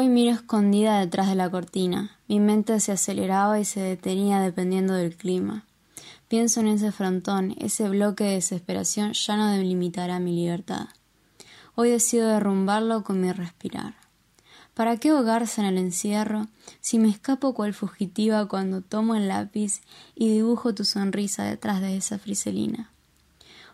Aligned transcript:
Hoy 0.00 0.06
miro 0.06 0.32
escondida 0.32 1.00
detrás 1.00 1.26
de 1.26 1.34
la 1.34 1.50
cortina. 1.50 2.16
Mi 2.28 2.38
mente 2.38 2.78
se 2.78 2.92
aceleraba 2.92 3.58
y 3.58 3.64
se 3.64 3.80
detenía 3.80 4.38
dependiendo 4.38 4.94
del 4.94 5.16
clima. 5.16 5.66
Pienso 6.28 6.60
en 6.60 6.68
ese 6.68 6.92
frontón, 6.92 7.56
ese 7.58 7.88
bloque 7.88 8.22
de 8.22 8.34
desesperación 8.34 9.12
ya 9.12 9.36
no 9.36 9.48
delimitará 9.48 10.20
mi 10.20 10.36
libertad. 10.36 10.86
Hoy 11.74 11.90
decido 11.90 12.28
derrumbarlo 12.28 13.02
con 13.02 13.20
mi 13.20 13.32
respirar. 13.32 13.96
¿Para 14.72 14.98
qué 14.98 15.08
ahogarse 15.08 15.62
en 15.62 15.66
el 15.66 15.78
encierro 15.78 16.46
si 16.80 17.00
me 17.00 17.08
escapo 17.08 17.52
cual 17.52 17.74
fugitiva 17.74 18.46
cuando 18.46 18.82
tomo 18.82 19.16
el 19.16 19.26
lápiz 19.26 19.80
y 20.14 20.30
dibujo 20.30 20.76
tu 20.76 20.84
sonrisa 20.84 21.42
detrás 21.42 21.80
de 21.80 21.96
esa 21.96 22.20
friselina? 22.20 22.92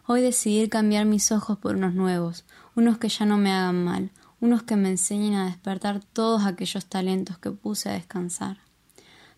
Hoy 0.06 0.22
decidí 0.22 0.70
cambiar 0.70 1.04
mis 1.04 1.30
ojos 1.32 1.58
por 1.58 1.76
unos 1.76 1.92
nuevos, 1.92 2.46
unos 2.74 2.96
que 2.96 3.10
ya 3.10 3.26
no 3.26 3.36
me 3.36 3.52
hagan 3.52 3.84
mal, 3.84 4.10
unos 4.44 4.62
que 4.62 4.76
me 4.76 4.90
enseñen 4.90 5.36
a 5.36 5.46
despertar 5.46 6.00
todos 6.04 6.44
aquellos 6.44 6.84
talentos 6.84 7.38
que 7.38 7.50
puse 7.50 7.88
a 7.88 7.94
descansar. 7.94 8.58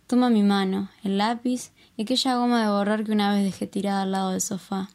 Toma 0.09 0.31
mi 0.31 0.43
mano, 0.43 0.91
el 1.05 1.17
lápiz 1.17 1.71
y 1.97 2.03
aquella 2.03 2.35
goma 2.35 2.61
de 2.61 2.71
borrar 2.71 3.05
que 3.05 3.13
una 3.13 3.33
vez 3.33 3.45
dejé 3.45 3.69
tirada 3.69 4.03
al 4.03 4.11
lado 4.11 4.33
del 4.33 4.41
sofá. 4.41 4.91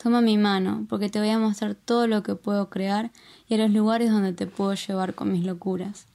Toma 0.00 0.20
mi 0.20 0.38
mano, 0.38 0.86
porque 0.88 1.08
te 1.08 1.18
voy 1.18 1.30
a 1.30 1.40
mostrar 1.40 1.74
todo 1.74 2.06
lo 2.06 2.22
que 2.22 2.36
puedo 2.36 2.70
crear 2.70 3.10
y 3.48 3.54
a 3.54 3.58
los 3.58 3.72
lugares 3.72 4.12
donde 4.12 4.32
te 4.32 4.46
puedo 4.46 4.72
llevar 4.74 5.16
con 5.16 5.32
mis 5.32 5.44
locuras. 5.44 6.06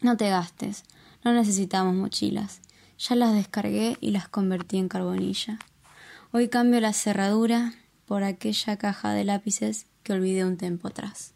No 0.00 0.16
te 0.16 0.28
gastes, 0.28 0.82
no 1.22 1.32
necesitamos 1.32 1.94
mochilas. 1.94 2.60
Ya 2.98 3.14
las 3.14 3.34
descargué 3.34 3.98
y 4.00 4.10
las 4.10 4.26
convertí 4.26 4.78
en 4.78 4.88
carbonilla. 4.88 5.60
Hoy 6.32 6.48
cambio 6.48 6.80
la 6.80 6.92
cerradura 6.92 7.72
por 8.04 8.24
aquella 8.24 8.76
caja 8.78 9.12
de 9.12 9.22
lápices 9.22 9.86
que 10.02 10.12
olvidé 10.12 10.44
un 10.44 10.56
tiempo 10.56 10.88
atrás. 10.88 11.33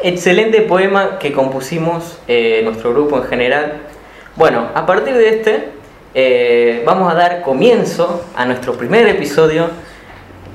Excelente, 0.00 0.62
poema 0.62 1.18
que 1.18 1.32
compusimos 1.32 2.18
eh, 2.28 2.60
nuestro 2.64 2.92
grupo 2.92 3.16
en 3.18 3.24
general. 3.24 3.72
Bueno, 4.36 4.68
a 4.74 4.86
partir 4.86 5.14
de 5.14 5.28
este 5.28 5.68
eh, 6.14 6.82
vamos 6.86 7.12
a 7.12 7.14
dar 7.14 7.42
comienzo 7.42 8.24
a 8.36 8.44
nuestro 8.44 8.74
primer 8.74 9.06
episodio 9.08 9.70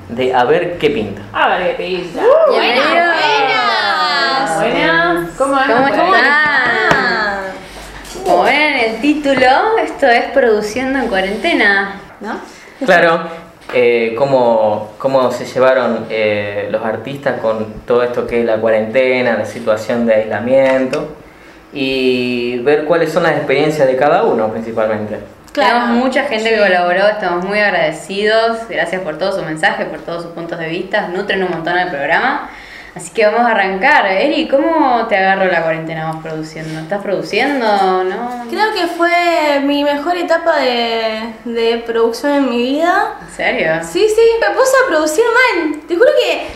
de 0.08 0.34
A 0.34 0.44
ver 0.44 0.78
qué 0.78 0.90
pinta. 0.90 1.22
A 1.32 1.56
ver 1.56 1.76
qué 1.76 1.84
pinta. 1.84 2.22
Uh, 2.22 2.52
buenas, 2.52 2.90
buenas. 2.90 4.60
Buenas. 4.60 5.30
¿Cómo, 5.36 5.54
¿Cómo 5.54 5.86
están? 5.88 7.38
Como 8.24 8.42
ven 8.44 8.54
en 8.54 8.90
el 8.90 9.00
título, 9.00 9.78
esto 9.82 10.06
es 10.06 10.24
produciendo 10.26 10.98
en 10.98 11.08
cuarentena, 11.08 12.00
¿no? 12.20 12.40
Claro, 12.84 13.28
eh, 13.74 14.14
cómo, 14.16 14.92
cómo, 14.98 15.30
se 15.32 15.44
llevaron 15.44 16.06
eh, 16.08 16.68
los 16.70 16.84
artistas 16.84 17.40
con 17.40 17.82
todo 17.86 18.02
esto 18.02 18.26
que 18.26 18.40
es 18.40 18.46
la 18.46 18.58
cuarentena, 18.58 19.36
la 19.36 19.44
situación 19.44 20.06
de 20.06 20.14
aislamiento 20.14 21.16
y 21.72 22.58
ver 22.58 22.84
cuáles 22.84 23.12
son 23.12 23.24
las 23.24 23.32
experiencias 23.32 23.86
de 23.86 23.96
cada 23.96 24.22
uno 24.24 24.48
principalmente. 24.50 25.18
Claro. 25.52 25.86
Tenemos 25.86 26.04
mucha 26.04 26.24
gente 26.24 26.50
que 26.50 26.58
colaboró, 26.58 27.06
estamos 27.08 27.44
muy 27.44 27.60
agradecidos, 27.60 28.68
gracias 28.68 29.02
por 29.02 29.18
todos 29.18 29.36
sus 29.36 29.44
mensajes, 29.44 29.86
por 29.86 30.00
todos 30.00 30.22
sus 30.22 30.32
puntos 30.32 30.58
de 30.58 30.68
vista, 30.68 31.08
nutren 31.08 31.42
un 31.42 31.50
montón 31.50 31.78
el 31.78 31.88
programa. 31.88 32.50
Así 32.94 33.10
que 33.10 33.26
vamos 33.26 33.40
a 33.40 33.50
arrancar. 33.50 34.06
Eri, 34.06 34.46
¿cómo 34.46 35.06
te 35.08 35.16
agarró 35.16 35.50
la 35.50 35.62
cuarentena 35.62 36.12
vos 36.12 36.22
produciendo? 36.22 36.78
¿Estás 36.80 37.02
produciendo? 37.02 38.04
¿No? 38.04 38.44
Creo 38.48 38.72
que 38.72 38.86
fue 38.86 39.60
mi 39.64 39.82
mejor 39.82 40.16
etapa 40.16 40.58
de, 40.58 41.34
de 41.44 41.78
producción 41.84 42.32
en 42.32 42.50
mi 42.50 42.58
vida. 42.58 43.16
¿En 43.20 43.34
serio? 43.34 43.72
Sí, 43.82 44.06
sí, 44.08 44.22
me 44.40 44.54
puse 44.54 44.72
a 44.84 44.88
producir 44.88 45.24
mal. 45.24 45.80
Te 45.88 45.96
juro 45.96 46.10
que 46.22 46.46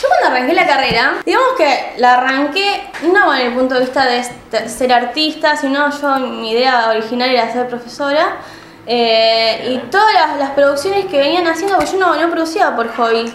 yo 0.00 0.08
cuando 0.08 0.36
arranqué 0.36 0.54
la 0.54 0.66
carrera, 0.66 1.12
digamos 1.24 1.52
que 1.56 1.92
la 1.98 2.14
arranqué 2.14 2.90
no 3.12 3.32
en 3.32 3.46
el 3.46 3.52
punto 3.52 3.76
de 3.76 3.82
vista 3.82 4.04
de 4.04 4.68
ser 4.68 4.92
artista, 4.92 5.56
sino 5.56 5.88
yo 6.00 6.18
mi 6.18 6.50
idea 6.50 6.88
original 6.88 7.30
era 7.30 7.52
ser 7.52 7.68
profesora. 7.68 8.38
Eh, 8.84 9.68
y 9.70 9.78
todas 9.90 10.12
las, 10.12 10.38
las, 10.40 10.50
producciones 10.50 11.06
que 11.06 11.16
venían 11.16 11.46
haciendo, 11.46 11.76
porque 11.76 11.92
yo 11.92 11.98
no, 12.00 12.16
no 12.16 12.30
producía 12.30 12.74
por 12.74 12.92
hobby, 12.96 13.32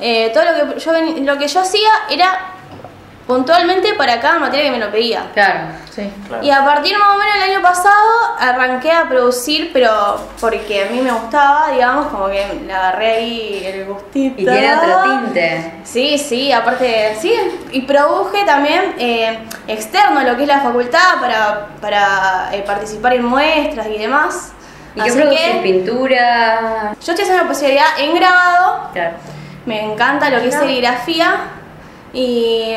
eh, 0.00 0.30
todo 0.32 0.44
lo 0.44 0.74
que, 0.74 0.80
yo, 0.80 0.92
lo 1.22 1.38
que 1.38 1.48
yo 1.48 1.60
hacía 1.60 1.90
era 2.10 2.56
puntualmente 3.26 3.94
para 3.94 4.20
cada 4.20 4.38
materia 4.38 4.66
que 4.66 4.78
me 4.78 4.84
lo 4.84 4.90
pedía. 4.90 5.26
Claro, 5.34 5.66
sí. 5.90 6.08
Y 6.42 6.50
a 6.50 6.64
partir 6.64 6.96
más 6.96 7.08
o 7.16 7.18
menos 7.18 7.34
del 7.34 7.54
año 7.54 7.62
pasado 7.62 8.36
arranqué 8.38 8.92
a 8.92 9.08
producir, 9.08 9.70
pero 9.72 9.90
porque 10.40 10.84
a 10.84 10.90
mí 10.92 11.00
me 11.00 11.10
gustaba, 11.10 11.72
digamos, 11.72 12.06
como 12.06 12.28
que 12.28 12.62
le 12.64 12.72
agarré 12.72 13.16
ahí 13.16 13.62
el 13.64 13.84
gustito. 13.86 14.40
Y 14.40 14.44
tiene 14.44 14.76
otro 14.76 15.02
tinte. 15.02 15.72
Sí, 15.82 16.18
sí, 16.18 16.52
aparte, 16.52 17.16
sí, 17.20 17.34
y 17.72 17.82
produje 17.82 18.44
también 18.44 18.94
eh, 18.98 19.40
externo 19.66 20.22
lo 20.22 20.36
que 20.36 20.42
es 20.42 20.48
la 20.48 20.60
facultad 20.60 21.20
para, 21.20 21.66
para 21.80 22.50
eh, 22.52 22.62
participar 22.64 23.14
en 23.14 23.24
muestras 23.24 23.88
y 23.88 23.98
demás. 23.98 24.52
¿Y 24.94 25.02
qué 25.02 25.12
produces? 25.12 25.56
¿Pintura? 25.62 26.94
Yo 27.04 27.12
estoy 27.12 27.24
haciendo 27.24 27.46
posibilidad 27.46 27.98
en 27.98 28.14
grabado. 28.14 28.90
Claro 28.92 29.16
me 29.66 29.92
encanta 29.92 30.30
lo 30.30 30.40
que 30.40 30.48
es 30.48 30.54
serigrafía 30.54 31.34
y 32.12 32.74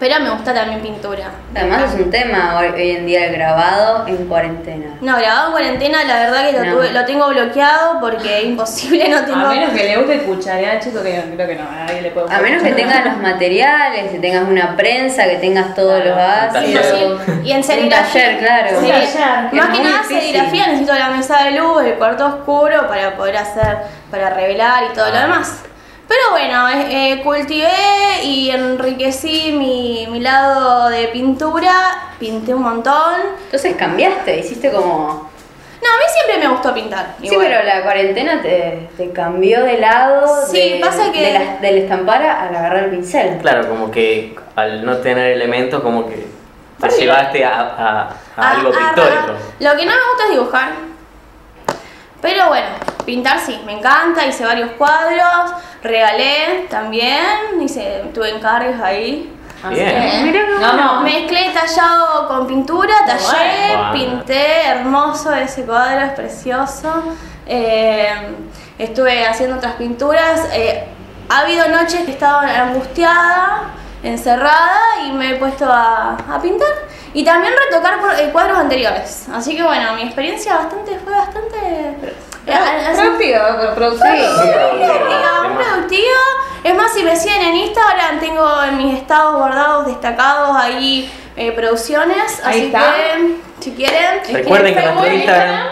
pero 0.00 0.18
me 0.18 0.30
gusta 0.30 0.54
también 0.54 0.80
pintura. 0.80 1.30
Además 1.54 1.92
es 1.92 2.00
un 2.00 2.10
tema 2.10 2.58
hoy, 2.58 2.90
en 2.90 3.06
día 3.06 3.26
el 3.26 3.34
grabado 3.34 4.08
en 4.08 4.26
cuarentena. 4.28 4.96
No, 5.02 5.18
grabado 5.18 5.48
en 5.48 5.52
cuarentena 5.52 6.04
la 6.04 6.20
verdad 6.20 6.46
que 6.46 6.52
lo, 6.52 6.72
tuve, 6.72 6.92
lo 6.92 7.04
tengo 7.04 7.28
bloqueado 7.28 8.00
porque 8.00 8.38
es 8.38 8.44
imposible, 8.44 9.10
no 9.10 9.22
tengo... 9.26 9.40
A 9.40 9.50
menos 9.50 9.72
que 9.74 9.84
le 9.84 9.98
guste 9.98 10.22
cucharear, 10.22 10.80
chico, 10.80 11.02
que 11.02 11.22
creo 11.34 11.46
que 11.46 11.54
no, 11.54 11.68
a 11.68 11.84
nadie 11.84 12.00
le 12.00 12.10
puede 12.12 12.34
A 12.34 12.40
menos 12.40 12.62
que 12.62 12.72
tengas 12.72 13.04
los 13.04 13.18
materiales, 13.18 14.10
que 14.10 14.18
tengas 14.18 14.48
una 14.48 14.74
prensa, 14.74 15.24
que 15.24 15.36
tengas 15.36 15.74
todos 15.74 16.02
los 16.02 16.16
ácidos. 16.16 16.86
Y 17.44 17.52
en 17.52 17.62
serigrafía. 17.62 18.38
claro. 18.38 18.80
Más 19.52 19.68
que 19.68 19.82
nada 19.84 20.02
serigrafía 20.08 20.68
necesito 20.68 20.94
la 20.94 21.10
mesa 21.10 21.44
de 21.44 21.50
luz, 21.50 21.82
el 21.84 21.94
cuarto 21.96 22.24
oscuro 22.24 22.88
para 22.88 23.16
poder 23.16 23.36
hacer, 23.36 23.76
para 24.10 24.30
revelar 24.30 24.84
y 24.90 24.94
todo 24.94 25.10
lo 25.10 25.18
demás. 25.18 25.62
Pero 26.10 26.32
bueno, 26.32 26.68
eh, 26.68 27.20
cultivé 27.22 28.24
y 28.24 28.50
enriquecí 28.50 29.52
mi, 29.52 30.08
mi, 30.10 30.18
lado 30.18 30.88
de 30.88 31.06
pintura, 31.06 32.14
pinté 32.18 32.52
un 32.52 32.62
montón. 32.62 33.14
Entonces 33.44 33.76
cambiaste, 33.76 34.38
hiciste 34.38 34.72
como... 34.72 35.30
No, 35.80 35.88
a 35.88 35.96
mí 35.96 36.04
siempre 36.12 36.44
me 36.44 36.52
gustó 36.52 36.74
pintar. 36.74 37.14
Sí, 37.22 37.30
pero 37.30 37.62
la 37.62 37.84
cuarentena 37.84 38.42
te, 38.42 38.90
te, 38.96 39.12
cambió 39.12 39.62
de 39.64 39.78
lado 39.78 40.26
sí, 40.50 40.80
pasa 40.82 41.12
que... 41.12 41.20
de 41.20 41.32
la, 41.32 41.56
del 41.58 41.78
estampar 41.78 42.22
al 42.22 42.56
agarrar 42.56 42.84
el 42.84 42.90
pincel. 42.90 43.38
Claro, 43.38 43.68
como 43.68 43.92
que 43.92 44.36
al 44.56 44.84
no 44.84 44.96
tener 44.96 45.30
elementos, 45.30 45.80
como 45.80 46.08
que 46.08 46.26
te 46.80 46.88
llevaste 46.88 47.44
a, 47.44 48.10
a, 48.36 48.50
algo 48.50 48.72
pictórico. 48.72 49.32
Lo 49.60 49.76
que 49.76 49.86
no 49.86 49.92
me 49.92 50.08
gusta 50.10 50.24
es 50.24 50.30
dibujar. 50.30 50.72
Pero 52.20 52.48
bueno, 52.48 52.66
pintar 53.04 53.38
sí, 53.40 53.60
me 53.64 53.72
encanta, 53.78 54.26
hice 54.26 54.44
varios 54.44 54.70
cuadros, 54.72 55.52
regalé 55.82 56.66
también, 56.68 57.60
hice, 57.60 58.04
tuve 58.14 58.30
encargos 58.30 58.80
ahí. 58.80 59.36
Bien. 59.68 60.32
no, 60.60 60.72
no. 60.72 61.00
Mezclé 61.02 61.50
tallado 61.52 62.26
con 62.28 62.46
pintura, 62.46 62.94
tallé, 63.06 63.76
pinté, 63.92 64.66
hermoso 64.66 65.34
ese 65.34 65.64
cuadro, 65.64 66.06
es 66.06 66.12
precioso. 66.12 67.02
Eh, 67.46 68.34
estuve 68.78 69.26
haciendo 69.26 69.56
otras 69.56 69.74
pinturas. 69.74 70.48
Eh, 70.54 70.86
ha 71.28 71.40
habido 71.40 71.68
noches 71.68 72.00
que 72.00 72.10
he 72.10 72.14
estado 72.14 72.38
angustiada, 72.40 73.70
encerrada 74.02 75.04
y 75.06 75.12
me 75.12 75.32
he 75.32 75.34
puesto 75.34 75.66
a, 75.70 76.14
a 76.14 76.40
pintar. 76.40 76.68
Y 77.12 77.24
también 77.24 77.52
retocar 77.68 77.98
eh, 78.18 78.30
cuadros 78.32 78.56
anteriores. 78.56 79.28
Así 79.32 79.56
que 79.56 79.62
bueno, 79.62 79.94
mi 79.94 80.02
experiencia 80.02 80.56
bastante 80.56 80.98
fue 80.98 81.12
bastante 81.12 81.96
Productiva, 82.44 83.74
productiva. 83.74 84.16
muy 85.44 85.64
productiva. 85.64 86.20
Es 86.62 86.74
más, 86.74 86.92
si 86.92 87.02
me 87.02 87.16
siguen 87.16 87.42
en 87.42 87.56
Instagram, 87.56 88.20
tengo 88.20 88.62
en 88.64 88.76
mis 88.76 88.98
estados 88.98 89.38
guardados 89.38 89.86
destacados 89.86 90.56
ahí 90.56 91.10
eh, 91.36 91.52
producciones. 91.52 92.40
así 92.44 92.70
que, 92.70 93.36
si 93.60 93.72
quieren. 93.72 94.20
Recuerden 94.30 94.74
que 94.74 94.82
nuestro 94.82 95.12
Instagram. 95.12 95.66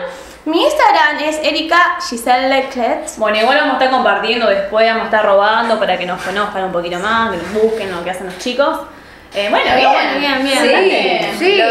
Mi 0.44 0.64
Instagram 0.64 1.18
es 1.24 1.40
Erika 1.42 1.98
Giselle 2.08 2.48
Leclet. 2.48 3.16
Bueno, 3.18 3.36
igual 3.36 3.58
vamos 3.58 3.74
a 3.74 3.78
estar 3.78 3.90
compartiendo 3.90 4.46
después, 4.46 4.86
vamos 4.86 5.02
a 5.02 5.04
estar 5.04 5.26
robando 5.26 5.78
para 5.78 5.98
que 5.98 6.06
nos 6.06 6.22
conozcan 6.22 6.64
un 6.64 6.72
poquito 6.72 6.98
más, 7.00 7.32
que 7.32 7.36
nos 7.36 7.52
busquen 7.52 7.90
lo 7.90 8.02
que 8.02 8.10
hacen 8.10 8.26
los 8.26 8.38
chicos. 8.38 8.78
Eh, 9.34 9.48
bueno, 9.50 9.66
bien, 9.76 10.42
bien, 10.42 10.62
bien. 10.64 11.38
Sí, 11.38 11.38
sí 11.38 11.62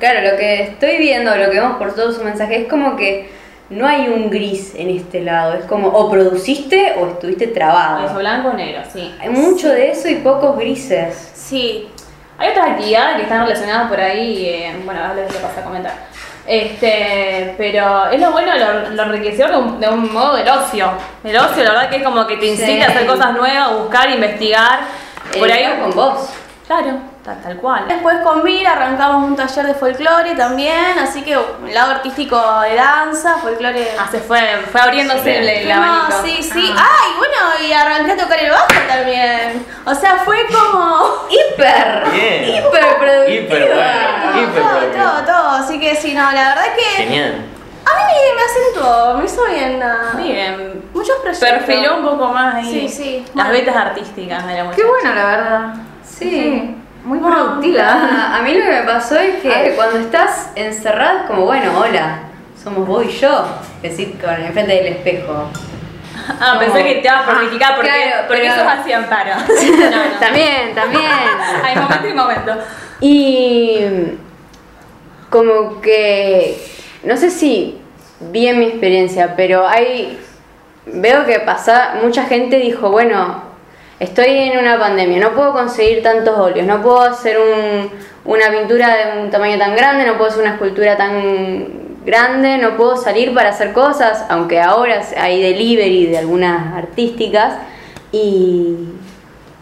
claro, 0.00 0.20
lo 0.22 0.36
que 0.36 0.62
estoy 0.64 0.98
viendo, 0.98 1.36
lo 1.36 1.48
que 1.50 1.60
vemos 1.60 1.76
por 1.76 1.94
todos 1.94 2.16
sus 2.16 2.24
mensajes 2.24 2.62
es 2.62 2.68
como 2.68 2.96
que 2.96 3.30
no 3.74 3.86
hay 3.86 4.08
un 4.08 4.30
gris 4.30 4.72
en 4.76 4.90
este 4.90 5.20
lado, 5.22 5.54
es 5.54 5.64
como 5.66 5.88
o 5.88 6.10
produciste 6.10 6.94
o 7.00 7.06
estuviste 7.08 7.48
trabado. 7.48 8.06
Eso 8.06 8.14
blanco 8.18 8.48
o 8.48 8.52
negro, 8.54 8.82
sí. 8.92 9.14
Hay 9.20 9.28
mucho 9.30 9.68
de 9.68 9.90
eso 9.90 10.08
y 10.08 10.16
pocos 10.16 10.56
grises. 10.56 11.32
Sí. 11.34 11.88
Hay 12.38 12.50
otras 12.50 12.70
actividades 12.70 13.16
que 13.16 13.22
están 13.22 13.42
relacionadas 13.46 13.88
por 13.88 14.00
ahí, 14.00 14.46
eh, 14.46 14.76
bueno, 14.84 15.00
ahora 15.00 15.14
les 15.14 15.32
paso 15.34 15.60
a 15.60 15.62
comentar. 15.64 15.92
Este, 16.46 17.54
pero 17.56 18.06
es 18.10 18.20
lo 18.20 18.32
bueno, 18.32 18.52
lo, 18.56 18.90
lo 18.90 19.02
enriquecedor 19.04 19.50
de 19.50 19.56
un, 19.56 19.80
de 19.80 19.88
un 19.88 20.12
modo 20.12 20.36
del 20.36 20.48
ocio. 20.48 20.90
El 21.22 21.36
ocio, 21.36 21.64
la 21.64 21.70
verdad 21.70 21.88
que 21.90 21.96
es 21.96 22.02
como 22.02 22.26
que 22.26 22.36
te 22.36 22.46
incita 22.46 22.66
Sí. 22.66 22.80
a 22.82 22.86
hacer 22.88 23.06
cosas 23.06 23.32
nuevas, 23.32 23.78
buscar, 23.78 24.10
investigar. 24.10 24.80
Por 25.38 25.50
ahí, 25.50 25.64
con 25.80 25.90
vos. 25.92 26.28
claro, 26.66 26.98
tal, 27.24 27.40
tal 27.42 27.56
cual. 27.56 27.88
Después 27.88 28.18
con 28.18 28.42
Vir 28.44 28.66
arrancamos 28.66 29.24
un 29.24 29.34
taller 29.34 29.66
de 29.66 29.74
folclore 29.74 30.34
también, 30.36 30.98
así 30.98 31.22
que 31.22 31.32
el 31.32 31.74
lado 31.74 31.92
artístico 31.92 32.36
de 32.60 32.74
danza, 32.76 33.38
folclore. 33.38 33.88
Ah, 33.98 34.06
se 34.10 34.20
fue, 34.20 34.40
fue 34.70 34.80
abriéndose 34.80 35.38
el, 35.38 35.48
el 35.48 35.68
No, 35.68 35.74
abanico. 35.74 36.22
sí, 36.24 36.42
sí. 36.42 36.74
Ah. 36.76 36.86
Ay, 37.02 37.10
bueno, 37.18 37.66
y 37.68 37.72
arranqué 37.72 38.12
a 38.12 38.16
tocar 38.16 38.38
el 38.38 38.50
bajo 38.50 38.66
también. 38.86 39.66
O 39.86 39.94
sea, 39.94 40.16
fue 40.24 40.46
como. 40.46 41.26
Hiper. 41.30 42.04
Bien. 42.12 42.44
Hiper 42.44 42.96
productiva. 42.98 43.32
Hiper 43.34 43.74
bueno. 43.74 44.32
Todo, 44.32 44.42
Hiper 44.42 44.62
todo, 44.62 45.02
todo, 45.04 45.24
todo. 45.24 45.48
Así 45.56 45.80
que 45.80 45.96
sí, 45.96 46.14
no, 46.14 46.30
la 46.30 46.48
verdad 46.50 46.66
que. 46.76 47.02
Genial. 47.02 47.46
A 47.86 47.96
mí 47.96 48.02
me, 48.14 48.34
me 48.34 48.42
acentuó, 48.42 49.14
me 49.18 49.24
hizo 49.26 49.44
bien. 49.46 49.82
ah, 49.82 50.16
Bien. 50.16 50.82
Muchos 50.94 51.16
proyectos. 51.22 51.48
Perfiló 51.48 51.96
un 51.98 52.04
poco 52.04 52.28
más 52.28 52.54
ahí. 52.54 52.64
Sí, 52.64 52.88
sí. 52.88 53.24
Las 53.34 53.46
Bueno. 53.48 53.50
vetas 53.50 53.76
artísticas 53.76 54.46
de 54.46 54.54
la 54.54 54.64
muchacha. 54.64 54.82
Qué 54.82 54.88
bueno, 54.88 55.14
la 55.14 55.24
verdad. 55.26 55.74
Sí. 56.02 56.76
Muy 57.04 57.18
Bueno, 57.18 57.36
productiva. 57.36 58.34
A, 58.36 58.40
mí 58.42 58.54
lo 58.54 58.64
que 58.64 58.70
me 58.70 58.82
pasó 58.82 59.18
es 59.18 59.42
que 59.42 59.72
cuando 59.76 59.98
estás 59.98 60.50
encerrada 60.54 61.20
es 61.20 61.26
como, 61.26 61.44
bueno, 61.44 61.78
hola, 61.78 62.20
somos 62.62 62.86
vos 62.86 63.04
y 63.04 63.10
yo. 63.10 63.46
Decir, 63.82 64.18
con 64.18 64.34
enfrente 64.34 64.72
del 64.74 64.86
espejo. 64.86 65.50
Ah, 66.40 66.56
pensé 66.58 66.82
que 66.82 66.94
te 66.96 67.00
ibas 67.08 67.20
a 67.20 67.24
fortificar 67.24 67.74
porque, 67.76 67.90
claro, 67.90 68.24
porque 68.26 68.42
pero- 68.42 68.54
eso 68.54 68.62
es 68.62 68.68
así 68.68 68.92
amparo. 68.92 69.32
No, 69.36 69.90
no. 69.90 70.18
También, 70.18 70.74
también. 70.74 71.02
Hay 71.64 71.76
momento 71.76 72.08
y 72.08 72.12
momento. 72.14 72.52
Y 73.00 73.78
como 75.28 75.80
que, 75.82 76.56
no 77.02 77.16
sé 77.18 77.30
si 77.30 77.78
vi 78.20 78.48
en 78.48 78.58
mi 78.60 78.66
experiencia, 78.66 79.34
pero 79.36 79.66
hay, 79.66 80.18
veo 80.86 81.26
que 81.26 81.40
pasa, 81.40 81.96
mucha 82.02 82.24
gente 82.24 82.56
dijo, 82.56 82.90
bueno, 82.90 83.42
estoy 84.00 84.26
en 84.26 84.58
una 84.58 84.78
pandemia, 84.78 85.18
no 85.20 85.32
puedo 85.32 85.52
conseguir 85.52 86.02
tantos 86.02 86.38
óleos, 86.38 86.66
no 86.66 86.82
puedo 86.82 87.00
hacer 87.02 87.36
un- 87.38 87.90
una 88.24 88.50
pintura 88.50 88.94
de 88.96 89.20
un 89.22 89.30
tamaño 89.30 89.58
tan 89.58 89.76
grande, 89.76 90.04
no 90.06 90.14
puedo 90.16 90.30
hacer 90.30 90.42
una 90.42 90.52
escultura 90.54 90.96
tan 90.96 91.64
grande, 92.04 92.58
no 92.58 92.76
puedo 92.76 92.96
salir 92.96 93.32
para 93.34 93.50
hacer 93.50 93.72
cosas, 93.72 94.24
aunque 94.28 94.60
ahora 94.60 95.00
hay 95.18 95.40
delivery 95.42 96.06
de 96.06 96.18
algunas 96.18 96.74
artísticas 96.74 97.54
y 98.12 98.76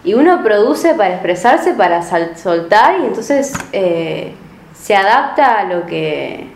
y 0.05 0.15
uno 0.15 0.43
produce 0.43 0.95
para 0.95 1.11
expresarse, 1.15 1.75
para 1.75 2.03
sal- 2.03 2.37
soltar 2.37 2.97
y 3.01 3.05
entonces 3.07 3.53
eh, 3.73 4.33
se 4.75 4.97
adapta 4.97 5.61
a 5.61 5.65
lo 5.65 5.87
que 5.87 6.49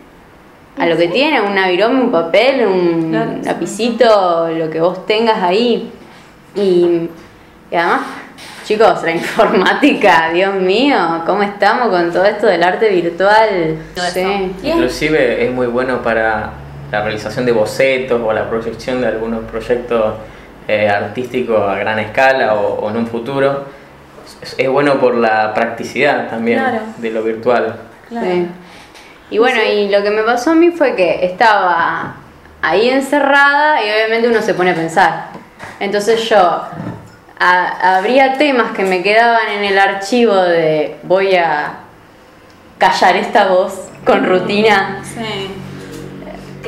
a 0.77 0.85
lo 0.85 0.97
que 0.97 1.07
tiene, 1.07 1.39
un 1.39 1.55
virome, 1.55 2.01
un 2.01 2.11
papel, 2.11 2.67
un 2.67 3.41
lapicito, 3.45 4.49
lo 4.49 4.69
que 4.69 4.81
vos 4.81 5.05
tengas 5.07 5.41
ahí. 5.41 5.89
Y, 6.55 7.09
y 7.71 7.75
además, 7.75 8.01
chicos, 8.65 9.03
la 9.03 9.11
informática, 9.21 10.29
Dios 10.33 10.53
mío, 10.55 11.23
¿cómo 11.25 11.43
estamos 11.43 11.89
con 11.89 12.11
todo 12.11 12.25
esto 12.25 12.47
del 12.47 12.63
arte 12.63 12.89
virtual? 12.89 13.77
Sí. 14.13 14.53
Inclusive 14.63 15.45
es 15.45 15.51
muy 15.53 15.67
bueno 15.67 16.01
para 16.01 16.51
la 16.91 17.01
realización 17.03 17.45
de 17.45 17.51
bocetos 17.51 18.21
o 18.23 18.31
la 18.33 18.49
proyección 18.49 19.01
de 19.01 19.07
algunos 19.07 19.43
proyectos 19.45 20.15
eh, 20.67 20.89
artísticos 20.89 21.61
a 21.69 21.75
gran 21.75 21.99
escala 21.99 22.53
o, 22.55 22.79
o 22.85 22.89
en 22.89 22.97
un 22.97 23.07
futuro. 23.07 23.65
Es, 24.41 24.55
es 24.57 24.69
bueno 24.69 24.99
por 24.99 25.15
la 25.15 25.53
practicidad 25.53 26.29
también 26.29 26.59
Claro. 26.59 26.79
de 26.97 27.09
lo 27.11 27.23
virtual. 27.23 27.75
Sí. 28.09 28.47
Y 29.29 29.37
bueno, 29.39 29.59
y 29.61 29.89
lo 29.89 30.01
que 30.03 30.09
me 30.11 30.23
pasó 30.23 30.51
a 30.51 30.55
mí 30.55 30.71
fue 30.71 30.95
que 30.95 31.25
estaba 31.25 32.15
ahí 32.61 32.89
encerrada 32.89 33.81
y 33.83 33.89
obviamente 33.91 34.29
uno 34.29 34.41
se 34.41 34.53
pone 34.53 34.71
a 34.71 34.75
pensar. 34.75 35.25
Entonces 35.81 36.21
yo 36.29 36.61
a- 37.39 37.97
habría 37.97 38.37
temas 38.37 38.71
que 38.71 38.83
me 38.83 39.01
quedaban 39.03 39.47
en 39.49 39.63
el 39.63 39.77
archivo 39.79 40.35
de 40.35 40.97
voy 41.03 41.35
a 41.35 41.71
callar 42.77 43.15
esta 43.15 43.47
voz 43.47 43.87
con 44.05 44.25
rutina. 44.25 44.99
Sí. 45.03 45.51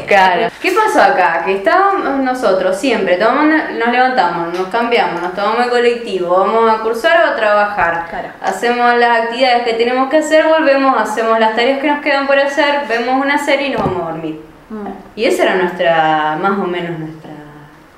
Claro. 0.07 0.49
¿Qué 0.61 0.71
pasó 0.71 1.01
acá? 1.03 1.43
Que 1.45 1.57
estábamos 1.57 2.19
nosotros 2.23 2.75
siempre, 2.77 3.17
tomamos, 3.17 3.45
nos 3.77 3.89
levantamos, 3.89 4.57
nos 4.57 4.67
cambiamos, 4.69 5.21
nos 5.21 5.33
tomamos 5.35 5.65
el 5.65 5.69
colectivo, 5.69 6.39
vamos 6.39 6.71
a 6.71 6.79
cursar 6.81 7.21
o 7.25 7.27
a 7.31 7.35
trabajar. 7.35 8.07
Claro. 8.09 8.29
Hacemos 8.41 8.95
las 8.95 9.23
actividades 9.25 9.63
que 9.65 9.73
tenemos 9.73 10.09
que 10.09 10.17
hacer, 10.17 10.47
volvemos, 10.47 10.99
hacemos 10.99 11.37
las 11.39 11.55
tareas 11.55 11.79
que 11.79 11.87
nos 11.91 11.99
quedan 12.01 12.25
por 12.27 12.39
hacer, 12.39 12.87
vemos 12.87 13.23
una 13.23 13.37
serie 13.37 13.67
y 13.67 13.71
nos 13.71 13.81
vamos 13.81 14.01
a 14.07 14.11
dormir. 14.11 14.41
Mm, 14.69 14.87
Y 15.15 15.25
esa 15.25 15.43
era 15.43 15.55
nuestra, 15.55 16.37
más 16.41 16.51
o 16.57 16.63
menos 16.63 16.97
nuestra 16.97 17.29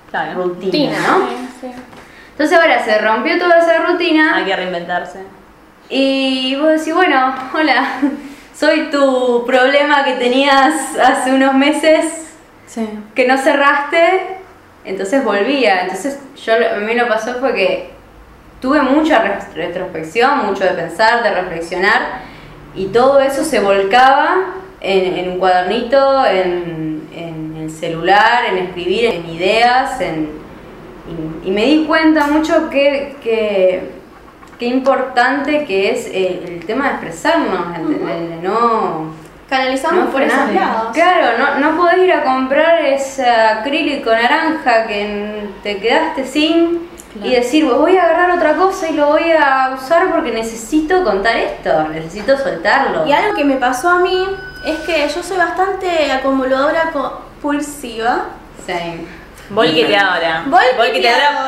Claro. 0.09 0.44
rutina, 0.44 0.97
¿no? 1.07 1.27
Entonces 2.42 2.58
ahora 2.60 2.84
se 2.84 2.98
rompió 2.98 3.38
toda 3.38 3.60
esa 3.60 3.86
rutina. 3.86 4.36
Hay 4.38 4.46
que 4.46 4.56
reinventarse. 4.56 5.20
Y 5.90 6.56
vos 6.56 6.70
decís, 6.70 6.92
bueno, 6.92 7.36
hola, 7.54 7.86
soy 8.56 8.90
tu 8.90 9.46
problema 9.46 10.04
que 10.04 10.14
tenías 10.14 10.98
hace 10.98 11.34
unos 11.34 11.54
meses 11.54 12.30
Sí. 12.66 12.88
que 13.14 13.28
no 13.28 13.38
cerraste, 13.38 14.38
entonces 14.86 15.24
volvía. 15.24 15.82
Entonces 15.82 16.18
yo 16.44 16.54
a 16.56 16.78
mí 16.80 16.96
lo 16.96 17.08
pasó 17.08 17.36
fue 17.36 17.54
que 17.54 17.92
tuve 18.60 18.82
mucha 18.82 19.22
re- 19.22 19.38
retrospección, 19.54 20.48
mucho 20.48 20.64
de 20.64 20.72
pensar, 20.72 21.22
de 21.22 21.30
reflexionar, 21.36 22.22
y 22.74 22.88
todo 22.88 23.20
eso 23.20 23.44
se 23.44 23.60
volcaba 23.60 24.46
en, 24.80 25.14
en 25.16 25.32
un 25.34 25.38
cuadernito, 25.38 26.26
en, 26.26 27.08
en 27.14 27.58
el 27.62 27.70
celular, 27.70 28.46
en 28.50 28.58
escribir, 28.58 29.06
en 29.06 29.30
ideas, 29.30 30.02
en, 30.02 30.41
y, 31.44 31.48
y 31.50 31.51
me 31.51 31.65
di 31.65 31.86
cuenta 31.86 32.27
mucho 32.27 32.69
que, 32.69 33.15
que, 33.24 33.92
qué 34.59 34.65
importante 34.65 35.65
que 35.65 35.92
es 35.92 36.07
el, 36.07 36.53
el 36.53 36.65
tema 36.65 36.86
de 36.86 36.92
expresarnos, 36.92 37.77
el, 37.77 38.09
el 38.09 38.44
no... 38.44 39.21
Canalizamos 39.50 40.06
no 40.06 40.12
por 40.12 40.21
esos 40.21 40.53
lados. 40.53 40.92
Claro, 40.94 41.38
no, 41.38 41.59
no 41.59 41.75
podés 41.77 41.98
ir 41.98 42.13
a 42.13 42.24
comprar 42.24 42.86
ese 42.86 43.30
acrílico 43.30 44.09
naranja 44.09 44.88
que 44.88 45.50
te 45.62 45.77
quedaste 45.80 46.25
sin 46.25 46.89
y 47.21 47.31
decir, 47.33 47.65
"Pues 47.65 47.77
voy 47.77 47.97
a 47.97 48.06
agarrar 48.06 48.31
otra 48.31 48.54
cosa 48.56 48.89
y 48.89 48.94
lo 48.94 49.07
voy 49.07 49.30
a 49.38 49.75
usar 49.75 50.09
porque 50.09 50.31
necesito 50.31 51.04
contar 51.04 51.36
esto, 51.36 51.89
necesito 51.89 52.38
soltarlo. 52.38 53.06
Y 53.06 53.12
algo 53.12 53.36
que 53.36 53.44
me 53.44 53.56
pasó 53.57 53.89
a 53.89 54.00
mí 54.00 54.25
es 54.65 54.77
que 54.85 55.06
yo 55.14 55.21
soy 55.21 55.35
bastante 55.35 56.09
acumuladora 56.14 56.92
compulsiva. 56.94 58.28
Sí. 58.66 59.06
Volqueteadora. 59.54 60.44
Volqueteadora. 60.48 61.48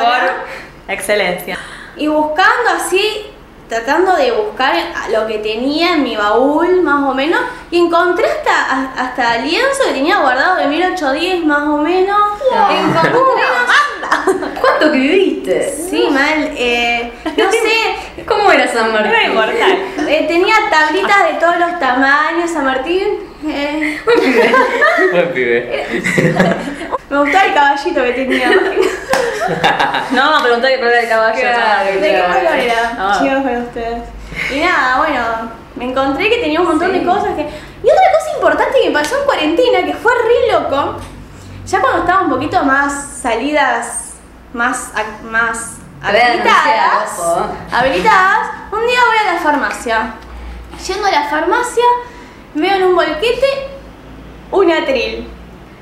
por 0.86 0.94
excelencia. 0.94 1.58
Y 1.96 2.08
buscando 2.08 2.70
así, 2.76 3.28
tratando 3.70 4.16
de 4.16 4.32
buscar 4.32 4.76
lo 5.12 5.26
que 5.28 5.40
tenía 5.40 5.94
en 5.94 6.04
mi 6.04 6.16
baúl, 6.16 6.82
más 6.82 7.10
o 7.10 7.14
menos, 7.14 7.40
y 7.72 7.80
encontré 7.80 8.26
hasta, 8.30 8.92
hasta 8.98 9.38
lienzo 9.38 9.84
que 9.88 9.94
tenía 9.94 10.18
guardado 10.18 10.58
de 10.58 10.68
1810, 10.68 11.46
más 11.46 11.64
o 11.64 11.78
menos. 11.78 12.20
Encontré 12.70 13.12
unas- 13.20 13.84
¿Cuánto 14.60 14.92
que 14.92 14.98
viviste? 14.98 15.70
Sí, 15.90 16.08
mal. 16.10 16.52
eh, 16.58 17.12
no 17.38 17.52
sé, 17.52 17.96
¿Cómo 18.28 18.52
era 18.52 18.68
San 18.68 18.90
Era 18.92 19.02
Martín? 19.02 19.32
inmortal. 19.32 19.78
eh, 20.08 20.26
tenía 20.28 20.56
tablitas 20.70 21.24
de 21.26 21.34
todos 21.40 21.58
los 21.58 21.80
tamaños, 21.80 22.52
San 22.52 22.66
Martín. 22.66 23.08
eh, 23.48 24.00
Buen 25.12 25.30
pibe. 25.34 25.86
me 27.10 27.18
gustaba 27.20 27.46
el 27.46 27.54
caballito 27.54 28.04
que 28.04 28.12
tenía. 28.14 28.50
No, 30.12 30.42
preguntó 30.44 30.68
qué 30.68 30.78
color 30.78 30.92
era 30.94 31.02
el 31.02 31.10
caballo. 31.10 31.40
Claro, 31.40 31.86
¿De 32.00 32.00
qué 32.02 32.22
color 32.22 32.60
era? 32.60 32.94
Ah. 32.98 33.20
Chicos 33.22 33.44
para 33.44 33.60
ustedes. 33.60 34.04
Y 34.54 34.60
nada, 34.62 34.98
bueno, 34.98 35.52
me 35.76 35.86
encontré 35.86 36.30
que 36.30 36.38
tenía 36.38 36.62
un 36.62 36.68
montón 36.68 36.92
de 36.94 37.04
cosas 37.04 37.36
que. 37.36 37.42
Y 37.42 37.88
otra 37.92 38.12
cosa 38.18 38.36
importante 38.36 38.78
que 38.82 38.90
me 38.90 38.94
pasó 38.94 39.20
en 39.20 39.26
cuarentena, 39.26 39.84
que 39.86 39.94
fue 39.96 40.12
re 40.14 40.54
loco, 40.54 40.98
ya 41.66 41.82
cuando 41.82 42.00
estaba 42.00 42.22
un 42.22 42.30
poquito 42.30 42.64
más 42.64 43.18
salidas, 43.22 44.14
más, 44.54 44.92
más 45.24 45.78
a 46.04 46.10
habilitadas, 46.10 47.20
ojo. 47.20 47.48
habilitadas, 47.72 48.50
un 48.72 48.86
día 48.88 49.00
voy 49.08 49.18
a 49.30 49.34
la 49.34 49.40
farmacia. 49.40 50.14
Yendo 50.88 51.08
a 51.08 51.12
la 51.12 51.24
farmacia, 51.24 51.84
veo 52.56 52.76
en 52.76 52.84
un 52.84 52.96
bolquete 52.96 53.68
un 54.52 54.72
atril. 54.72 55.28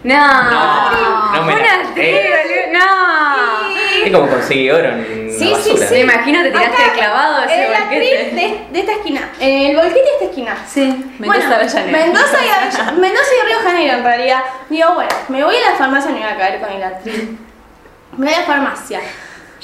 No, 0.04 0.16
No, 0.16 1.32
no 1.36 1.44
me 1.44 1.54
eh. 1.54 1.58
tribu, 1.94 2.78
no. 2.78 4.06
Es 4.06 4.12
como 4.12 4.28
conseguí 4.30 4.70
oro 4.72 4.90
en 4.90 5.32
Sí, 5.32 5.50
la 5.52 5.58
sí, 5.60 5.70
basura. 5.72 5.88
sí. 5.88 5.94
Me 5.94 6.00
imagino 6.02 6.42
te 6.44 6.52
tiraste 6.52 6.76
Acá, 6.76 6.92
de 6.92 6.98
clavado 6.98 7.44
ese 7.44 7.66
el 7.66 7.68
bolquete. 7.72 7.86
atril 8.18 8.36
de, 8.36 8.66
de 8.72 8.80
esta 8.80 8.92
esquina. 8.94 9.30
En 9.40 9.68
el 9.70 9.76
bolquete 9.76 10.00
de 10.02 10.12
esta 10.14 10.26
esquina. 10.26 10.58
Sí. 10.68 11.14
Mendoza, 11.20 11.40
bueno, 11.48 11.56
Avellaneda. 11.56 11.98
Mendoza 12.06 12.38
y, 12.44 12.48
Avell- 12.50 12.94
Mendoza 13.00 13.30
y 13.44 13.48
Río 13.48 13.58
Janeiro 13.64 13.94
en 13.98 14.04
realidad. 14.04 14.44
Digo, 14.70 14.94
bueno, 14.96 15.10
me 15.30 15.44
voy 15.44 15.56
a 15.56 15.72
la 15.72 15.78
farmacia, 15.78 16.12
no 16.12 16.18
voy 16.18 16.28
a 16.28 16.38
caer 16.38 16.60
con 16.62 16.72
el 16.72 16.84
atril. 16.84 17.38
Me 18.18 18.26
voy 18.26 18.34
a 18.34 18.40
la 18.40 18.46
farmacia. 18.46 19.00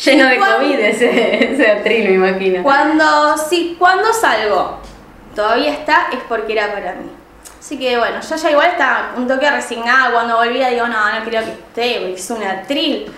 Lleno 0.04 0.28
de 0.28 0.38
Cuando- 0.38 0.58
COVID 0.58 0.80
ese, 0.80 1.54
ese 1.54 1.72
atril, 1.72 2.10
me 2.10 2.28
imagino. 2.30 2.64
Cuando, 2.64 3.36
sí, 3.38 3.76
cuando 3.80 4.14
salgo, 4.14 4.80
todavía 5.36 5.74
está, 5.74 6.08
es 6.12 6.20
porque 6.30 6.54
era 6.54 6.72
para 6.72 6.94
mí. 6.94 7.10
Así 7.60 7.78
que 7.80 7.98
bueno, 7.98 8.20
yo 8.22 8.36
ya 8.36 8.52
igual 8.52 8.68
estaba 8.68 9.14
un 9.18 9.28
toque 9.28 9.50
resignada. 9.50 10.12
Cuando 10.12 10.38
volvía 10.38 10.70
digo, 10.70 10.88
no, 10.88 11.12
no 11.20 11.26
creo 11.26 11.44
que 11.44 11.50
esté, 11.52 12.00
porque 12.00 12.14
es 12.14 12.30
un 12.30 12.44
atril. 12.44 13.12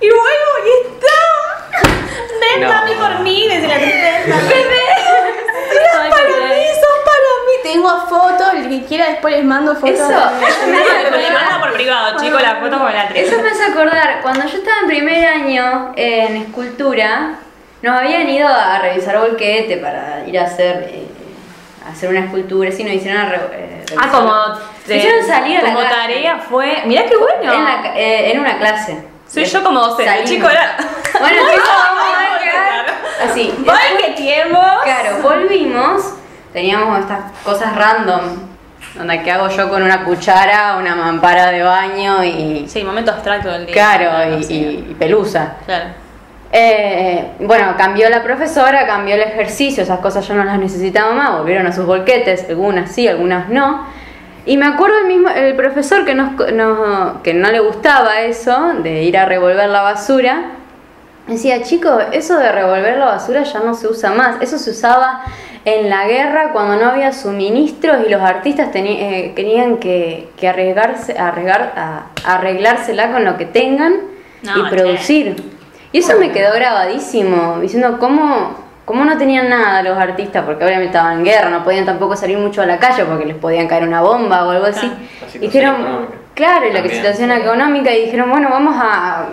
Y 0.00 0.08
vuelvo 0.08 0.24
y 0.64 0.86
está. 0.88 1.86
Ven, 2.40 2.62
No. 2.62 2.68
mami, 2.68 2.92
por 2.94 3.20
mí, 3.20 3.46
desde 3.46 3.68
la 3.68 3.74
tristeza. 3.78 4.40
Bebé, 4.48 4.80
Ay, 6.00 6.10
para 6.10 6.26
qué 6.26 6.32
mí, 6.32 6.34
son 6.34 6.40
para 6.40 6.48
mí. 6.48 6.64
Tengo 7.72 7.88
fotos, 8.08 8.54
el 8.54 8.68
que 8.68 8.84
quiera 8.86 9.06
después 9.08 9.34
les 9.36 9.44
mando 9.44 9.74
fotos. 9.74 9.90
Eso, 9.90 10.08
me 10.66 10.72
manda 10.72 11.00
acordar. 11.06 11.60
por 11.60 11.72
privado, 11.72 12.18
chico, 12.20 12.38
la 12.38 12.56
foto 12.56 12.78
con 12.78 12.92
la. 12.92 13.04
Eso 13.14 13.40
me 13.42 13.48
hace 13.50 13.64
acordar, 13.64 14.20
cuando 14.22 14.46
yo 14.46 14.58
estaba 14.58 14.80
en 14.82 14.86
primer 14.88 15.26
año 15.26 15.92
en 15.96 16.36
escultura, 16.36 17.34
nos 17.82 17.98
habían 18.00 18.28
ido 18.28 18.48
a 18.48 18.78
revisar 18.80 19.18
volquete 19.18 19.76
para 19.76 20.24
ir 20.26 20.38
a 20.38 20.44
hacer, 20.44 20.88
eh, 20.90 21.06
hacer 21.90 22.10
una 22.10 22.20
escultura, 22.20 22.70
sí, 22.72 22.84
nos 22.84 22.94
hicieron 22.94 23.20
a 23.22 23.26
re- 23.26 23.40
eh, 23.52 23.84
Ah, 23.98 24.08
como. 24.10 24.32
Me 24.86 24.96
hicieron 24.96 25.26
salir 25.26 25.58
a 25.58 25.62
la 25.62 25.68
Como 25.68 25.80
calle. 25.80 25.94
tarea 25.94 26.38
fue. 26.38 26.82
Mirá 26.86 27.04
qué 27.06 27.16
bueno. 27.16 27.52
En, 27.52 27.64
la 27.64 27.92
eh, 27.96 28.32
en 28.32 28.40
una 28.40 28.58
clase. 28.58 28.96
Soy 29.28 29.44
yo 29.44 29.62
como 29.62 29.80
docente, 29.80 30.24
chico, 30.24 30.48
era. 30.48 30.76
Bueno, 31.20 31.36
chicos, 31.50 31.68
vamos 31.84 32.04
a 33.20 33.24
así. 33.30 33.54
¡Ay, 33.68 33.96
qué 33.98 34.12
tiempo! 34.12 34.60
Claro, 34.82 35.18
volvimos, 35.22 36.14
teníamos 36.52 36.98
estas 37.00 37.20
cosas 37.44 37.74
random, 37.76 38.20
donde 38.96 39.22
que 39.22 39.30
hago 39.30 39.48
yo 39.48 39.68
con 39.68 39.82
una 39.82 40.04
cuchara, 40.04 40.76
una 40.78 40.94
mampara 40.96 41.50
de 41.50 41.62
baño 41.62 42.24
y... 42.24 42.66
Sí, 42.68 42.82
momento 42.82 43.12
abstracto 43.12 43.48
del 43.50 43.66
día. 43.66 43.74
Claro, 43.74 44.36
y, 44.38 44.42
Sí. 44.44 44.54
y- 44.54 44.90
y 44.90 44.94
pelusa. 44.94 45.54
Claro. 45.66 45.90
Eh, 46.52 47.32
bueno, 47.40 47.74
cambió 47.76 48.10
la 48.10 48.22
profesora, 48.24 48.84
cambió 48.86 49.14
el 49.14 49.20
ejercicio, 49.20 49.84
esas 49.84 50.00
cosas 50.00 50.26
yo 50.26 50.34
no 50.34 50.42
las 50.44 50.58
necesitaba 50.58 51.12
más, 51.12 51.38
volvieron 51.38 51.66
a 51.68 51.72
sus 51.72 51.86
volquetes, 51.86 52.46
algunas 52.48 52.90
sí, 52.90 53.06
algunas 53.06 53.48
no. 53.48 53.86
Y 54.46 54.56
me 54.56 54.66
acuerdo 54.66 54.98
el 54.98 55.06
mismo, 55.06 55.28
el 55.28 55.54
profesor 55.54 56.04
que, 56.04 56.14
nos, 56.14 56.32
nos- 56.52 57.18
que 57.22 57.34
no 57.34 57.50
le 57.52 57.60
gustaba 57.60 58.22
eso, 58.22 58.72
de 58.82 59.04
ir 59.04 59.16
a 59.16 59.26
revolver 59.26 59.68
la 59.68 59.82
basura, 59.82 60.42
decía, 61.28 61.62
chicos, 61.62 62.02
eso 62.10 62.36
de 62.38 62.50
revolver 62.50 62.96
la 62.96 63.04
basura 63.04 63.44
ya 63.44 63.60
no 63.60 63.74
se 63.74 63.86
usa 63.86 64.10
más, 64.10 64.36
eso 64.40 64.58
se 64.58 64.70
usaba 64.70 65.22
en 65.64 65.90
la 65.90 66.06
guerra 66.06 66.52
cuando 66.52 66.76
no 66.82 66.90
había 66.90 67.12
suministros 67.12 67.98
y 68.06 68.10
los 68.10 68.22
artistas 68.22 68.70
eh, 68.74 69.32
tenían 69.36 69.76
que, 69.76 70.30
que 70.36 70.48
arriesgarse, 70.48 71.18
arriesgar, 71.18 71.72
a, 71.76 72.06
arreglársela 72.24 73.12
con 73.12 73.24
lo 73.24 73.36
que 73.36 73.44
tengan 73.46 73.94
No, 74.42 74.56
y 74.58 74.62
che. 74.64 74.70
producir. 74.70 75.36
Y 75.92 75.98
eso 75.98 76.16
me 76.18 76.30
quedó 76.30 76.54
grabadísimo, 76.54 77.58
diciendo 77.60 77.98
cómo, 77.98 78.54
cómo 78.84 79.04
no 79.04 79.18
tenían 79.18 79.48
nada 79.50 79.82
los 79.82 79.98
artistas, 79.98 80.44
porque 80.44 80.64
obviamente 80.64 80.96
estaban 80.96 81.18
en 81.18 81.24
guerra, 81.24 81.50
no 81.50 81.62
podían 81.64 81.84
tampoco 81.84 82.16
salir 82.16 82.38
mucho 82.38 82.62
a 82.62 82.66
la 82.66 82.78
calle 82.78 83.04
porque 83.04 83.26
les 83.26 83.36
podían 83.36 83.66
caer 83.68 83.82
una 83.84 84.00
bomba 84.00 84.46
o 84.46 84.50
algo 84.50 84.66
así. 84.66 84.86
La 85.20 85.28
situación 85.28 85.40
Dijeron, 85.40 85.74
económica. 85.80 86.14
claro, 86.34 86.66
la 86.72 86.80
También. 86.80 86.96
situación 86.96 87.32
económica, 87.32 87.92
y 87.92 88.04
dijeron, 88.06 88.30
bueno, 88.30 88.48
vamos 88.50 88.76
a, 88.78 89.26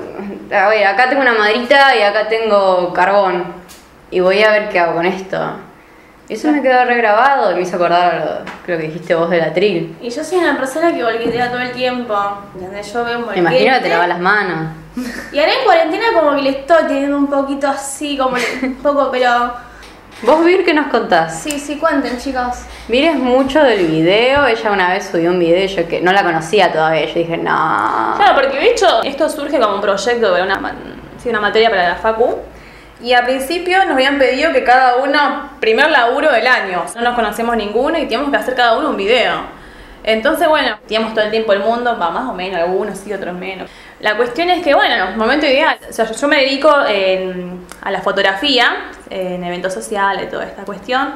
a 0.51 0.67
ver, 0.69 0.85
acá 0.87 1.07
tengo 1.09 1.21
una 1.21 1.33
maderita 1.33 1.95
y 1.95 2.01
acá 2.01 2.27
tengo 2.27 2.91
carbón, 2.91 3.45
y 4.11 4.19
voy 4.19 4.41
a 4.43 4.51
ver 4.51 4.69
qué 4.69 4.79
hago 4.79 4.95
con 4.95 5.05
esto. 5.05 5.37
Y 6.29 6.33
eso 6.33 6.51
me 6.51 6.61
quedó 6.61 6.83
regrabado 6.85 7.51
y 7.51 7.55
me 7.55 7.61
hizo 7.61 7.77
acordar 7.77 8.43
creo 8.65 8.77
que 8.77 8.87
dijiste 8.87 9.15
vos 9.15 9.29
del 9.29 9.41
atril. 9.43 9.95
Y 10.01 10.09
yo 10.09 10.23
soy 10.23 10.39
una 10.39 10.57
persona 10.57 10.93
que 10.93 11.03
volquetea 11.03 11.49
todo 11.49 11.61
el 11.61 11.71
tiempo. 11.71 12.15
¿Entendés? 12.55 12.91
Yo 12.91 13.05
veo 13.05 13.19
un 13.19 13.27
Me 13.27 13.37
imagino 13.37 13.73
que 13.75 13.79
te 13.81 13.89
lavas 13.89 14.07
las 14.09 14.19
manos. 14.19 14.69
Y 15.31 15.39
ahora 15.39 15.51
en 15.53 15.63
cuarentena 15.63 16.05
como 16.13 16.35
que 16.35 16.41
le 16.41 16.49
estoy 16.49 16.83
teniendo 16.87 17.17
un 17.17 17.27
poquito 17.27 17.67
así, 17.67 18.17
como 18.17 18.35
un 18.63 18.75
poco, 18.75 19.09
pero... 19.11 19.53
¿Vos, 20.23 20.43
Vir, 20.43 20.65
qué 20.65 20.73
nos 20.73 20.87
contás? 20.87 21.39
Sí, 21.43 21.59
sí, 21.59 21.77
cuenten 21.77 22.17
chicos. 22.17 22.63
Vir 22.87 23.03
es 23.05 23.15
mucho 23.15 23.61
del 23.63 23.85
video, 23.85 24.47
ella 24.47 24.71
una 24.71 24.89
vez 24.89 25.07
subió 25.11 25.29
un 25.29 25.37
video 25.37 25.63
y 25.63 25.67
yo 25.67 25.87
que 25.87 26.01
no 26.01 26.11
la 26.11 26.23
conocía 26.23 26.71
todavía, 26.73 27.05
yo 27.05 27.13
dije, 27.13 27.37
no. 27.37 28.13
Claro, 28.17 28.33
porque 28.33 28.57
de 28.57 28.71
hecho 28.71 29.03
esto 29.03 29.29
surge 29.29 29.59
como 29.59 29.75
un 29.75 29.81
proyecto 29.81 30.33
de 30.33 30.41
una, 30.41 30.57
ma- 30.57 30.73
sí, 31.21 31.29
una 31.29 31.39
materia 31.39 31.69
para 31.69 31.89
la 31.89 31.95
Facu. 31.97 32.35
Y 33.01 33.13
al 33.13 33.25
principio 33.25 33.83
nos 33.85 33.93
habían 33.93 34.17
pedido 34.17 34.51
que 34.51 34.63
cada 34.63 34.97
uno, 34.97 35.51
primer 35.59 35.91
laburo 35.91 36.31
del 36.31 36.47
año, 36.47 36.85
no 36.95 37.01
nos 37.01 37.15
conocemos 37.15 37.55
ninguno 37.55 37.97
y 37.97 38.03
teníamos 38.03 38.31
que 38.31 38.37
hacer 38.37 38.55
cada 38.55 38.77
uno 38.77 38.89
un 38.89 38.97
video. 38.97 39.57
Entonces, 40.03 40.47
bueno, 40.47 40.77
teníamos 40.87 41.13
todo 41.13 41.25
el 41.25 41.31
tiempo 41.31 41.53
el 41.53 41.59
mundo, 41.59 41.97
va 41.99 42.09
más 42.09 42.29
o 42.29 42.33
menos, 42.33 42.59
algunos 42.59 42.97
sí, 42.97 43.11
otros 43.13 43.35
menos. 43.35 43.69
La 43.99 44.15
cuestión 44.15 44.49
es 44.49 44.63
que, 44.63 44.73
bueno, 44.73 45.11
momento 45.17 45.45
ideal. 45.45 45.77
O 45.89 45.93
sea, 45.93 46.09
yo, 46.09 46.27
me 46.27 46.37
dedico 46.37 46.69
a 46.69 47.91
la 47.91 48.01
fotografía, 48.01 48.91
en 49.09 49.43
eventos 49.43 49.73
sociales, 49.73 50.29
toda 50.29 50.45
esta 50.45 50.63
cuestión. 50.63 51.13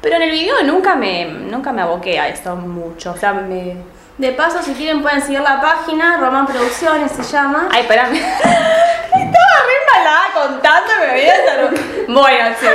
Pero 0.00 0.16
en 0.16 0.22
el 0.22 0.30
video 0.30 0.62
nunca 0.62 0.94
me, 0.94 1.24
nunca 1.24 1.72
me 1.72 1.80
aboqué 1.80 2.20
a 2.20 2.28
eso 2.28 2.54
mucho. 2.54 3.12
O 3.12 3.16
sea, 3.16 3.32
me, 3.32 3.76
De 4.18 4.30
paso, 4.30 4.62
si 4.62 4.72
quieren 4.74 5.02
pueden 5.02 5.20
seguir 5.20 5.40
la 5.40 5.60
página, 5.60 6.18
Roman 6.18 6.46
Producciones 6.46 7.10
se 7.12 7.22
llama. 7.24 7.68
Ay, 7.72 7.80
espérame. 7.82 8.14
Estaba 9.14 9.54
re 9.66 9.74
embalada 9.80 10.24
contando 10.34 10.90
me 11.00 11.12
veía. 11.14 11.34
Bueno, 12.06 12.54
sí. 12.60 12.66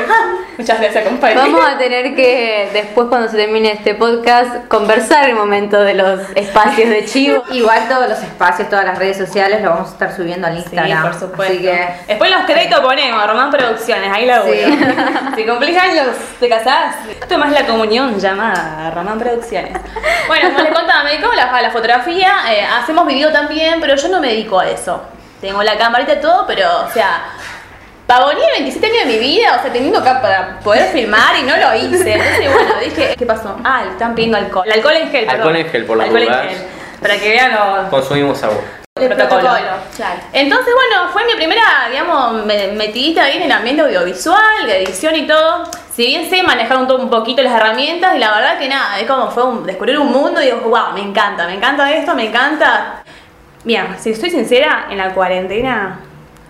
Muchas 0.58 0.82
gracias, 0.82 1.06
compañero. 1.06 1.42
Vamos 1.42 1.66
a 1.66 1.78
tener 1.78 2.14
que, 2.16 2.70
después 2.74 3.08
cuando 3.08 3.30
se 3.30 3.38
termine 3.38 3.72
este 3.72 3.96
podcast, 3.96 4.68
conversar 4.68 5.30
el 5.30 5.36
momento 5.36 5.80
de 5.82 5.94
los 5.94 6.20
espacios 6.36 6.90
de 6.90 7.06
chivo. 7.06 7.44
Igual 7.52 7.88
todos 7.88 8.10
los 8.10 8.20
espacios, 8.20 8.70
todas 8.70 8.84
las 8.86 8.98
redes 8.98 9.18
sociales 9.18 9.62
lo 9.62 9.70
vamos 9.70 9.90
a 9.90 9.92
estar 9.94 10.16
subiendo 10.16 10.48
al 10.48 10.54
Sí, 10.56 10.60
Instagram. 10.64 11.04
por 11.04 11.14
supuesto. 11.14 11.54
Así 11.54 11.62
que 11.62 11.88
Después 12.08 12.32
los 12.32 12.42
créditos 12.46 12.80
ponemos, 12.82 13.26
Román 13.28 13.52
Producciones, 13.52 14.12
ahí 14.12 14.26
la 14.26 14.42
Sí. 14.44 14.52
Si 15.36 15.46
cumplís 15.46 15.78
años, 15.78 16.08
te 16.40 16.50
casás, 16.50 16.96
tomás 17.30 17.52
la 17.52 17.66
comunión 17.66 18.20
llamada 18.20 18.92
Román 18.92 19.20
Producciones. 19.20 19.72
Bueno, 20.28 20.50
como 20.50 20.64
les 20.64 20.74
contaba, 20.74 21.04
me 21.04 21.14
la, 21.34 21.44
a 21.56 21.62
la 21.62 21.72
fotografía, 21.72 22.32
eh, 22.52 22.64
hacemos 22.66 23.06
video 23.08 23.32
también, 23.32 23.80
pero 23.80 23.96
yo 23.96 24.08
no 24.10 24.20
me 24.20 24.28
dedico 24.30 24.60
a 24.60 24.70
eso. 24.70 25.02
Tengo 25.42 25.64
la 25.64 25.78
camarita 25.78 26.14
y 26.14 26.20
todo, 26.22 26.46
pero, 26.46 26.86
o 26.86 26.90
sea, 26.92 27.24
pavoné 28.06 28.42
27 28.58 28.86
años 28.88 29.00
de 29.00 29.14
mi 29.14 29.20
vida, 29.20 29.58
o 29.58 29.62
sea, 29.62 29.72
teniendo 29.72 30.00
acá 30.00 30.22
para 30.22 30.60
poder 30.60 30.92
filmar 30.92 31.36
y 31.40 31.44
no 31.44 31.56
lo 31.58 31.76
hice. 31.76 32.14
Entonces, 32.14 32.54
bueno, 32.54 32.74
dije, 32.84 33.16
¿qué 33.18 33.26
pasó? 33.26 33.58
Ah, 33.64 33.84
le 33.86 33.92
están 33.92 34.16
pidiendo 34.16 34.38
alcohol. 34.38 34.66
El 34.68 34.74
alcohol 34.74 34.96
en 34.96 35.12
gel, 35.12 35.26
perdón. 35.26 35.40
Alcohol 35.42 35.56
en 35.56 35.70
gel, 35.70 35.86
por 35.86 35.98
las 35.98 36.08
Alcohol 36.08 36.22
en 36.24 36.30
dudas. 36.30 36.48
gel. 36.48 36.58
Para 37.02 37.18
que 37.18 37.30
vean 37.30 37.90
Consumimos 37.90 38.44
agua. 38.44 38.58
El 39.02 39.16
protocolo. 39.16 39.50
claro. 39.96 40.20
Entonces, 40.34 40.74
bueno, 40.74 41.10
fue 41.12 41.26
mi 41.26 41.34
primera, 41.36 41.62
digamos, 41.90 42.46
me- 42.46 42.68
metidita 42.74 43.24
ahí 43.24 43.38
en 43.38 43.44
el 43.44 43.52
ambiente 43.52 43.82
audiovisual, 43.84 44.66
de 44.66 44.84
edición 44.84 45.16
y 45.16 45.28
todo. 45.28 45.64
Si 45.94 46.06
bien 46.06 46.30
sé 46.30 46.42
manejar 46.44 46.78
un, 46.78 46.90
un 46.92 47.10
poquito 47.10 47.42
las 47.42 47.54
herramientas, 47.54 48.16
y 48.16 48.20
la 48.20 48.32
verdad 48.32 48.58
que 48.60 48.68
nada, 48.70 49.00
es 49.00 49.08
como 49.08 49.30
fue 49.32 49.44
un- 49.44 49.66
descubrir 49.66 49.98
un 50.00 50.12
mundo 50.12 50.42
y 50.42 50.46
digo, 50.46 50.62
wow, 50.62 50.94
me 50.94 51.02
encanta, 51.02 51.46
me 51.48 51.56
encanta 51.56 51.92
esto, 51.92 52.16
me 52.16 52.28
encanta. 52.28 53.04
Mira, 53.66 53.98
si 54.00 54.12
estoy 54.12 54.30
sincera, 54.30 54.88
en 54.90 54.98
la 54.98 55.14
cuarentena 55.14 56.00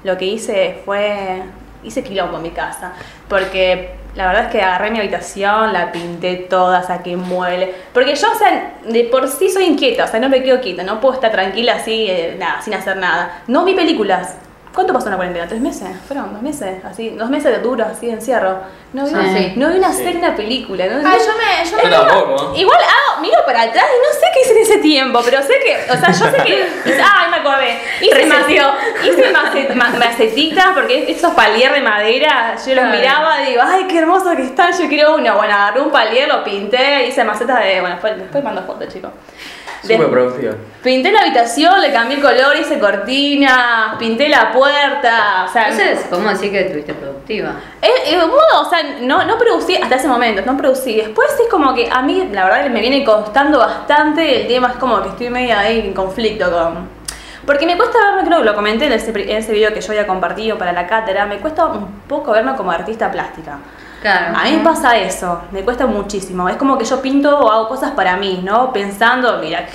lo 0.03 0.17
que 0.17 0.25
hice 0.25 0.81
fue, 0.85 1.41
hice 1.83 2.03
quilombo 2.03 2.37
en 2.37 2.43
mi 2.43 2.51
casa, 2.51 2.93
porque 3.27 3.95
la 4.15 4.27
verdad 4.27 4.45
es 4.45 4.51
que 4.51 4.61
agarré 4.61 4.91
mi 4.91 4.99
habitación, 4.99 5.71
la 5.71 5.91
pinté 5.91 6.35
toda, 6.49 6.83
saqué 6.83 7.15
muebles, 7.15 7.69
porque 7.93 8.15
yo, 8.15 8.27
o 8.31 8.35
sea, 8.35 8.73
de 8.83 9.03
por 9.05 9.27
sí 9.27 9.49
soy 9.49 9.65
inquieta, 9.65 10.05
o 10.05 10.07
sea, 10.07 10.19
no 10.19 10.29
me 10.29 10.43
quedo 10.43 10.59
quieta, 10.61 10.83
no 10.83 10.99
puedo 10.99 11.15
estar 11.15 11.31
tranquila 11.31 11.75
así, 11.75 12.07
eh, 12.09 12.35
nada, 12.37 12.61
sin 12.61 12.73
hacer 12.73 12.97
nada. 12.97 13.43
No 13.47 13.65
vi 13.65 13.75
películas. 13.75 14.35
¿Cuánto 14.73 14.93
pasó 14.93 15.07
en 15.07 15.11
la 15.11 15.17
cuarentena? 15.17 15.47
¿Tres 15.47 15.61
meses? 15.61 15.87
¿Fueron 16.07 16.31
dos 16.31 16.41
meses? 16.43 16.85
Así, 16.85 17.09
dos 17.09 17.29
meses 17.29 17.51
de 17.51 17.59
duro, 17.59 17.83
así 17.85 18.05
de 18.05 18.13
encierro. 18.13 18.59
No 18.93 19.03
vi, 19.03 19.09
Sí. 19.09 19.53
no 19.55 19.69
vi 19.69 19.77
una 19.77 19.91
serie, 19.91 20.17
una 20.17 20.35
película. 20.35 20.85
No, 20.85 21.09
Ah, 21.09 21.17
yo 21.17 21.33
me, 21.37 21.65
yo 21.69 21.77
Yo 21.77 21.83
me 21.83 21.89
tampoco. 22.07 22.53
Igual 22.55 22.77
hago, 22.77 23.21
miro 23.21 23.39
para 23.47 23.63
atrás 23.63 23.85
y 23.85 23.97
no 24.07 24.13
sé 24.13 24.25
qué 24.33 24.41
hice 24.41 24.51
en 24.51 24.57
ese 24.63 24.77
tiempo, 24.77 25.21
pero 25.25 25.41
sé 25.41 25.53
que, 25.65 25.91
o 25.91 25.97
sea, 25.97 26.11
yo 26.11 26.25
sé 26.37 26.43
que. 26.43 26.67
Ay, 26.85 27.31
me 27.31 27.37
acordé. 27.37 27.79
Hice, 27.99 28.13
Reseteó. 28.15 28.67
mace- 28.71 29.07
hice 29.09 29.31
mace- 29.31 29.75
ma- 29.75 29.89
macetitas 29.99 30.67
porque 30.75 31.11
esos 31.11 31.33
palier 31.33 31.73
de 31.73 31.81
madera, 31.81 32.55
yo 32.65 32.75
los 32.75 32.85
miraba 32.85 33.41
y 33.41 33.49
digo, 33.51 33.63
ay, 33.65 33.85
qué 33.87 33.97
hermoso 33.97 34.35
que 34.35 34.43
están, 34.43 34.71
yo 34.71 34.87
quiero 34.87 35.15
uno. 35.15 35.35
Bueno, 35.35 35.53
agarré 35.55 35.81
un 35.81 35.91
palier, 35.91 36.27
lo 36.27 36.43
pinté, 36.43 37.07
hice 37.07 37.23
macetas 37.23 37.59
de. 37.59 37.79
Bueno, 37.81 37.95
después, 37.95 38.17
después 38.17 38.43
mando 38.43 38.61
fotos, 38.63 38.87
chicos. 38.93 39.09
Súper 39.81 40.09
productiva. 40.09 40.53
Pinté 40.83 41.09
la 41.09 41.21
habitación, 41.21 41.79
le 41.81 41.93
cambié 41.93 42.17
el 42.17 42.21
color, 42.21 42.53
hice 42.57 42.77
cortinas, 42.79 43.95
pinté 43.97 44.27
la 44.27 44.51
puerta, 44.51 44.58
o 44.61 45.51
sea. 45.51 45.69
Entonces, 45.69 46.05
podemos 46.09 46.33
decir 46.33 46.51
que 46.51 46.61
estuviste 46.61 46.93
productiva. 46.93 47.53
Es, 47.81 48.13
es 48.13 48.23
o 48.23 48.69
sea, 48.69 48.79
no, 49.01 49.23
no 49.25 49.37
producí 49.37 49.75
hasta 49.75 49.95
ese 49.95 50.07
momento, 50.07 50.41
no 50.45 50.57
producí. 50.57 50.95
Después 50.95 51.29
es 51.39 51.49
como 51.49 51.73
que 51.73 51.89
a 51.91 52.01
mí, 52.01 52.29
la 52.31 52.45
verdad, 52.45 52.69
me 52.69 52.81
viene 52.81 53.03
costando 53.03 53.59
bastante. 53.59 54.41
El 54.41 54.47
tema 54.47 54.69
es 54.69 54.75
como 54.75 55.01
que 55.01 55.09
estoy 55.09 55.29
medio 55.29 55.57
ahí 55.57 55.79
en 55.79 55.93
conflicto 55.93 56.51
con. 56.51 56.99
Porque 57.45 57.65
me 57.65 57.77
cuesta 57.77 57.97
verme, 57.99 58.27
creo 58.27 58.39
que 58.39 58.45
lo 58.45 58.55
comenté 58.55 58.85
en 58.85 58.93
ese, 58.93 59.09
en 59.09 59.37
ese 59.37 59.51
video 59.53 59.73
que 59.73 59.81
yo 59.81 59.91
había 59.91 60.05
compartido 60.05 60.57
para 60.57 60.71
la 60.71 60.85
cátedra, 60.85 61.25
me 61.25 61.39
cuesta 61.39 61.65
un 61.65 62.01
poco 62.07 62.31
verme 62.31 62.55
como 62.55 62.71
artista 62.71 63.11
plástica. 63.11 63.57
Claro. 64.01 64.37
A 64.37 64.43
mí 64.43 64.57
me 64.57 64.63
pasa 64.63 64.97
eso, 64.97 65.41
me 65.51 65.63
cuesta 65.63 65.85
muchísimo. 65.85 66.47
Es 66.47 66.57
como 66.57 66.77
que 66.77 66.85
yo 66.85 67.01
pinto 67.01 67.37
o 67.37 67.51
hago 67.51 67.67
cosas 67.67 67.91
para 67.91 68.15
mí, 68.17 68.41
¿no? 68.43 68.71
Pensando, 68.71 69.39
mira, 69.39 69.65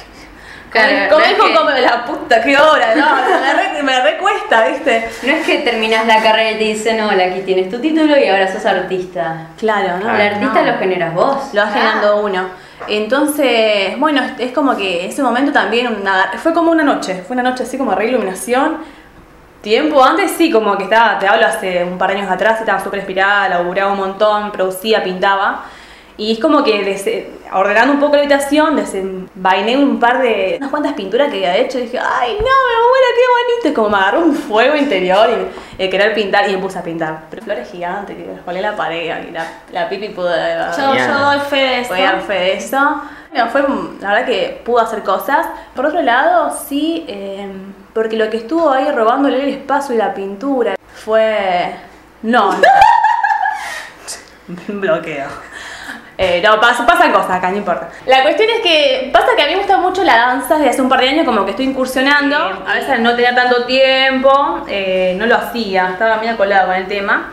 Claro, 0.74 1.08
como 1.08 1.20
no 1.20 1.24
es 1.24 1.30
dijo, 1.36 1.46
que- 1.46 1.54
como 1.54 1.70
la 1.70 2.04
puta, 2.04 2.42
qué 2.42 2.58
hora, 2.58 2.94
no, 2.96 3.06
me, 3.40 3.54
re- 3.54 3.82
me 3.82 4.00
recuesta, 4.02 4.66
¿viste? 4.68 5.08
No 5.22 5.32
es 5.32 5.46
que 5.46 5.58
terminas 5.60 6.06
la 6.06 6.22
carrera 6.22 6.50
y 6.50 6.58
te 6.58 6.64
dicen, 6.64 7.00
hola, 7.00 7.24
aquí 7.24 7.40
tienes 7.42 7.70
tu 7.70 7.80
título 7.80 8.16
y 8.18 8.28
ahora 8.28 8.52
sos 8.52 8.66
artista. 8.66 9.46
Claro, 9.58 9.98
¿no? 10.02 10.14
El 10.14 10.20
artista 10.34 10.62
No. 10.62 10.72
lo 10.72 10.78
generas 10.78 11.14
vos. 11.14 11.36
Lo 11.54 11.62
va 11.62 11.68
generando 11.68 12.16
uno. 12.22 12.48
Entonces, 12.88 13.98
bueno, 13.98 14.22
es- 14.22 14.32
es 14.48 14.52
como 14.52 14.76
que 14.76 15.06
ese 15.06 15.22
momento 15.22 15.52
también 15.52 15.86
una- 15.86 16.32
fue 16.38 16.52
como 16.52 16.70
una 16.72 16.82
noche, 16.82 17.22
fue 17.26 17.34
una 17.34 17.42
noche 17.48 17.62
así 17.62 17.78
como 17.78 17.94
re 17.94 18.06
iluminación. 18.08 18.78
Tiempo 19.62 20.04
antes 20.04 20.32
sí, 20.32 20.50
como 20.50 20.76
que 20.76 20.84
estaba, 20.84 21.18
te 21.18 21.26
hablo 21.26 21.46
hace 21.46 21.84
un 21.84 21.96
par 21.96 22.10
de 22.10 22.18
años 22.18 22.30
atrás, 22.30 22.60
estaba 22.60 22.82
súper 22.82 22.98
inspirada, 22.98 23.48
laburaba 23.48 23.92
un 23.92 23.98
montón, 23.98 24.52
producía, 24.52 25.02
pintaba. 25.02 25.64
Y 26.16 26.32
es 26.32 26.38
como 26.38 26.62
que 26.62 26.84
des- 26.84 27.26
ordenando 27.52 27.94
un 27.94 27.98
poco 28.00 28.14
la 28.14 28.20
habitación, 28.22 28.76
desenvainé 28.76 29.76
un 29.76 29.98
par 29.98 30.20
de. 30.22 30.54
unas 30.58 30.70
cuantas 30.70 30.92
pinturas 30.92 31.28
que 31.28 31.36
había 31.38 31.56
hecho 31.56 31.78
y 31.78 31.82
dije, 31.82 31.98
¡ay 31.98 32.34
no, 32.34 32.38
mi 32.38 32.44
abuela, 32.44 33.06
qué 33.16 33.22
bonito! 33.32 33.68
Y 33.68 33.72
como 33.74 33.88
me 33.90 33.96
agarró 33.96 34.20
un 34.20 34.34
fuego 34.34 34.76
interior 34.76 35.28
y 35.78 35.82
eh, 35.82 35.90
querer 35.90 36.14
pintar 36.14 36.48
y 36.48 36.52
me 36.54 36.58
puse 36.62 36.78
a 36.78 36.82
pintar. 36.82 37.24
Pero 37.30 37.42
flores 37.42 37.68
gigantes 37.70 38.16
que 38.16 38.26
las 38.32 38.42
colé 38.42 38.60
la 38.60 38.76
pared 38.76 39.26
y 39.28 39.30
la, 39.32 39.44
la 39.72 39.88
pipi 39.88 40.10
pudo. 40.10 40.30
Yo, 40.76 40.94
yo 40.94 41.18
doy 41.18 41.40
fe 41.40 41.56
de 41.56 41.80
esto. 41.80 41.94
Voy 41.94 42.02
a 42.04 42.12
dar 42.12 42.20
fe 42.22 42.32
de 42.34 42.52
eso. 42.58 43.02
Bueno, 43.32 43.50
fue, 43.50 43.62
la 44.00 44.08
verdad 44.12 44.26
que 44.26 44.62
pudo 44.64 44.78
hacer 44.80 45.02
cosas. 45.02 45.46
Por 45.74 45.86
otro 45.86 46.00
lado, 46.00 46.56
sí, 46.68 47.04
eh, 47.08 47.48
porque 47.92 48.16
lo 48.16 48.30
que 48.30 48.36
estuvo 48.36 48.70
ahí 48.70 48.88
robándole 48.92 49.42
el 49.42 49.48
espacio 49.48 49.96
y 49.96 49.98
la 49.98 50.14
pintura 50.14 50.76
fue... 51.04 51.74
No, 52.22 52.52
no. 52.52 52.58
Bloqueo. 54.68 55.26
Eh, 56.16 56.40
no, 56.44 56.60
pas- 56.60 56.84
pasan 56.86 57.10
cosas 57.12 57.30
acá, 57.32 57.50
no 57.50 57.56
importa. 57.56 57.88
La 58.06 58.22
cuestión 58.22 58.48
es 58.50 58.60
que 58.60 59.10
pasa 59.12 59.28
que 59.36 59.42
a 59.42 59.46
mí 59.46 59.52
me 59.52 59.58
gusta 59.58 59.78
mucho 59.78 60.04
la 60.04 60.16
danza 60.16 60.54
desde 60.56 60.70
hace 60.70 60.82
un 60.82 60.88
par 60.88 61.00
de 61.00 61.08
años, 61.08 61.24
como 61.24 61.44
que 61.44 61.50
estoy 61.50 61.66
incursionando. 61.66 62.36
A 62.66 62.74
veces 62.74 63.00
no 63.00 63.14
tenía 63.16 63.34
tanto 63.34 63.64
tiempo, 63.64 64.60
eh, 64.68 65.14
no 65.18 65.26
lo 65.26 65.34
hacía, 65.36 65.88
estaba 65.90 66.16
medio 66.18 66.36
colado 66.36 66.68
con 66.68 66.76
el 66.76 66.86
tema. 66.86 67.32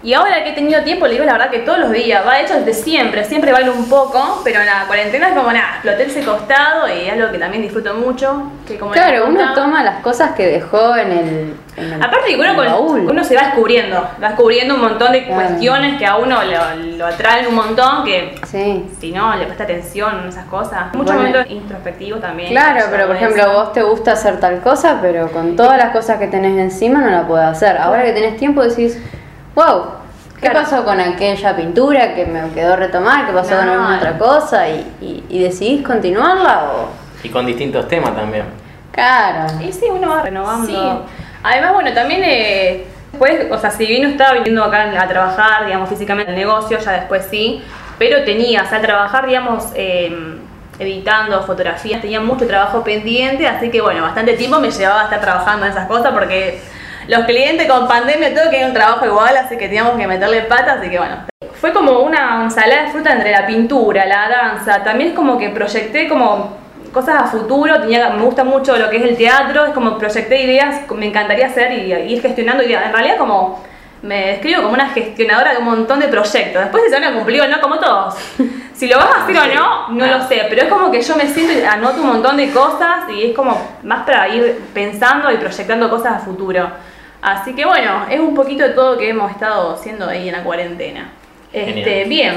Y 0.00 0.14
ahora 0.14 0.44
que 0.44 0.50
he 0.50 0.52
tenido 0.52 0.80
tiempo, 0.82 1.06
le 1.06 1.14
digo 1.14 1.24
la 1.24 1.32
verdad 1.32 1.50
que 1.50 1.58
todos 1.58 1.78
los 1.80 1.90
días, 1.90 2.24
va 2.24 2.34
de 2.36 2.42
hecho 2.42 2.54
desde 2.54 2.72
siempre, 2.72 3.24
siempre 3.24 3.50
bailo 3.50 3.72
un 3.72 3.88
poco, 3.88 4.40
pero 4.44 4.60
en 4.60 4.66
la 4.66 4.84
cuarentena 4.86 5.28
es 5.30 5.34
como 5.34 5.50
nada, 5.52 5.70
exploté 5.74 6.04
ese 6.04 6.22
costado 6.22 6.86
y 6.88 7.06
es 7.08 7.12
algo 7.14 7.32
que 7.32 7.38
también 7.38 7.62
disfruto 7.64 7.94
mucho. 7.94 8.44
Que 8.64 8.78
como 8.78 8.94
les 8.94 9.02
Claro, 9.02 9.26
uno 9.26 9.54
toma 9.54 9.82
las 9.82 10.00
cosas 10.00 10.36
que 10.36 10.46
dejó 10.46 10.94
en 10.96 11.10
el. 11.10 11.54
en 11.76 11.92
el- 11.94 12.02
Aparte 12.02 12.28
que 12.28 12.36
uno, 12.36 12.44
en 12.44 12.50
el 12.60 12.72
con- 12.72 13.10
uno 13.10 13.24
se 13.24 13.34
va 13.34 13.42
descubriendo, 13.42 14.08
va 14.22 14.28
descubriendo 14.28 14.74
un 14.76 14.80
montón 14.82 15.10
de 15.10 15.24
Claro. 15.24 15.42
cuestiones 15.48 15.98
que 15.98 16.06
a 16.06 16.16
uno 16.16 16.38
lo, 16.44 16.96
lo 16.96 17.06
atraen 17.06 17.48
un 17.48 17.56
montón, 17.56 18.04
que 18.04 18.36
Sí. 18.46 18.84
si 19.00 19.10
no 19.10 19.34
le 19.34 19.46
presta 19.46 19.64
atención 19.64 20.20
a 20.24 20.28
esas 20.28 20.44
cosas. 20.46 20.92
Muchos 20.94 21.06
Bueno. 21.16 21.22
momentos 21.28 21.50
introspectivos 21.50 22.20
también. 22.20 22.50
Claro, 22.50 22.84
pero 22.92 23.08
por 23.08 23.16
Eso. 23.16 23.24
ejemplo, 23.24 23.52
vos 23.52 23.72
te 23.72 23.82
gusta 23.82 24.12
hacer 24.12 24.38
tal 24.38 24.60
cosa, 24.60 24.98
pero 25.02 25.28
con 25.32 25.56
todas 25.56 25.76
las 25.76 25.90
cosas 25.90 26.18
que 26.18 26.28
tenés 26.28 26.56
encima 26.56 27.00
no 27.00 27.10
la 27.10 27.26
podés 27.26 27.46
hacer. 27.46 27.78
Ahora 27.78 28.04
que 28.04 28.12
tenés 28.12 28.36
tiempo 28.36 28.62
decís, 28.62 28.96
wow, 29.58 29.84
¿qué 30.40 30.48
Claro. 30.50 30.60
pasó 30.60 30.84
con 30.84 31.00
aquella 31.00 31.56
pintura 31.56 32.14
que 32.14 32.24
me 32.26 32.48
quedó 32.50 32.76
retomar? 32.76 33.26
¿Qué 33.26 33.32
pasó 33.32 33.56
con 33.56 33.68
alguna 33.68 33.96
otra 33.96 34.16
cosa? 34.16 34.68
¿Y, 34.68 34.86
y, 35.00 35.24
y 35.28 35.42
decidís 35.42 35.84
continuarla 35.84 36.70
o...? 36.72 36.88
Y 37.24 37.28
con 37.28 37.44
distintos 37.44 37.88
temas 37.88 38.14
también. 38.14 38.44
Claro. 38.92 39.52
Y 39.60 39.72
sí, 39.72 39.86
uno 39.90 40.08
va 40.10 40.22
renovando. 40.22 40.66
Sí. 40.66 40.76
Además, 41.42 41.72
bueno, 41.74 41.92
también 41.92 42.22
eh, 42.24 42.84
después, 43.10 43.50
o 43.50 43.58
sea, 43.58 43.70
si 43.70 43.84
bien 43.86 44.02
no 44.02 44.08
estaba 44.10 44.34
viniendo 44.34 44.62
acá 44.62 44.88
a 45.00 45.08
trabajar, 45.08 45.66
digamos, 45.66 45.88
físicamente 45.88 46.30
en 46.32 46.38
el 46.38 46.44
negocio, 46.46 46.78
ya 46.78 46.92
después 46.92 47.26
sí, 47.28 47.60
pero 47.98 48.24
tenía, 48.24 48.62
o 48.62 48.66
sea, 48.66 48.80
trabajar, 48.80 49.26
digamos, 49.26 49.64
eh, 49.74 50.38
editando 50.78 51.42
fotografías, 51.42 52.00
tenía 52.00 52.20
mucho 52.20 52.46
trabajo 52.46 52.84
pendiente, 52.84 53.48
así 53.48 53.70
que 53.70 53.80
bueno, 53.80 54.02
bastante 54.02 54.34
tiempo 54.34 54.60
me 54.60 54.70
llevaba 54.70 55.00
a 55.00 55.04
estar 55.04 55.20
trabajando 55.20 55.66
en 55.66 55.72
esas 55.72 55.88
cosas 55.88 56.12
porque 56.12 56.60
los 57.08 57.24
clientes 57.24 57.66
con 57.66 57.88
pandemia 57.88 58.34
todo 58.34 58.50
querían 58.50 58.68
un 58.68 58.74
trabajo 58.74 59.06
igual, 59.06 59.36
así 59.36 59.56
que 59.56 59.66
teníamos 59.66 59.96
que 59.96 60.06
meterle 60.06 60.42
patas, 60.42 60.78
así 60.78 60.90
que 60.90 60.98
bueno. 60.98 61.16
Fue 61.54 61.72
como 61.72 62.00
una 62.00 62.44
ensalada 62.44 62.84
de 62.84 62.92
fruta 62.92 63.12
entre 63.12 63.32
la 63.32 63.46
pintura, 63.46 64.04
la 64.06 64.28
danza, 64.28 64.84
también 64.84 65.10
es 65.10 65.16
como 65.16 65.38
que 65.38 65.48
proyecté 65.48 66.06
como 66.06 66.56
cosas 66.92 67.22
a 67.22 67.26
futuro, 67.26 67.80
tenía, 67.80 68.10
me 68.10 68.22
gusta 68.22 68.44
mucho 68.44 68.76
lo 68.76 68.90
que 68.90 68.98
es 68.98 69.04
el 69.04 69.16
teatro, 69.16 69.66
es 69.66 69.72
como 69.72 69.98
proyecté 69.98 70.42
ideas, 70.42 70.82
me 70.90 71.06
encantaría 71.06 71.46
hacer 71.46 71.72
y 71.72 71.92
ir 71.92 72.20
gestionando 72.20 72.62
ideas. 72.62 72.86
En 72.86 72.92
realidad 72.92 73.16
como 73.16 73.62
me 74.02 74.26
describo 74.28 74.62
como 74.62 74.74
una 74.74 74.90
gestionadora 74.90 75.52
de 75.52 75.58
un 75.58 75.64
montón 75.64 75.98
de 76.00 76.08
proyectos. 76.08 76.62
Después 76.62 76.84
si 76.84 76.90
se 76.90 77.00
van 77.00 77.04
a 77.04 77.14
cumplir 77.14 77.40
o 77.42 77.48
no, 77.48 77.60
como 77.60 77.78
todos. 77.78 78.14
Si 78.78 78.86
lo 78.86 78.96
vas 78.96 79.08
a 79.08 79.24
hacer 79.24 79.36
o 79.36 79.54
no, 79.56 79.88
no 79.88 80.06
lo 80.06 80.28
sé, 80.28 80.46
pero 80.48 80.62
es 80.62 80.68
como 80.68 80.88
que 80.92 81.02
yo 81.02 81.16
me 81.16 81.26
siento 81.26 81.52
y 81.52 81.64
anoto 81.64 82.00
un 82.00 82.06
montón 82.06 82.36
de 82.36 82.52
cosas 82.52 83.10
y 83.10 83.30
es 83.30 83.34
como 83.34 83.60
más 83.82 84.06
para 84.06 84.28
ir 84.28 84.66
pensando 84.72 85.32
y 85.32 85.36
proyectando 85.36 85.90
cosas 85.90 86.12
a 86.12 86.18
futuro. 86.20 86.70
Así 87.20 87.54
que 87.54 87.64
bueno, 87.64 88.06
es 88.10 88.20
un 88.20 88.34
poquito 88.34 88.62
de 88.64 88.70
todo 88.70 88.96
que 88.96 89.08
hemos 89.08 89.30
estado 89.30 89.74
haciendo 89.74 90.06
ahí 90.06 90.28
en 90.28 90.32
la 90.36 90.44
cuarentena. 90.44 91.10
Este, 91.52 91.82
Genial. 91.82 92.08
bien. 92.08 92.34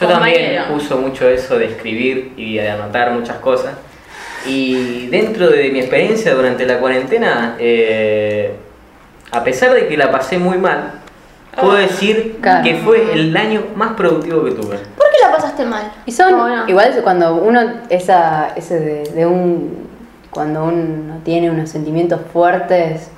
Yo 0.00 0.08
también 0.08 0.62
uso 0.74 0.98
mucho 0.98 1.28
eso 1.28 1.56
de 1.56 1.66
escribir 1.66 2.32
y 2.36 2.56
de 2.56 2.68
anotar 2.70 3.12
muchas 3.12 3.36
cosas. 3.36 3.74
Y 4.46 5.06
dentro 5.06 5.48
de 5.48 5.70
mi 5.70 5.78
experiencia 5.78 6.34
durante 6.34 6.66
la 6.66 6.78
cuarentena, 6.80 7.54
eh, 7.60 8.54
a 9.30 9.44
pesar 9.44 9.72
de 9.72 9.86
que 9.86 9.96
la 9.96 10.10
pasé 10.10 10.36
muy 10.38 10.58
mal, 10.58 10.94
puedo 11.60 11.74
decir 11.74 12.38
Claro. 12.40 12.64
que 12.64 12.74
fue 12.78 13.12
el 13.12 13.36
año 13.36 13.62
más 13.76 13.92
productivo 13.92 14.44
que 14.44 14.50
tuve. 14.50 14.76
¿Por 14.96 15.10
qué 15.10 15.16
la 15.22 15.30
pasaste 15.30 15.64
mal? 15.64 15.92
Y 16.04 16.10
son, 16.12 16.32
no. 16.36 16.68
igual 16.68 16.92
cuando 17.04 17.36
uno, 17.36 17.60
esa, 17.88 18.52
ese 18.56 18.80
de, 18.80 19.02
de 19.12 19.26
un, 19.26 19.88
cuando 20.30 20.64
uno 20.64 21.20
tiene 21.24 21.48
unos 21.50 21.70
sentimientos 21.70 22.20
fuertes, 22.32 23.10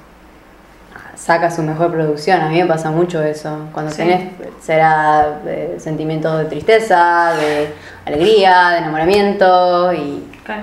saca 1.27 1.51
su 1.51 1.61
mejor 1.63 1.91
producción. 1.91 2.41
A 2.41 2.49
mí 2.49 2.61
me 2.63 2.67
pasa 2.67 2.91
mucho 2.93 3.21
eso. 3.23 3.67
Cuando 3.73 3.91
Sí. 3.91 3.97
tenés, 3.99 4.29
será 4.63 5.41
eh, 5.45 5.75
sentimientos 5.79 6.39
de 6.39 6.45
tristeza, 6.45 7.33
de 7.35 7.69
alegría, 8.05 8.69
de 8.71 8.79
enamoramiento, 8.79 9.93
y, 9.93 10.23
Claro. 10.45 10.63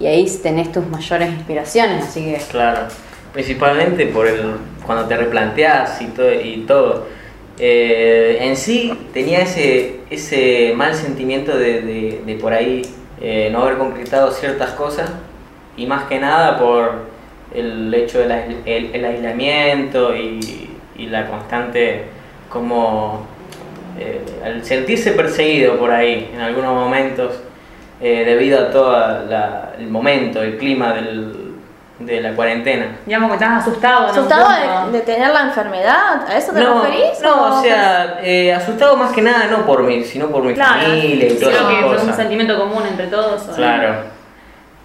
y 0.00 0.06
ahí 0.06 0.26
tenés 0.42 0.72
tus 0.72 0.84
mayores 0.88 1.28
inspiraciones, 1.30 2.04
así 2.08 2.24
que... 2.24 2.42
Claro, 2.50 2.80
principalmente 3.32 4.06
por 4.06 4.26
el 4.26 4.56
cuando 4.84 5.04
te 5.06 5.16
replanteas 5.16 6.02
y 6.02 6.06
todo. 6.06 6.32
Y 6.32 6.64
todo. 6.66 7.06
Eh, 7.58 8.38
en 8.40 8.56
sí 8.56 8.92
tenía 9.12 9.42
ese, 9.42 10.00
ese 10.10 10.72
mal 10.74 10.92
sentimiento 10.92 11.56
de, 11.56 11.82
de- 11.82 12.22
de 12.26 12.34
por 12.34 12.52
ahí 12.52 12.82
eh, 13.20 13.48
no 13.52 13.62
haber 13.62 13.78
concretado 13.78 14.32
ciertas 14.32 14.70
cosas 14.70 15.08
y 15.76 15.86
más 15.86 16.04
que 16.06 16.18
nada 16.18 16.58
por 16.58 17.13
el 17.54 17.92
hecho 17.94 18.18
del 18.18 18.32
el, 18.66 18.90
el 18.94 19.04
aislamiento 19.04 20.14
y, 20.14 20.70
y 20.96 21.06
la 21.06 21.26
constante 21.28 22.04
como 22.48 23.26
eh, 23.98 24.20
al 24.44 24.64
sentirse 24.64 25.12
perseguido 25.12 25.76
por 25.78 25.90
ahí 25.90 26.30
en 26.34 26.40
algunos 26.40 26.74
momentos 26.74 27.40
eh, 28.00 28.24
debido 28.26 28.58
a 28.60 28.70
todo 28.70 28.92
la- 29.28 29.72
el 29.78 29.86
momento, 29.88 30.42
el 30.42 30.56
clima 30.58 30.92
del- 30.94 31.42
de 32.00 32.20
la 32.20 32.32
cuarentena. 32.34 32.96
Digamos 33.06 33.28
que 33.30 33.34
estás 33.34 33.62
asustado. 33.66 34.08
¿Asustado 34.08 34.86
de, 34.90 34.98
de 34.98 35.00
tener 35.04 35.32
la 35.32 35.42
enfermedad? 35.42 36.26
¿A 36.28 36.36
eso 36.36 36.52
te 36.52 36.60
No, 36.60 36.82
referís? 36.82 37.20
no, 37.22 37.58
o 37.58 37.62
sea, 37.62 38.18
eh, 38.20 38.52
asustado 38.52 38.96
más 38.96 39.12
que 39.12 39.22
nada 39.22 39.46
no 39.48 39.64
por 39.64 39.84
mí, 39.84 40.02
sino 40.02 40.26
por 40.28 40.42
mi 40.42 40.54
Claro, 40.54 40.80
familia 40.82 41.26
y 41.26 41.30
sí, 41.30 41.36
todas 41.40 41.56
creo 41.56 41.68
que 41.90 41.96
fue 41.98 42.04
un 42.08 42.12
sentimiento 42.14 42.58
común 42.58 42.82
entre 42.88 43.06
todos. 43.06 43.48
¿o? 43.48 43.54
Claro. 43.54 43.94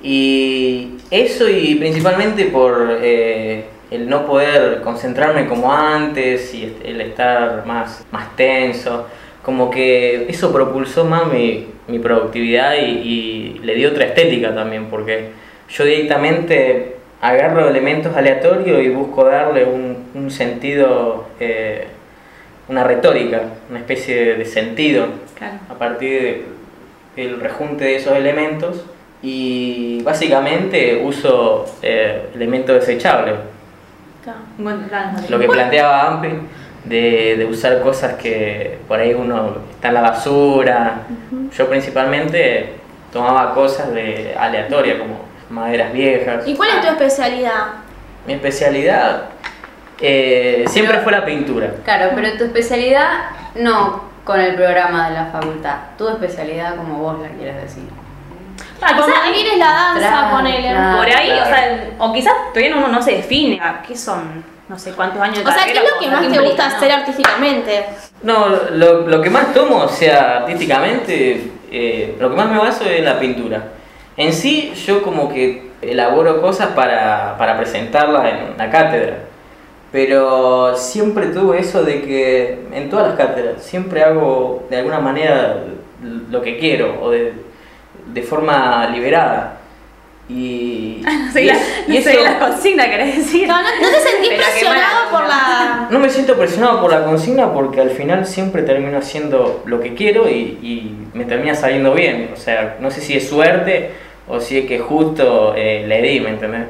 Y 0.03 0.98
eso 1.11 1.49
y 1.49 1.75
principalmente 1.75 2.45
por 2.45 2.99
eh, 3.01 3.65
el 3.91 4.07
no 4.09 4.25
poder 4.25 4.81
concentrarme 4.81 5.47
como 5.47 5.73
antes 5.73 6.53
y 6.53 6.75
el 6.83 7.01
estar 7.01 7.65
más, 7.65 8.05
más 8.11 8.35
tenso. 8.35 9.07
Como 9.43 9.69
que 9.71 10.27
eso 10.29 10.51
propulsó 10.53 11.05
más 11.05 11.25
mi, 11.27 11.67
mi 11.87 11.97
productividad 11.99 12.75
y, 12.77 12.85
y 12.85 13.59
le 13.63 13.73
dio 13.75 13.89
otra 13.89 14.05
estética 14.05 14.53
también, 14.53 14.85
porque 14.87 15.29
yo 15.69 15.85
directamente 15.85 16.95
agarro 17.21 17.67
elementos 17.67 18.15
aleatorios 18.15 18.83
y 18.83 18.89
busco 18.89 19.23
darle 19.25 19.65
un, 19.65 20.05
un 20.13 20.29
sentido, 20.29 21.25
eh, 21.39 21.85
una 22.67 22.83
retórica, 22.83 23.41
una 23.69 23.79
especie 23.79 24.35
de 24.35 24.45
sentido 24.45 25.07
Claro. 25.37 25.55
a 25.69 25.73
partir 25.75 26.21
de- 26.21 26.43
del 27.15 27.39
rejunte 27.39 27.85
de 27.85 27.95
esos 27.95 28.15
elementos 28.15 28.83
y 29.21 30.01
básicamente 30.03 31.01
uso 31.03 31.65
eh, 31.81 32.29
elementos 32.35 32.75
desechables. 32.75 33.35
Lo 35.29 35.39
que 35.39 35.47
planteaba 35.47 36.07
Ampi 36.07 36.29
de, 36.85 37.35
de 37.37 37.45
usar 37.45 37.81
cosas 37.81 38.13
que 38.13 38.79
por 38.87 38.99
ahí 38.99 39.13
uno 39.13 39.57
está 39.71 39.89
en 39.89 39.93
la 39.95 40.01
basura. 40.01 41.01
Yo 41.57 41.67
principalmente 41.67 42.75
tomaba 43.11 43.53
cosas 43.53 43.93
de 43.93 44.35
aleatorias 44.37 44.99
como 44.99 45.19
maderas 45.49 45.91
viejas. 45.93 46.47
¿Y 46.47 46.55
cuál 46.55 46.69
es 46.69 46.81
tu 46.81 46.87
especialidad? 46.87 47.63
Mi 48.27 48.33
especialidad 48.33 49.23
eh, 49.99 50.65
siempre 50.67 50.99
fue 50.99 51.11
la 51.11 51.25
pintura. 51.25 51.71
Claro, 51.83 52.11
pero 52.15 52.37
tu 52.37 52.45
especialidad 52.45 53.09
no 53.55 54.03
con 54.23 54.39
el 54.39 54.55
programa 54.55 55.09
de 55.09 55.15
la 55.15 55.25
facultad, 55.27 55.75
tu 55.97 56.07
especialidad 56.07 56.75
como 56.75 56.99
vos 56.99 57.19
la 57.19 57.29
quieres 57.29 57.61
decir. 57.63 57.83
Como 58.79 59.05
quizás 59.05 59.35
es 59.53 59.57
la 59.57 59.65
danza, 59.65 59.99
Claro, 60.09 60.37
ponele. 60.37 60.69
claro. 60.71 60.97
por 60.97 61.05
ahí, 61.07 61.27
claro. 61.27 61.43
o 61.43 61.45
sea, 61.45 61.89
o 61.99 62.13
quizás 62.13 62.33
todavía 62.53 62.75
uno 62.77 62.87
no 62.87 63.01
se 63.01 63.11
define. 63.11 63.59
¿a 63.61 63.81
¿Qué 63.81 63.95
son? 63.95 64.43
No 64.67 64.77
sé 64.77 64.91
cuántos 64.93 65.19
años 65.21 65.43
de 65.43 65.49
O 65.49 65.53
sea, 65.53 65.65
¿qué 65.65 65.71
es 65.71 65.81
lo 65.83 65.99
que 65.99 66.07
más 66.07 66.31
te 66.31 66.39
gusta 66.39 66.69
no? 66.69 66.75
hacer 66.75 66.91
artísticamente? 66.91 67.85
No, 68.21 68.45
lo, 68.71 69.07
lo 69.07 69.21
que 69.21 69.29
más 69.29 69.53
tomo, 69.53 69.77
o 69.77 69.89
sea, 69.89 70.37
artísticamente, 70.39 71.51
eh, 71.71 72.15
lo 72.19 72.29
que 72.29 72.35
más 72.35 72.49
me 72.51 72.57
baso 72.59 72.83
es 72.85 73.03
la 73.03 73.19
pintura. 73.19 73.63
En 74.15 74.31
sí, 74.31 74.73
yo 74.85 75.01
como 75.01 75.27
que 75.33 75.71
elaboro 75.81 76.39
cosas 76.41 76.67
para, 76.69 77.35
para 77.37 77.57
presentarlas 77.57 78.25
en 78.33 78.57
la 78.57 78.69
cátedra. 78.69 79.17
Pero 79.91 80.75
siempre 80.77 81.27
tuve 81.27 81.59
eso 81.59 81.83
de 81.83 82.01
que 82.03 82.67
en 82.71 82.89
todas 82.91 83.07
las 83.07 83.17
cátedras 83.17 83.63
siempre 83.63 84.03
hago 84.03 84.67
de 84.69 84.77
alguna 84.77 84.99
manera 84.99 85.63
lo 86.29 86.41
que 86.43 86.59
quiero 86.59 87.01
o 87.01 87.09
de, 87.09 87.33
de 88.13 88.21
forma 88.21 88.87
liberada. 88.89 89.55
Y, 90.27 91.01
Sí, 91.33 91.39
y 91.41 91.45
la, 91.45 91.53
es- 91.53 91.83
y 91.87 91.97
no 91.97 92.01
sé, 92.03 92.11
eso- 92.11 92.23
la 92.23 92.39
consigna 92.39 92.89
querés 92.89 93.17
decir. 93.17 93.47
No, 93.47 93.61
no, 93.61 93.67
no 93.81 93.87
te 93.89 93.99
sentís 93.99 94.29
presionado 94.33 95.09
por 95.11 95.21
la. 95.27 95.87
no 95.89 95.99
me 95.99 96.09
siento 96.09 96.35
presionado 96.35 96.81
por 96.81 96.91
la 96.91 97.03
consigna 97.03 97.51
porque 97.51 97.81
al 97.81 97.89
final 97.89 98.25
siempre 98.27 98.61
termino 98.61 98.97
haciendo 98.99 99.63
lo 99.65 99.79
que 99.79 99.95
quiero 99.95 100.29
y, 100.29 100.59
y 100.61 100.95
me 101.13 101.25
termina 101.25 101.55
saliendo 101.55 101.93
bien. 101.93 102.29
O 102.33 102.37
sea, 102.37 102.77
no 102.79 102.91
sé 102.91 103.01
si 103.01 103.15
es 103.17 103.27
suerte 103.27 103.91
o 104.27 104.39
si 104.39 104.59
es 104.59 104.65
que 104.67 104.77
justo 104.77 105.55
eh, 105.55 105.85
le 105.87 106.01
di, 106.03 106.19
¿me 106.19 106.29
entendés? 106.29 106.65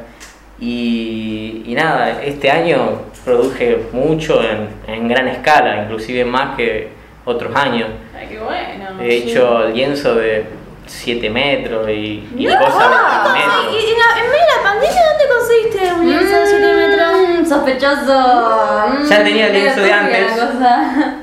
Y, 0.62 1.63
y 1.65 1.73
nada, 1.75 2.21
este 2.23 2.49
año 2.52 3.02
produje 3.25 3.78
mucho 3.93 4.41
en, 4.43 4.69
en 4.93 5.08
gran 5.08 5.28
escala, 5.28 5.84
inclusive 5.84 6.23
más 6.25 6.56
que 6.56 6.89
otros 7.25 7.56
años. 7.56 7.89
Ay, 8.17 8.28
qué 8.30 8.39
bueno. 8.39 9.02
He 9.02 9.15
hecho 9.17 9.67
lienzo 9.69 10.15
de 10.15 10.45
7 10.89 11.30
metros 11.30 11.88
y, 11.89 12.28
y 12.36 12.45
No, 12.45 12.58
cosas 12.60 12.73
ah, 12.82 13.28
de 13.28 13.34
20 13.34 13.49
¿y- 13.49 13.58
metros. 13.58 13.84
y 13.84 13.91
en, 13.93 13.99
la- 13.99 14.19
en 14.19 14.32
medio 14.32 14.45
de 14.45 14.58
la 14.58 14.63
pandemia 14.63 15.02
dónde 15.10 15.36
conseguiste 15.38 15.93
un 15.93 16.10
lienzo 16.10 16.36
de 16.36 16.47
7 16.47 16.73
metros? 16.75 17.39
Mm, 17.39 17.45
sospechoso. 17.45 19.06
Ya 19.10 19.23
tenía 19.23 19.45
el 19.47 19.52
Mm, 19.52 19.56
lienzo 19.56 19.82
de 19.82 19.93
antes. 19.93 20.32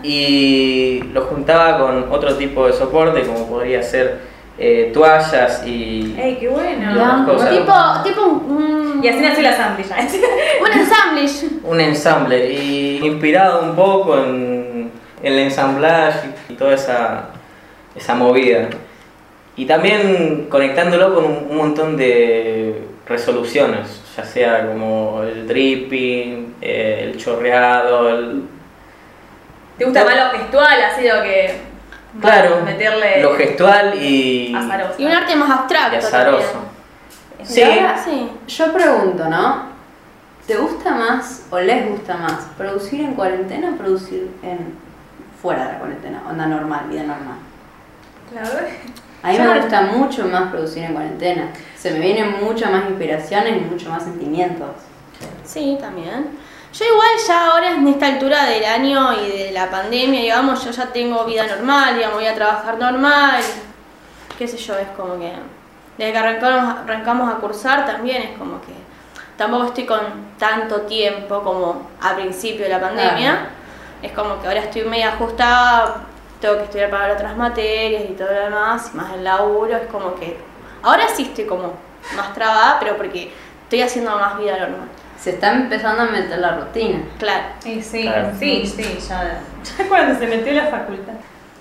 y 0.03 1.03
lo 1.13 1.23
juntaba 1.23 1.79
con 1.79 2.13
otro 2.13 2.35
tipo 2.37 2.67
de 2.67 2.73
soporte 2.73 3.23
como 3.23 3.47
podría 3.49 3.83
ser 3.83 4.37
eh, 4.59 4.91
toallas 4.95 5.63
y 5.67 6.15
Ey, 6.19 6.37
qué 6.41 6.49
bueno. 6.49 6.93
Y 7.23 7.27
cosas. 7.27 7.51
Tipo, 7.51 7.73
tipo 8.05 8.23
un, 8.25 9.01
Y 9.03 9.09
así 9.09 9.21
nació 9.21 9.43
la 9.43 9.51
ya. 9.57 9.77
un 10.63 10.73
ensamble. 10.81 11.27
un 11.65 11.81
ensamble 11.81 12.53
y 12.53 13.01
inspirado 13.05 13.61
un 13.63 13.77
poco 13.77 14.17
en, 14.19 14.91
en 15.23 15.33
el 15.33 15.39
ensamblaje 15.41 16.31
y 16.49 16.55
toda 16.55 16.73
esa, 16.75 17.25
esa 17.95 18.15
movida 18.15 18.69
y 19.57 19.65
también 19.67 20.47
conectándolo 20.51 21.15
con 21.15 21.25
un, 21.25 21.47
un 21.51 21.57
montón 21.57 21.97
de 21.97 22.83
resoluciones 23.07 24.03
ya 24.17 24.25
sea 24.25 24.67
como 24.67 25.23
el 25.23 25.47
dripping 25.47 26.57
eh, 26.61 27.01
el 27.05 27.17
chorreado 27.17 28.09
el, 28.11 28.43
¿Te 29.79 29.85
gusta 29.85 30.05
más 30.05 30.17
lo 30.17 30.39
gestual, 30.39 30.83
así 30.85 31.07
lo 31.07 31.23
que. 31.23 31.61
claro 32.21 32.63
Meterle. 32.65 33.23
lo 33.23 33.35
gestual 33.37 33.95
y, 34.03 34.55
azaroso? 34.55 34.95
Y 34.99 35.05
un 35.05 35.13
arte 35.13 35.37
más 35.37 35.49
y 35.49 35.53
abstracto. 35.53 35.97
azaroso 35.99 36.53
también. 36.53 37.47
sí 37.47 37.61
Y 37.61 37.63
ahora, 37.65 38.03
Sí. 38.03 38.31
Yo 38.49 38.73
pregunto, 38.73 39.29
¿no? 39.29 39.67
¿Te 40.47 40.57
gusta 40.57 40.93
más 40.95 41.47
o 41.51 41.59
les 41.61 41.89
gusta 41.91 42.17
más 42.17 42.47
producir 42.57 43.01
en 43.01 43.15
cuarentena 43.15 43.73
o 43.73 43.77
producir 43.77 44.31
en 44.43 44.75
fuera 45.43 45.67
de 45.67 45.73
la 45.75 45.79
cuarentena? 45.79 46.23
Onda 46.27 46.47
normal, 46.47 46.87
vida 46.89 47.03
normal. 47.03 47.37
La 48.35 48.41
verdad. 48.43 48.69
A 49.27 49.31
mí 49.31 49.39
me 49.41 49.59
gusta 49.59 49.81
mucho 49.83 50.25
más 50.27 50.51
producir 50.53 50.85
en 50.85 50.95
cuarentena. 50.95 51.49
Se 51.77 51.91
me 51.91 51.99
vienen 51.99 52.45
muchas 52.45 52.71
más 52.71 52.85
inspiraciones 52.89 53.57
y 53.57 53.61
mucho 53.61 53.91
más 53.91 54.05
sentimientos. 54.05 54.69
Sí, 55.45 55.77
también. 55.81 56.39
Yo 56.73 56.85
igual 56.85 57.09
ya 57.27 57.51
ahora 57.51 57.73
en 57.73 57.89
esta 57.89 58.07
altura 58.07 58.45
del 58.45 58.65
año 58.65 59.15
y 59.15 59.29
de 59.37 59.51
la 59.51 59.69
pandemia, 59.69 60.21
digamos, 60.21 60.65
yo 60.65 60.71
ya 60.71 60.93
tengo 60.93 61.25
vida 61.25 61.45
normal, 61.45 61.97
digamos, 61.97 62.19
voy 62.19 62.27
a 62.27 62.37
trabajar 62.37 62.79
normal. 62.79 63.43
Qué 64.39 64.47
sé 64.47 64.59
yo, 64.59 64.79
es 64.79 64.87
como 64.97 65.19
que 65.19 65.33
desde 65.99 66.13
que 66.13 66.19
arrancamos, 66.19 66.77
arrancamos 66.85 67.35
a 67.35 67.39
cursar 67.39 67.85
también 67.85 68.23
es 68.23 68.39
como 68.39 68.61
que 68.61 68.75
tampoco 69.37 69.65
estoy 69.65 69.87
con 69.87 69.99
tanto 70.39 70.83
tiempo 70.83 71.43
como 71.43 71.91
a 72.01 72.15
principio 72.15 72.63
de 72.63 72.69
la 72.69 72.81
pandemia. 72.81 73.33
Claro. 73.33 73.47
Es 74.03 74.13
como 74.13 74.41
que 74.41 74.47
ahora 74.47 74.61
estoy 74.61 74.83
media 74.83 75.09
ajustada, 75.15 76.06
tengo 76.41 76.59
que 76.59 76.65
estudiar 76.65 76.91
para 76.91 77.13
otras 77.15 77.37
materias 77.37 78.03
y 78.09 78.13
todo 78.15 78.29
lo 78.33 78.41
demás, 78.41 78.91
y 78.93 78.97
más 78.97 79.13
el 79.15 79.25
laburo, 79.25 79.77
es 79.77 79.87
como 79.91 80.15
que 80.15 80.37
ahora 80.83 81.05
sí 81.15 81.23
estoy 81.25 81.45
como 81.47 81.73
más 82.17 82.33
trabada, 82.35 82.77
pero 82.81 82.97
porque 82.97 83.33
estoy 83.65 83.83
haciendo 83.83 84.17
más 84.19 84.39
vida 84.39 84.53
normal. 84.59 84.89
Se 85.19 85.31
está 85.31 85.53
empezando 85.53 86.03
a 86.03 86.07
meter 86.07 86.39
la 86.39 86.57
rutina. 86.57 87.01
Claro. 87.19 87.45
Sí, 87.61 87.83
sí, 87.83 88.03
Claro. 88.03 88.29
sí, 88.39 88.67
sí, 88.67 88.99
ya. 89.09 89.41
Ya 89.79 89.89
cuando 89.89 90.19
se 90.19 90.27
metió 90.27 90.49
en 90.49 90.57
la 90.59 90.67
facultad. 90.67 91.15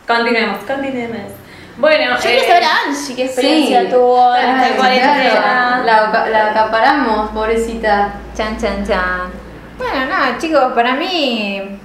Continuemos, 0.05 0.59
continuemos. 0.67 1.31
Bueno, 1.77 2.15
Yo 2.15 2.21
quiero 2.21 2.41
eh, 2.41 2.47
saber 2.47 2.63
a 2.63 2.69
Angie 2.87 3.15
qué 3.15 3.25
experiencia 3.25 3.81
sí. 3.81 3.87
tuvo 3.89 4.35
en 4.35 4.45
Ay, 4.45 4.63
esta 4.71 4.75
cuarentena. 4.77 5.79
claro, 5.83 6.11
La, 6.13 6.29
la 6.29 6.51
acaparamos, 6.51 7.29
pobrecita. 7.31 8.13
Chan, 8.35 8.57
chan, 8.57 8.85
chan. 8.85 9.31
Bueno, 9.77 10.05
nada, 10.05 10.37
chicos, 10.37 10.71
para 10.73 10.93
mí. 10.93 11.79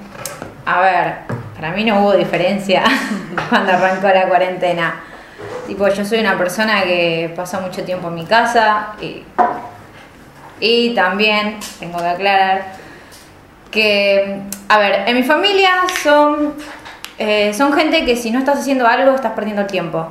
A 0.67 0.81
ver, 0.81 1.15
para 1.61 1.75
mí 1.75 1.85
no 1.85 2.01
hubo 2.01 2.13
diferencia 2.15 2.83
cuando 3.51 3.73
arrancó 3.73 4.09
la 4.09 4.29
cuarentena. 4.29 5.03
Tipo, 5.67 5.87
yo 5.89 6.05
soy 6.07 6.19
una 6.21 6.39
persona 6.39 6.83
que 6.85 7.31
pasa 7.37 7.61
mucho 7.61 7.85
tiempo 7.85 8.09
en 8.09 8.15
mi 8.15 8.25
casa 8.25 8.95
y. 9.01 9.23
Y 10.63 10.95
también 10.95 11.59
tengo 11.79 11.99
que 11.99 12.07
aclarar 12.07 12.73
que, 13.71 14.41
a 14.69 14.79
ver, 14.79 15.05
en 15.07 15.17
mi 15.17 15.23
familia 15.23 15.71
son, 16.03 16.53
eh, 17.19 17.55
son 17.55 17.73
gente 17.73 18.05
que 18.05 18.15
si 18.15 18.31
no 18.31 18.39
estás 18.39 18.61
haciendo 18.61 18.87
algo 18.87 19.15
estás 19.15 19.33
perdiendo 19.33 19.65
tiempo. 19.67 20.07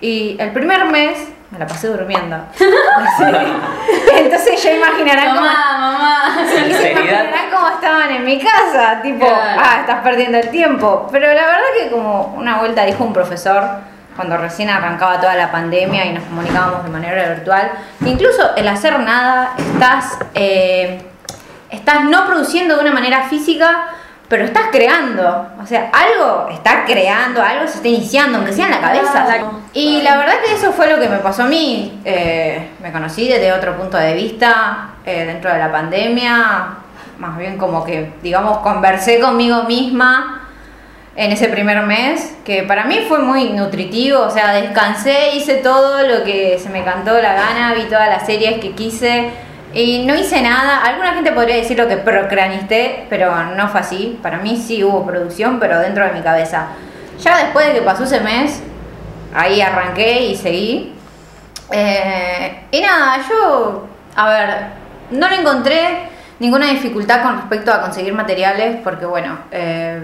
Y 0.00 0.36
el 0.40 0.50
primer 0.50 0.86
mes 0.86 1.18
me 1.52 1.58
la 1.58 1.66
pasé 1.66 1.88
durmiendo. 1.88 2.36
Entonces 4.16 4.62
ya 4.62 4.72
imaginarán 4.74 5.34
cómo, 5.36 5.46
Mamá, 5.46 5.78
mamá. 5.78 6.44
se 6.48 6.90
imaginarán 6.92 7.50
cómo 7.52 7.68
estaban 7.68 8.10
en 8.10 8.24
mi 8.24 8.38
casa, 8.40 9.00
tipo, 9.02 9.26
Claro. 9.26 9.60
ah, 9.62 9.76
estás 9.80 10.02
perdiendo 10.02 10.38
el 10.38 10.48
tiempo. 10.50 11.08
Pero 11.12 11.26
la 11.28 11.42
verdad 11.46 11.60
que 11.78 11.90
como 11.90 12.34
una 12.36 12.58
vuelta 12.58 12.84
dijo 12.84 13.04
un 13.04 13.12
profesor, 13.12 13.62
cuando 14.16 14.36
recién 14.36 14.68
arrancaba 14.70 15.20
toda 15.20 15.34
la 15.34 15.50
pandemia 15.50 16.04
y 16.06 16.12
nos 16.12 16.24
comunicábamos 16.24 16.84
de 16.84 16.90
manera 16.90 17.28
virtual, 17.30 17.70
incluso 18.04 18.54
el 18.56 18.68
hacer 18.68 18.98
nada, 19.00 19.52
estás, 19.58 20.18
eh, 20.34 21.02
estás 21.70 22.04
no 22.04 22.26
produciendo 22.26 22.76
de 22.76 22.82
una 22.82 22.92
manera 22.92 23.22
física, 23.24 23.86
pero 24.32 24.46
estás 24.46 24.68
creando. 24.72 25.46
O 25.62 25.66
sea, 25.66 25.90
algo 25.92 26.48
está 26.48 26.86
creando, 26.86 27.42
algo 27.42 27.68
se 27.68 27.76
está 27.76 27.88
iniciando, 27.88 28.38
aunque 28.38 28.54
sea 28.54 28.64
en 28.64 28.70
la 28.70 28.80
cabeza. 28.80 29.26
Y 29.74 30.00
la 30.00 30.16
verdad 30.16 30.36
que 30.42 30.54
eso 30.54 30.72
fue 30.72 30.90
lo 30.90 30.98
que 30.98 31.06
me 31.06 31.18
pasó 31.18 31.42
a 31.42 31.48
mí. 31.48 32.00
Eh, 32.02 32.70
me 32.82 32.90
conocí 32.90 33.28
desde 33.28 33.52
otro 33.52 33.76
punto 33.76 33.98
de 33.98 34.14
vista 34.14 34.92
eh, 35.04 35.26
dentro 35.26 35.52
de 35.52 35.58
la 35.58 35.70
pandemia. 35.70 36.66
Más 37.18 37.36
bien 37.36 37.58
como 37.58 37.84
que, 37.84 38.14
digamos, 38.22 38.60
conversé 38.60 39.20
conmigo 39.20 39.64
misma 39.64 40.48
en 41.14 41.30
ese 41.30 41.48
primer 41.48 41.82
mes, 41.82 42.34
que 42.42 42.62
para 42.62 42.84
mí 42.84 43.04
fue 43.06 43.18
muy 43.18 43.50
nutritivo. 43.50 44.20
O 44.20 44.30
sea, 44.30 44.54
descansé, 44.54 45.36
hice 45.36 45.56
todo 45.56 46.08
lo 46.08 46.24
que 46.24 46.58
se 46.58 46.70
me 46.70 46.82
cantó 46.84 47.20
la 47.20 47.34
gana, 47.34 47.74
vi 47.74 47.82
todas 47.82 48.08
las 48.08 48.24
series 48.24 48.60
que 48.60 48.70
quise. 48.70 49.28
Y 49.74 50.04
no 50.04 50.14
hice 50.14 50.42
nada. 50.42 50.84
Alguna 50.84 51.14
gente 51.14 51.32
podría 51.32 51.56
decir 51.56 51.78
lo 51.78 51.88
que 51.88 51.96
procranisté, 51.96 53.06
pero 53.08 53.34
no 53.56 53.68
fue 53.68 53.80
así. 53.80 54.18
Para 54.22 54.38
mí 54.38 54.56
sí 54.56 54.84
hubo 54.84 55.06
producción, 55.06 55.58
pero 55.58 55.78
dentro 55.78 56.04
de 56.04 56.12
mi 56.12 56.20
cabeza. 56.20 56.68
Ya 57.20 57.38
después 57.38 57.66
de 57.66 57.74
que 57.74 57.82
pasó 57.82 58.04
ese 58.04 58.20
mes, 58.20 58.62
ahí 59.34 59.60
arranqué 59.60 60.26
y 60.26 60.36
seguí. 60.36 60.94
Eh, 61.70 62.64
y 62.70 62.80
nada, 62.80 63.18
yo, 63.28 63.86
a 64.14 64.28
ver, 64.28 64.48
no 65.10 65.28
le 65.28 65.36
encontré 65.36 66.08
ninguna 66.38 66.66
dificultad 66.66 67.22
con 67.22 67.36
respecto 67.36 67.72
a 67.72 67.80
conseguir 67.80 68.12
materiales, 68.12 68.78
porque 68.82 69.06
bueno, 69.06 69.38
eh, 69.52 70.02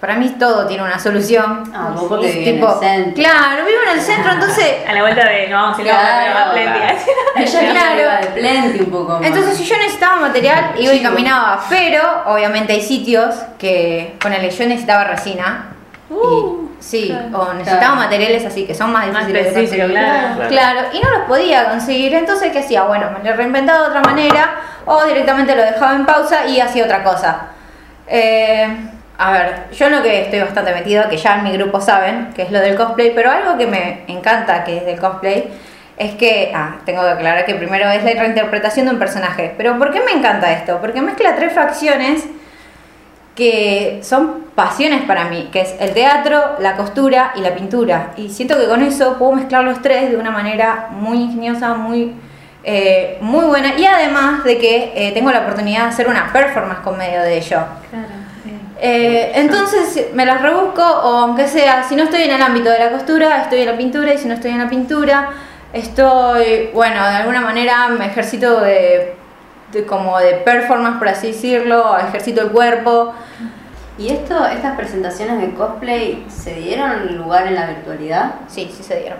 para 0.00 0.14
mí 0.16 0.28
todo 0.38 0.66
tiene 0.66 0.82
una 0.82 0.98
solución. 0.98 1.72
Ah, 1.74 1.90
vos 1.94 2.04
porque 2.08 2.28
Es 2.28 2.34
vivís 2.36 2.48
en 2.48 2.62
el 2.64 2.74
centro. 2.80 3.14
Claro, 3.14 3.64
vivo 3.64 3.78
en 3.90 3.98
el 3.98 4.00
centro, 4.04 4.32
entonces 4.32 4.74
a 4.88 4.92
la 4.92 5.00
vuelta 5.02 5.28
de. 5.28 5.48
No 5.48 5.56
vamos 5.56 5.78
a 5.78 5.80
ir 5.80 5.86
Claro. 5.88 6.38
a 6.50 6.52
la 6.54 6.94
Ella 7.36 7.60
Claro. 7.70 8.20
de 8.20 8.26
plenty 8.40 8.80
un 8.80 8.90
poco 8.90 9.12
más. 9.14 9.22
Entonces, 9.26 9.56
si 9.56 9.64
yo 9.64 9.76
necesitaba 9.78 10.16
material, 10.16 10.72
iba 10.78 10.92
y 10.92 11.02
caminaba. 11.02 11.64
Pero, 11.68 12.02
obviamente, 12.26 12.72
hay 12.74 12.82
sitios 12.82 13.34
que, 13.58 14.16
ponele, 14.20 14.50
yo 14.50 14.66
necesitaba 14.66 15.04
resina. 15.04 15.72
Uh, 16.08 16.68
y, 16.78 16.82
sí, 16.82 17.08
claro. 17.08 17.38
o 17.50 17.52
necesitaba 17.54 17.80
Claro. 17.80 17.96
materiales 17.96 18.44
así 18.44 18.64
que 18.64 18.74
son 18.76 18.92
más 18.92 19.08
Más 19.08 19.26
difíciles 19.26 19.42
de 19.42 19.48
específico, 19.64 19.88
conseguir. 19.88 19.98
claro. 20.08 20.34
Claro. 20.36 20.48
Claro, 20.50 20.80
y 20.92 21.00
no 21.00 21.10
los 21.10 21.20
podía 21.26 21.68
conseguir. 21.70 22.14
Entonces, 22.14 22.52
¿qué 22.52 22.60
hacía? 22.60 22.82
Bueno, 22.84 23.06
me 23.10 23.28
lo 23.28 23.36
reinventaba 23.36 23.80
de 23.82 23.86
otra 23.88 24.00
manera 24.02 24.54
o 24.84 25.04
directamente 25.04 25.56
lo 25.56 25.62
dejaba 25.62 25.94
en 25.96 26.06
pausa 26.06 26.46
y 26.46 26.60
hacía 26.60 26.84
otra 26.84 27.02
cosa. 27.02 27.46
Eh, 28.06 28.90
a 29.18 29.32
ver, 29.32 29.70
yo 29.72 29.86
en 29.86 29.92
lo 29.92 30.02
que 30.02 30.22
estoy 30.22 30.40
bastante 30.40 30.74
metido, 30.74 31.08
que 31.08 31.16
ya 31.16 31.36
en 31.36 31.44
mi 31.44 31.52
grupo 31.52 31.80
saben, 31.80 32.32
que 32.34 32.42
es 32.42 32.50
lo 32.50 32.60
del 32.60 32.76
cosplay, 32.76 33.12
pero 33.14 33.30
algo 33.30 33.56
que 33.56 33.66
me 33.66 34.04
encanta 34.08 34.62
que 34.64 34.78
es 34.78 34.86
del 34.86 34.98
cosplay, 34.98 35.50
es 35.96 36.14
que, 36.14 36.52
ah, 36.54 36.76
tengo 36.84 37.02
que 37.02 37.08
aclarar 37.08 37.46
que 37.46 37.54
primero 37.54 37.88
es 37.88 38.04
la 38.04 38.20
reinterpretación 38.20 38.86
de 38.86 38.92
un 38.92 38.98
personaje. 38.98 39.54
Pero 39.56 39.78
¿por 39.78 39.90
qué 39.90 40.00
me 40.00 40.12
encanta 40.12 40.52
esto? 40.52 40.78
Porque 40.80 41.00
mezcla 41.00 41.34
tres 41.34 41.54
facciones 41.54 42.26
que 43.34 44.00
son 44.02 44.46
pasiones 44.54 45.02
para 45.02 45.24
mí, 45.24 45.48
que 45.52 45.60
es 45.60 45.74
el 45.80 45.92
teatro, 45.92 46.56
la 46.58 46.76
costura 46.76 47.32
y 47.36 47.40
la 47.40 47.54
pintura. 47.54 48.12
Y 48.16 48.30
siento 48.30 48.58
que 48.58 48.66
con 48.66 48.82
eso 48.82 49.16
puedo 49.18 49.32
mezclar 49.32 49.64
los 49.64 49.80
tres 49.80 50.10
de 50.10 50.16
una 50.16 50.30
manera 50.30 50.88
muy 50.90 51.22
ingeniosa, 51.22 51.74
muy, 51.74 52.14
eh, 52.64 53.18
muy 53.20 53.44
buena. 53.46 53.78
Y 53.78 53.86
además 53.86 54.44
de 54.44 54.58
que 54.58 54.92
eh, 54.94 55.12
tengo 55.12 55.30
la 55.30 55.40
oportunidad 55.40 55.84
de 55.84 55.88
hacer 55.88 56.08
una 56.08 56.30
performance 56.32 56.80
con 56.80 56.98
medio 56.98 57.22
de 57.22 57.38
ello. 57.38 57.58
Eh, 58.78 59.32
entonces 59.34 60.08
me 60.12 60.26
las 60.26 60.42
rebusco, 60.42 60.82
o 60.82 61.18
aunque 61.18 61.48
sea, 61.48 61.82
si 61.82 61.96
no 61.96 62.04
estoy 62.04 62.22
en 62.22 62.32
el 62.32 62.42
ámbito 62.42 62.70
de 62.70 62.78
la 62.78 62.90
costura, 62.90 63.42
estoy 63.42 63.60
en 63.60 63.66
la 63.66 63.76
pintura, 63.76 64.12
y 64.12 64.18
si 64.18 64.28
no 64.28 64.34
estoy 64.34 64.50
en 64.50 64.58
la 64.58 64.68
pintura, 64.68 65.30
estoy, 65.72 66.70
bueno, 66.74 67.02
de 67.02 67.16
alguna 67.16 67.40
manera 67.40 67.88
me 67.88 68.06
ejercito 68.06 68.60
de, 68.60 69.14
de 69.72 69.86
como 69.86 70.18
de 70.18 70.34
performance, 70.34 70.98
por 70.98 71.08
así 71.08 71.28
decirlo, 71.28 71.96
ejercito 71.98 72.42
el 72.42 72.50
cuerpo. 72.50 73.14
¿Y 73.98 74.10
esto, 74.10 74.46
estas 74.46 74.76
presentaciones 74.76 75.40
de 75.40 75.54
cosplay 75.54 76.26
se 76.28 76.54
dieron 76.54 77.16
lugar 77.16 77.46
en 77.46 77.54
la 77.54 77.66
virtualidad? 77.66 78.34
Sí, 78.46 78.70
sí 78.74 78.82
se 78.82 79.00
dieron. 79.00 79.18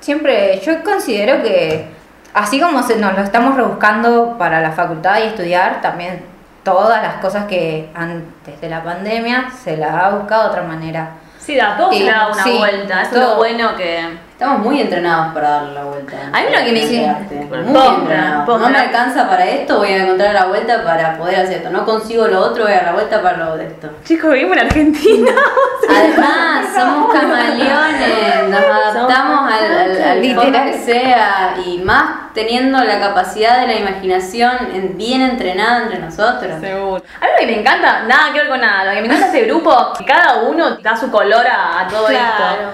Siempre, 0.00 0.60
yo 0.60 0.82
considero 0.82 1.42
que 1.42 1.86
así 2.34 2.60
como 2.60 2.82
se, 2.82 2.96
nos 2.96 3.14
lo 3.14 3.22
estamos 3.22 3.54
rebuscando 3.54 4.36
para 4.36 4.60
la 4.60 4.72
facultad 4.72 5.20
y 5.20 5.28
estudiar, 5.28 5.80
también 5.80 6.22
todas 6.66 7.00
las 7.00 7.14
cosas 7.14 7.44
que 7.46 7.88
antes 7.94 8.60
de 8.60 8.68
la 8.68 8.82
pandemia 8.82 9.48
se 9.62 9.76
la 9.76 10.00
ha 10.00 10.10
buscado 10.10 10.42
de 10.42 10.48
otra 10.48 10.62
manera. 10.64 11.10
Sí, 11.38 11.54
da 11.54 11.76
todo 11.76 11.92
Sí, 11.92 11.98
se 11.98 12.04
le 12.06 12.10
da 12.10 12.26
una 12.26 12.42
sí, 12.42 12.58
vuelta. 12.58 13.02
Es 13.02 13.10
todo. 13.10 13.20
lo 13.20 13.36
bueno 13.36 13.76
que. 13.76 14.18
Estamos 14.36 14.58
muy 14.60 14.78
entrenados 14.82 15.32
para 15.32 15.48
darle 15.48 15.72
la 15.72 15.84
vuelta. 15.84 16.14
A 16.30 16.40
mí 16.40 16.46
lo 16.52 16.58
que 16.62 16.72
me 16.72 16.80
dice-. 16.80 17.16
Muy 17.64 17.86
entrenados. 17.86 18.60
No 18.60 18.68
me 18.68 18.78
alcanza 18.78 19.26
para 19.26 19.46
esto, 19.46 19.78
voy 19.78 19.88
a 19.88 20.02
encontrar 20.04 20.34
la 20.34 20.44
vuelta 20.44 20.84
para 20.84 21.16
poder 21.16 21.36
hacer 21.36 21.56
esto. 21.56 21.70
No 21.70 21.86
consigo 21.86 22.26
lo 22.28 22.40
otro, 22.40 22.64
voy 22.64 22.72
a 22.74 22.76
dar 22.76 22.84
la 22.84 22.92
vuelta 22.92 23.22
para 23.22 23.38
lo 23.38 23.56
de 23.56 23.66
esto. 23.68 23.88
Chicos, 24.04 24.30
vivimos 24.34 24.58
en 24.58 24.66
Argentina. 24.66 25.30
Además, 25.88 26.66
somos 26.76 27.14
camaleones, 27.14 28.48
nos 28.50 28.60
adaptamos 28.60 29.52
al, 29.54 29.78
al, 29.78 30.38
al 30.54 30.64
que 30.70 30.78
sea 30.84 31.54
y 31.64 31.78
más 31.78 32.34
teniendo 32.34 32.84
la 32.84 33.00
capacidad 33.00 33.60
de 33.60 33.68
la 33.68 33.74
imaginación 33.76 34.52
en- 34.74 34.98
bien 34.98 35.22
entrenada 35.22 35.84
entre 35.84 35.98
nosotros. 35.98 36.60
Seguro. 36.60 37.02
A 37.22 37.24
mí 37.24 37.30
lo 37.32 37.38
que 37.40 37.46
me 37.46 37.60
encanta, 37.60 38.02
nada 38.02 38.34
que 38.34 38.40
ver 38.40 38.48
con 38.50 38.60
nada, 38.60 38.84
lo 38.84 38.90
que 38.92 39.00
me 39.00 39.06
encanta 39.06 39.26
este 39.28 39.44
grupo, 39.46 39.94
que 39.96 40.04
cada 40.04 40.42
uno 40.42 40.72
da 40.82 40.94
su 40.94 41.10
color 41.10 41.46
a, 41.46 41.80
a 41.80 41.88
todo 41.88 42.08
Claro. 42.08 42.20
esto. 42.52 42.70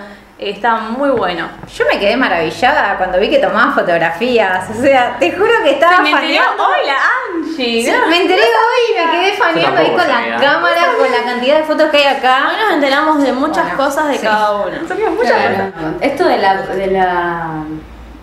Está 0.50 0.76
muy 0.76 1.10
bueno. 1.10 1.48
Yo 1.76 1.84
me 1.92 1.98
quedé 1.98 2.16
maravillada 2.16 2.96
cuando 2.98 3.18
vi 3.18 3.28
que 3.30 3.38
tomaban 3.38 3.74
fotografías. 3.74 4.68
O 4.70 4.80
sea, 4.82 5.16
te 5.18 5.30
juro 5.32 5.50
que 5.62 5.72
estaba 5.72 6.00
me 6.00 6.10
enteré 6.10 6.38
faneando. 6.38 6.62
hoy 6.64 6.86
la 6.86 6.94
Angie. 7.42 7.84
Sí, 7.84 7.92
me 8.08 8.22
enteré 8.22 8.42
hoy 8.42 8.80
y 8.90 9.06
me 9.06 9.10
quedé 9.12 9.32
faneando 9.36 9.80
ahí 9.80 9.88
con 9.88 9.96
la 9.98 10.04
sabía. 10.06 10.36
cámara, 10.36 10.82
con 10.98 11.12
la 11.12 11.22
cantidad 11.32 11.58
de 11.58 11.64
fotos 11.64 11.90
que 11.90 11.96
hay 11.98 12.16
acá. 12.16 12.48
Hoy 12.48 12.54
nos 12.64 12.72
enteramos 12.74 13.22
de 13.22 13.32
muchas 13.32 13.64
Bueno, 13.64 13.76
cosas 13.76 14.08
de 14.08 14.14
sí. 14.18 14.22
cada 14.26 14.50
uno. 14.56 14.76
Sabías 14.88 15.10
muchas 15.12 15.32
Claro. 15.32 15.72
cosas. 15.72 15.92
Esto 16.00 16.24
de 16.28 16.38
la, 16.38 16.54
de 16.62 16.86
la 16.88 17.50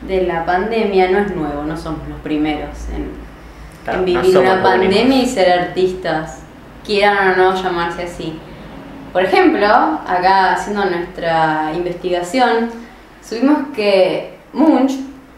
de 0.01 0.21
la 0.21 0.45
pandemia 0.45 1.09
no 1.11 1.19
es 1.19 1.35
nuevo, 1.35 1.63
no 1.63 1.77
somos 1.77 2.07
los 2.07 2.19
primeros 2.21 2.69
en, 2.95 3.11
Claro, 3.83 3.99
en 3.99 4.13
no 4.13 4.21
vivir 4.21 4.33
somos 4.33 4.51
una 4.53 4.63
pandemia 4.63 5.17
y 5.23 5.25
ser 5.27 5.59
artistas, 5.59 6.39
quieran 6.85 7.33
o 7.33 7.35
no 7.35 7.61
llamarse 7.61 8.03
así. 8.03 8.39
Por 9.11 9.23
ejemplo, 9.23 9.65
acá 9.65 10.53
haciendo 10.53 10.85
nuestra 10.85 11.71
investigación, 11.73 12.69
subimos 13.27 13.69
que 13.75 14.37
Munch, 14.53 14.93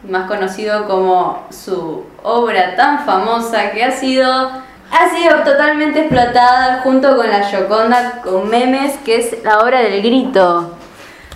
más 0.10 0.28
conocido 0.28 0.88
como 0.88 1.46
su 1.52 2.06
obra 2.24 2.76
tan 2.76 3.06
famosa 3.06 3.72
que 3.72 3.84
ha 3.84 3.92
sido 3.92 4.52
ha 4.92 5.10
sido 5.16 5.38
totalmente 5.44 6.02
explotada 6.02 6.82
junto 6.84 7.16
con 7.16 7.30
la 7.30 7.44
Gioconda 7.44 8.22
con 8.24 8.50
memes, 8.50 8.98
que 9.06 9.20
es 9.20 9.44
la 9.44 9.60
obra 9.60 9.80
del 9.80 10.02
grito. 10.02 10.76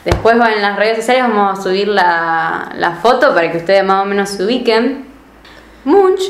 Después 0.04 0.36
en 0.36 0.62
las 0.62 0.76
redes 0.76 0.98
sociales, 0.98 1.24
vamos 1.24 1.58
a 1.58 1.62
subir 1.64 1.88
la, 1.88 2.70
la 2.76 2.92
foto 2.92 3.34
para 3.34 3.50
que 3.52 3.58
ustedes 3.58 3.84
más 3.84 4.04
o 4.04 4.06
menos 4.06 4.30
se 4.30 4.44
ubiquen. 4.44 5.06
Munch 5.86 6.22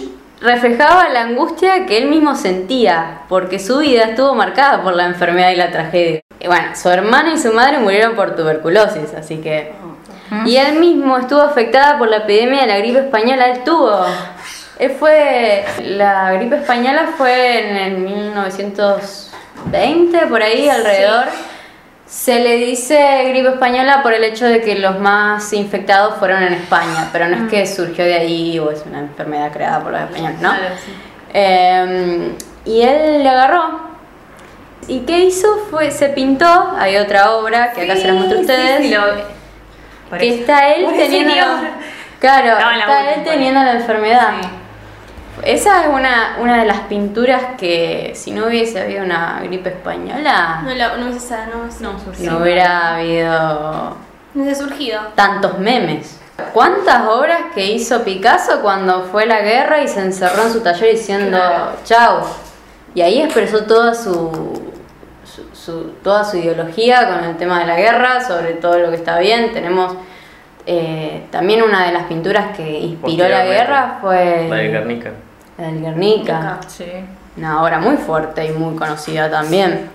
reflejaba 0.45 1.09
la 1.09 1.23
angustia 1.23 1.85
que 1.85 1.97
él 1.97 2.07
mismo 2.07 2.35
sentía, 2.35 3.23
porque 3.27 3.59
su 3.59 3.79
vida 3.79 4.03
estuvo 4.03 4.33
marcada 4.35 4.81
por 4.83 4.95
la 4.95 5.07
enfermedad 5.07 5.51
y 5.51 5.55
la 5.55 5.71
tragedia. 5.71 6.21
Y 6.39 6.47
bueno, 6.47 6.67
su 6.75 6.87
hermana 6.89 7.33
y 7.33 7.37
su 7.37 7.51
madre 7.51 7.79
murieron 7.79 8.15
por 8.15 8.35
tuberculosis, 8.35 9.13
así 9.13 9.37
que... 9.37 9.73
Y 10.45 10.57
él 10.57 10.79
mismo 10.79 11.17
estuvo 11.17 11.41
afectada 11.41 11.97
por 11.97 12.09
la 12.09 12.17
epidemia 12.17 12.61
de 12.61 12.67
la 12.67 12.77
gripe 12.77 12.99
española, 12.99 13.47
él 13.47 13.63
tuvo... 13.63 14.05
Él 14.79 14.91
fue... 14.91 15.65
La 15.83 16.31
gripe 16.33 16.57
española 16.57 17.09
fue 17.17 17.69
en 17.69 17.77
el 17.77 17.97
1920, 17.97 20.27
por 20.27 20.41
ahí, 20.41 20.69
alrededor. 20.69 21.25
Se 22.07 22.39
le 22.39 22.55
dice 22.57 23.23
gripe 23.29 23.49
española 23.49 24.01
por 24.03 24.13
el 24.13 24.23
hecho 24.23 24.45
de 24.45 24.61
que 24.61 24.77
los 24.77 24.99
más 24.99 25.51
infectados 25.53 26.15
fueron 26.19 26.43
en 26.43 26.53
España, 26.53 27.09
pero 27.11 27.27
no 27.27 27.35
es 27.45 27.49
que 27.51 27.65
surgió 27.65 28.05
de 28.05 28.13
ahí 28.13 28.59
o 28.59 28.69
es 28.71 28.83
una 28.85 28.99
enfermedad 28.99 29.51
creada 29.51 29.81
por 29.81 29.91
los 29.91 30.01
españoles, 30.01 30.39
¿no? 30.39 30.49
Claro, 30.51 30.75
sí. 30.85 30.91
Eh, 31.33 32.31
y 32.65 32.81
él 32.81 33.23
le 33.23 33.29
agarró. 33.29 33.95
¿Y 34.87 34.99
qué 34.99 35.19
hizo? 35.25 35.47
Fue, 35.71 35.89
se 35.89 36.09
pintó, 36.09 36.73
hay 36.77 36.97
otra 36.97 37.31
obra 37.31 37.73
que 37.73 37.81
acá 37.81 37.95
se 37.95 38.05
la 38.07 38.13
muestro 38.13 38.37
a 38.37 38.41
ustedes, 38.41 38.77
Sí, 38.81 38.87
sí, 38.89 38.93
lo- 38.93 40.17
que 40.19 40.29
está 40.29 40.69
él 40.73 40.85
teniendo... 40.95 41.33
Claro, 42.19 42.57
está 42.79 43.13
él 43.15 43.23
teniendo 43.23 43.63
la 43.63 43.71
enfermedad. 43.73 44.29
Esa 45.43 45.81
es 45.83 45.87
una, 45.89 46.37
una 46.39 46.59
de 46.59 46.65
las 46.65 46.79
pinturas 46.81 47.41
que 47.57 48.13
si 48.15 48.31
no 48.31 48.47
hubiese 48.47 48.81
habido 48.81 49.03
una 49.03 49.41
gripe 49.43 49.69
española, 49.69 50.61
No, 50.63 50.73
la, 50.73 50.97
no 50.97 51.07
hubiese, 51.09 51.35
no, 51.81 52.37
hubiera 52.39 52.95
habido 52.95 53.97
no 54.33 54.43
hubiese 54.43 54.61
surgido. 54.61 55.01
tantos 55.15 55.57
memes. 55.59 56.19
¿Cuántas 56.53 57.07
obras 57.07 57.39
que 57.53 57.65
hizo 57.65 58.03
Picasso 58.03 58.61
cuando 58.61 59.03
fue 59.03 59.23
a 59.23 59.27
la 59.27 59.41
guerra 59.41 59.81
y 59.81 59.87
se 59.87 60.01
encerró 60.01 60.43
en 60.43 60.51
su 60.53 60.61
taller 60.61 60.91
diciendo 60.95 61.37
Claro. 61.37 61.71
chau? 61.85 62.19
Y 62.93 63.01
ahí 63.01 63.21
expresó 63.21 63.63
toda 63.65 63.93
su, 63.93 64.61
su- 65.23 65.55
su- 65.55 65.91
toda 66.03 66.23
su 66.25 66.37
ideología 66.37 67.07
con 67.09 67.23
el 67.23 67.37
tema 67.37 67.59
de 67.59 67.65
la 67.67 67.75
guerra, 67.75 68.21
sobre 68.25 68.53
todo 68.53 68.79
lo 68.79 68.89
que 68.89 68.95
está 68.95 69.19
bien. 69.19 69.51
Tenemos 69.53 69.95
eh, 70.65 71.23
también 71.31 71.61
una 71.63 71.85
de 71.85 71.91
las 71.93 72.03
pinturas 72.03 72.55
que 72.55 72.79
inspiró 72.79 73.27
la 73.27 73.45
guerra 73.45 73.97
fue 74.01 74.47
La 74.49 74.55
de 74.57 74.67
Guernica. 74.69 75.11
la 75.57 75.67
del 75.67 75.81
Guernica. 75.81 76.57
Sí. 76.67 76.85
Una 77.37 77.61
obra 77.63 77.79
muy 77.79 77.97
fuerte 77.97 78.45
y 78.45 78.51
muy 78.51 78.75
conocida 78.75 79.29
también. 79.29 79.89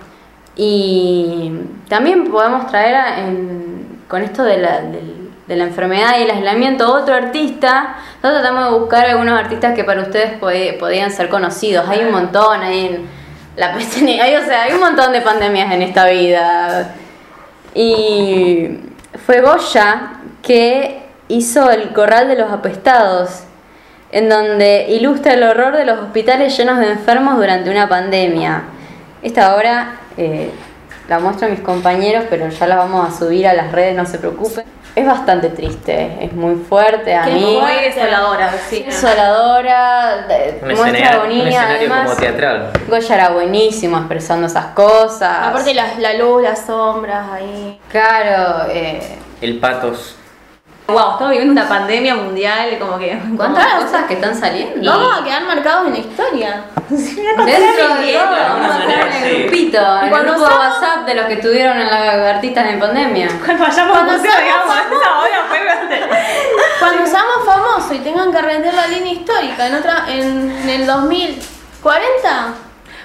Y 0.55 1.51
también 1.89 2.29
podemos 2.29 2.67
traer 2.67 3.19
en- 3.19 3.99
con 4.07 4.21
esto 4.21 4.43
de 4.43 4.57
la, 4.57 4.81
del- 4.81 5.29
de 5.47 5.55
la 5.55 5.63
enfermedad 5.65 6.19
y 6.19 6.23
el 6.23 6.31
aislamiento 6.31 6.93
otro 6.93 7.15
artista. 7.15 7.95
Nosotros 8.21 8.41
tratamos 8.41 8.71
de 8.71 8.79
buscar 8.79 9.05
algunos 9.07 9.37
artistas 9.39 9.73
que 9.73 9.83
para 9.83 10.01
ustedes 10.01 10.39
pod- 10.39 10.77
podían 10.77 11.11
ser 11.11 11.29
conocidos. 11.29 11.87
Hay 11.89 11.99
un 12.01 12.11
montón, 12.11 12.61
hay 12.61 12.85
en 12.87 13.05
la 13.57 13.73
hay, 14.21 14.35
o 14.35 14.45
sea, 14.45 14.63
hay 14.63 14.73
un 14.73 14.79
montón 14.79 15.11
de 15.11 15.21
pandemias 15.21 15.71
en 15.73 15.81
esta 15.81 16.05
vida. 16.07 16.93
Y 17.73 18.79
fue 19.25 19.41
Goya 19.41 20.13
que 20.41 21.01
hizo 21.27 21.69
El 21.71 21.93
Corral 21.93 22.27
de 22.27 22.35
los 22.35 22.51
Apestados, 22.51 23.43
en 24.11 24.27
donde 24.29 24.87
ilustra 24.89 25.33
el 25.33 25.43
horror 25.43 25.75
de 25.77 25.85
los 25.85 25.99
hospitales 25.99 26.55
llenos 26.57 26.77
de 26.79 26.91
enfermos 26.91 27.37
durante 27.37 27.69
una 27.69 27.87
pandemia. 27.87 28.63
Esta 29.21 29.55
obra 29.55 29.95
eh, 30.17 30.51
la 31.07 31.19
muestro 31.19 31.47
a 31.47 31.49
mis 31.49 31.61
compañeros, 31.61 32.25
pero 32.29 32.49
ya 32.49 32.67
la 32.67 32.75
vamos 32.75 33.07
a 33.07 33.17
subir 33.17 33.47
a 33.47 33.53
las 33.53 33.71
redes, 33.71 33.95
no 33.95 34.05
se 34.05 34.17
preocupen. 34.17 34.65
Es 34.93 35.05
bastante 35.05 35.47
triste, 35.49 36.17
es 36.19 36.33
muy 36.33 36.55
fuerte 36.55 37.15
a 37.15 37.23
Qué 37.23 37.31
mí. 37.31 37.57
Muy 37.61 37.71
desoladora, 37.81 38.51
sí. 38.69 38.83
Desoladora, 38.83 40.25
de- 40.27 40.59
Un 40.63 40.75
muestra 40.75 41.11
agonía, 41.11 41.43
escenario 41.47 41.77
además. 41.77 42.03
como 42.07 42.15
teatral. 42.19 42.71
Goya 42.89 43.15
era 43.15 43.29
buenísimo 43.29 43.97
expresando 43.99 44.47
esas 44.47 44.65
cosas. 44.67 45.47
Aparte 45.47 45.73
la, 45.73 45.93
la 45.97 46.13
luz, 46.15 46.41
las 46.43 46.65
sombras 46.65 47.25
ahí. 47.31 47.79
Claro, 47.89 48.65
eh, 48.69 49.01
El 49.41 49.59
patos. 49.59 50.17
Wow, 50.91 51.11
estamos 51.11 51.29
viviendo 51.31 51.53
una 51.53 51.69
pandemia 51.69 52.15
mundial, 52.15 52.77
como 52.79 52.97
que. 52.97 53.17
¿cuántas 53.37 53.83
cosas 53.83 54.05
que 54.05 54.15
están 54.15 54.35
saliendo? 54.35 54.91
Vamos 54.91 55.21
a 55.21 55.23
quedar 55.23 55.43
marcados 55.43 55.87
en 55.87 55.93
la 55.93 55.99
historia. 55.99 56.63
Dentro 56.89 57.95
de 57.95 58.13
todo, 58.13 58.31
vamos 58.31 58.71
a 58.71 58.79
estar 58.79 59.07
en 59.07 59.23
el 59.23 59.43
grupito, 59.43 59.77
en 59.77 60.03
el 60.03 60.09
cuando 60.09 60.33
grupo 60.33 60.49
de 60.49 60.55
WhatsApp 60.55 61.05
de 61.05 61.15
los 61.15 61.25
que 61.27 61.33
estuvieron 61.33 61.77
en 61.77 61.89
la 61.89 62.29
artistas 62.29 62.65
en 62.67 62.79
pandemia. 62.79 63.29
Cuando 63.45 63.63
vayamos 63.63 63.97
a 63.97 64.03
museo, 64.03 64.31
digamos, 64.41 64.75
Cuando 66.79 67.07
seamos 67.07 67.45
famosos 67.45 67.93
y 67.93 67.99
tengan 67.99 68.31
que 68.31 68.41
rendir 68.41 68.73
la 68.73 68.87
línea 68.87 69.13
histórica 69.13 69.67
en 69.67 69.75
otra 69.75 70.05
en, 70.09 70.51
en 70.51 70.69
el 70.69 70.85
2040, 70.85 72.53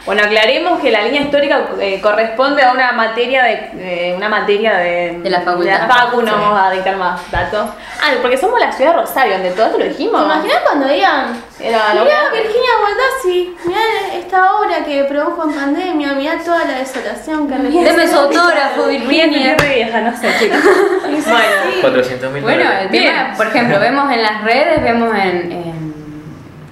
Bueno, 0.07 0.23
aclaremos 0.23 0.79
que 0.81 0.93
la 0.93 1.03
línea 1.03 1.23
histórica 1.23 1.67
eh, 1.81 2.01
corresponde 2.01 2.63
a 2.63 2.71
una 2.71 2.93
materia 2.93 3.43
de 3.43 3.71
eh, 3.77 4.15
una 4.17 4.29
materia 4.29 4.75
de, 4.77 5.19
De 5.21 5.29
la 5.31 5.41
facultad. 5.41 5.81
De 5.81 5.89
la 5.89 5.95
facu, 5.95 6.23
no 6.23 6.29
Sí. 6.33 6.39
vamos 6.41 6.61
a 6.61 6.71
dictar 6.71 6.97
más 6.97 7.29
datos. 7.33 7.71
Ah, 8.01 8.13
porque 8.23 8.37
somos 8.39 8.61
la 8.61 8.71
ciudad 8.71 8.93
de 8.93 9.01
Rosario, 9.01 9.33
donde 9.35 9.51
todo 9.51 9.67
esto 9.67 9.79
lo 9.79 9.85
dijimos. 9.85 10.21
¿Te 10.21 10.25
imaginas 10.27 10.59
cuando 10.65 10.87
digan, 10.87 11.43
Era 11.59 11.93
la 11.95 12.03
mirá 12.05 12.31
Virginia 12.33 12.71
Baldassi, 12.83 13.57
mirá 13.65 13.81
esta 14.15 14.55
obra 14.55 14.85
que 14.85 15.05
produjo 15.05 15.43
en 15.43 15.53
pandemia, 15.57 16.13
mirá 16.13 16.39
toda 16.39 16.65
la 16.65 16.79
desolación 16.79 17.49
que 17.49 17.55
representa"? 17.57 17.91
Deme 17.91 18.07
su 18.09 18.17
autógrafo, 18.17 18.87
Virginia. 18.87 19.29
Bien, 19.29 19.57
vieja, 19.75 20.01
no 20.03 20.17
sé, 20.17 20.29
chicos. 20.39 20.59
bueno, 21.03 21.81
400 21.81 22.31
mil 22.33 22.43
Bueno, 22.45 22.71
el 22.81 22.89
Bien. 22.91 23.05
tema, 23.13 23.35
por 23.37 23.49
ejemplo, 23.49 23.81
vemos 23.81 24.13
en 24.13 24.23
las 24.23 24.45
redes, 24.45 24.83
vemos 24.85 25.13
en, 25.17 25.51
en, 25.51 25.95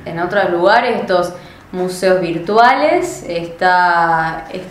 en 0.04 0.18
otros 0.20 0.50
lugares 0.50 1.00
estos 1.00 1.32
museos 1.74 2.20
virtuales, 2.20 3.24
está, 3.28 4.44
es- 4.52 4.62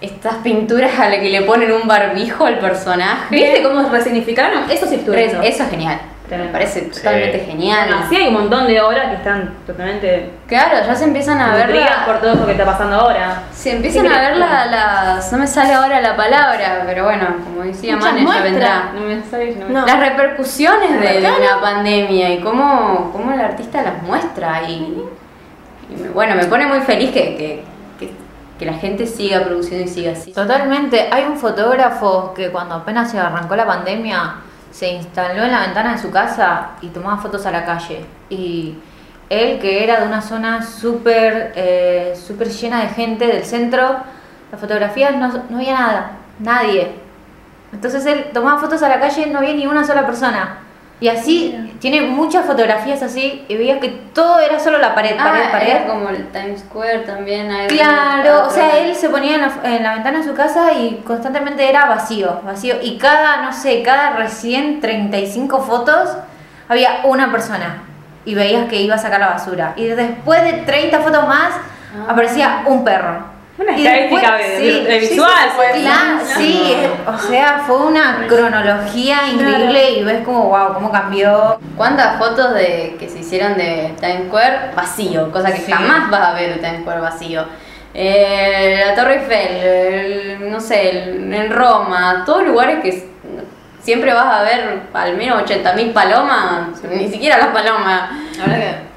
estas 0.00 0.34
pinturas 0.36 0.98
a 0.98 1.08
las 1.08 1.20
que 1.20 1.30
le 1.30 1.42
ponen 1.42 1.70
un 1.70 1.86
barbijo 1.86 2.44
al 2.46 2.58
personaje. 2.58 3.26
¿viste 3.36 3.62
cómo 3.62 3.88
resignificaron? 3.88 4.68
Eso 4.70 4.86
sí 4.86 4.96
estuvo. 4.96 5.14
Eso 5.14 5.40
es 5.42 5.70
genial, 5.70 6.00
me 6.28 6.46
parece 6.46 6.80
totalmente 6.82 7.38
genial. 7.40 7.88
Bueno, 7.88 8.06
sí 8.08 8.16
hay 8.16 8.28
un 8.28 8.34
montón 8.34 8.66
de 8.66 8.80
obras 8.80 9.10
que 9.10 9.16
están 9.16 9.54
totalmente 9.66 10.30
Claro, 10.48 10.84
ya 10.84 10.94
se 10.94 11.04
empiezan 11.04 11.40
a 11.40 11.54
ver 11.54 11.68
la- 11.74 12.04
por 12.06 12.20
todo 12.20 12.34
lo 12.34 12.46
que 12.46 12.52
está 12.52 12.64
pasando 12.64 12.96
ahora. 12.96 13.42
se 13.52 13.72
empiezan 13.76 14.06
Sí, 14.06 14.12
a 14.12 14.20
ver 14.20 14.36
la- 14.38 14.66
las, 14.66 15.30
no 15.32 15.38
me 15.38 15.46
sale 15.46 15.72
ahora 15.74 16.00
la 16.00 16.16
palabra, 16.16 16.82
pero 16.86 17.04
bueno, 17.04 17.26
como 17.44 17.62
decía 17.62 17.94
Muchas 17.96 18.14
Mane, 18.14 18.26
ya 18.26 18.42
vendrá. 18.42 18.90
No 18.94 19.00
me 19.02 19.22
sabes, 19.22 19.56
no 19.56 19.66
me 19.66 19.72
No. 19.74 19.86
Las 19.86 20.00
repercusiones 20.00 21.00
de, 21.00 21.18
una 21.18 21.60
pandemia 21.60 22.30
y 22.30 22.40
cómo, 22.40 23.10
cómo 23.12 23.32
el 23.32 23.40
artista 23.40 23.82
las 23.82 24.02
muestra. 24.02 24.62
Y, 24.68 25.00
y 25.90 26.00
me- 26.02 26.08
bueno, 26.10 26.34
me 26.34 26.44
pone 26.46 26.66
muy 26.66 26.80
feliz 26.80 27.10
que, 27.10 27.36
que, 27.36 27.64
que- 28.58 28.64
la 28.66 28.74
gente 28.74 29.06
siga 29.08 29.42
produciendo 29.42 29.84
y 29.84 29.88
siga 29.88 30.12
así. 30.12 30.32
Totalmente. 30.32 31.08
Hay 31.10 31.24
un 31.24 31.36
fotógrafo 31.36 32.32
que 32.32 32.50
cuando 32.50 32.76
apenas 32.76 33.10
se 33.10 33.18
arrancó 33.18 33.56
la 33.56 33.66
pandemia 33.66 34.34
se 34.70 34.92
instaló 34.92 35.42
en 35.42 35.50
la 35.50 35.62
ventana 35.62 35.92
de 35.94 35.98
su 35.98 36.10
casa 36.12 36.68
y 36.80 36.86
tomaba 36.88 37.16
fotos 37.18 37.44
a 37.44 37.50
la 37.50 37.64
calle. 37.64 38.04
Y 38.30 38.76
él, 39.28 39.58
que 39.58 39.82
era 39.82 40.00
de 40.00 40.06
una 40.06 40.22
zona 40.22 40.62
súper 40.62 41.52
eh, 41.56 42.14
súper 42.14 42.48
llena 42.50 42.82
de 42.82 42.88
gente 42.90 43.26
del 43.26 43.44
centro, 43.44 43.96
las 44.52 44.60
fotografías 44.60 45.16
no, 45.16 45.28
no 45.50 45.56
había 45.58 45.74
nada, 45.74 46.10
nadie. 46.38 46.92
Entonces 47.72 48.06
él 48.06 48.26
tomaba 48.32 48.60
fotos 48.60 48.82
a 48.84 48.88
la 48.88 49.00
calle 49.00 49.24
y 49.26 49.30
no 49.30 49.38
había 49.40 49.54
ni 49.54 49.66
una 49.66 49.84
sola 49.84 50.06
persona. 50.06 50.58
Y 51.02 51.08
así, 51.08 51.74
tiene 51.80 52.02
muchas 52.02 52.46
fotografías 52.46 53.02
así 53.02 53.44
y 53.48 53.56
veías 53.56 53.80
que 53.80 53.88
todo 53.88 54.38
era 54.38 54.60
solo 54.60 54.78
la 54.78 54.94
pared, 54.94 55.16
pared, 55.16 55.42
Ah, 55.46 55.50
pared. 55.50 55.68
era 55.68 55.86
como 55.88 56.08
el 56.10 56.28
Times 56.28 56.60
Square 56.60 57.00
también. 57.00 57.50
hay- 57.50 57.66
Claro, 57.66 58.46
o 58.46 58.50
sea, 58.50 58.78
él 58.78 58.94
se 58.94 59.08
ponía 59.08 59.34
en 59.34 59.40
la, 59.40 59.52
en 59.64 59.82
la 59.82 59.94
ventana 59.94 60.18
de 60.18 60.24
su 60.24 60.34
casa 60.34 60.72
y 60.72 61.02
constantemente 61.04 61.68
era 61.68 61.86
vacío, 61.86 62.40
vacío. 62.44 62.76
Y 62.80 62.98
cada, 62.98 63.38
no 63.42 63.52
sé, 63.52 63.82
cada 63.82 64.10
recién 64.10 64.80
35 64.80 65.60
fotos 65.62 66.08
había 66.68 67.00
una 67.02 67.32
persona. 67.32 67.82
Y 68.24 68.36
veías 68.36 68.68
que 68.68 68.80
iba 68.80 68.94
a 68.94 68.98
sacar 68.98 69.18
la 69.18 69.30
basura. 69.30 69.72
Y 69.74 69.86
después 69.86 70.44
de 70.44 70.52
30 70.52 71.00
fotos 71.00 71.26
más, 71.26 71.50
aparecía 72.08 72.62
un 72.66 72.84
perro. 72.84 73.31
Una 73.62 73.76
Y 73.78 73.86
estadística 73.86 74.36
después- 74.36 74.58
de- 74.58 74.84
de 74.84 74.98
visual, 74.98 75.48
pues. 75.56 75.70
Claro, 75.80 76.18
sí, 76.36 76.74
o 77.06 77.18
sea, 77.18 77.62
fue 77.66 77.76
una 77.86 78.26
cronología 78.28 79.28
increíble 79.32 79.90
y 79.92 80.02
ves 80.04 80.24
como, 80.24 80.44
wow, 80.48 80.74
cómo 80.74 80.90
cambió. 80.90 81.58
¿Cuántas 81.76 82.18
fotos 82.18 82.54
de 82.54 82.96
que 82.98 83.08
se 83.08 83.20
hicieron 83.20 83.54
de 83.56 83.94
Times 84.00 84.26
Square 84.28 84.70
vacío? 84.74 85.30
Cosa 85.30 85.52
que 85.52 85.60
Sí. 85.60 85.70
jamás 85.72 86.10
vas 86.10 86.28
a 86.28 86.32
ver 86.34 86.50
el 86.52 86.60
Times 86.60 86.80
Square 86.80 87.00
vacío. 87.00 87.44
Eh, 87.94 88.82
la 88.86 88.94
Torre 88.94 89.20
Eiffel, 89.20 89.56
el- 90.40 90.50
no 90.50 90.60
sé, 90.60 90.90
el- 90.90 91.32
en 91.32 91.50
Roma, 91.52 92.22
todos 92.24 92.42
lugares 92.44 92.80
que 92.82 93.08
siempre 93.82 94.14
vas 94.14 94.26
a 94.26 94.42
ver 94.42 94.80
al 94.94 95.16
menos 95.16 95.42
80.000 95.42 95.92
palomas, 95.92 96.82
ni 96.90 97.08
siquiera 97.08 97.36
las 97.38 97.48
palomas. 97.48 98.10
La 98.38 98.44
verdad 98.46 98.58
que- 98.58 98.91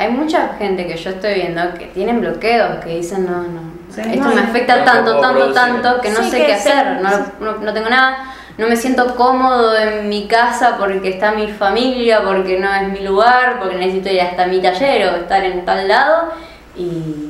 Hay 0.00 0.08
mucha 0.10 0.48
gente 0.58 0.86
que 0.86 0.96
yo 0.96 1.10
estoy 1.10 1.34
viendo 1.34 1.74
que 1.74 1.86
tienen 1.88 2.20
bloqueos, 2.22 2.82
que 2.82 2.96
dicen, 2.96 3.26
no, 3.26 3.42
no, 3.42 3.60
Sí. 3.94 4.00
esto 4.00 4.24
No, 4.28 4.34
me 4.34 4.40
afecta 4.40 4.76
no 4.76 4.84
tanto, 4.84 5.20
tanto, 5.20 5.36
producir. 5.38 5.54
tanto, 5.54 6.00
que 6.00 6.10
no 6.10 6.22
Sí, 6.22 6.30
sé 6.30 6.36
que 6.38 6.46
qué 6.46 6.52
hacer, 6.54 6.86
no, 7.02 7.10
no, 7.40 7.58
no 7.58 7.72
tengo 7.74 7.90
nada, 7.90 8.32
no 8.56 8.66
me 8.66 8.76
siento 8.76 9.14
cómodo 9.14 9.76
en 9.76 10.08
mi 10.08 10.26
casa 10.26 10.76
porque 10.78 11.10
está 11.10 11.32
mi 11.32 11.48
familia, 11.48 12.22
porque 12.24 12.58
no 12.58 12.72
es 12.72 12.88
mi 12.88 13.00
lugar, 13.00 13.58
porque 13.58 13.76
necesito 13.76 14.08
ir 14.08 14.22
hasta 14.22 14.46
mi 14.46 14.60
taller 14.62 15.06
o 15.08 15.16
estar 15.16 15.44
en 15.44 15.64
tal 15.66 15.86
lado 15.86 16.30
y... 16.76 17.29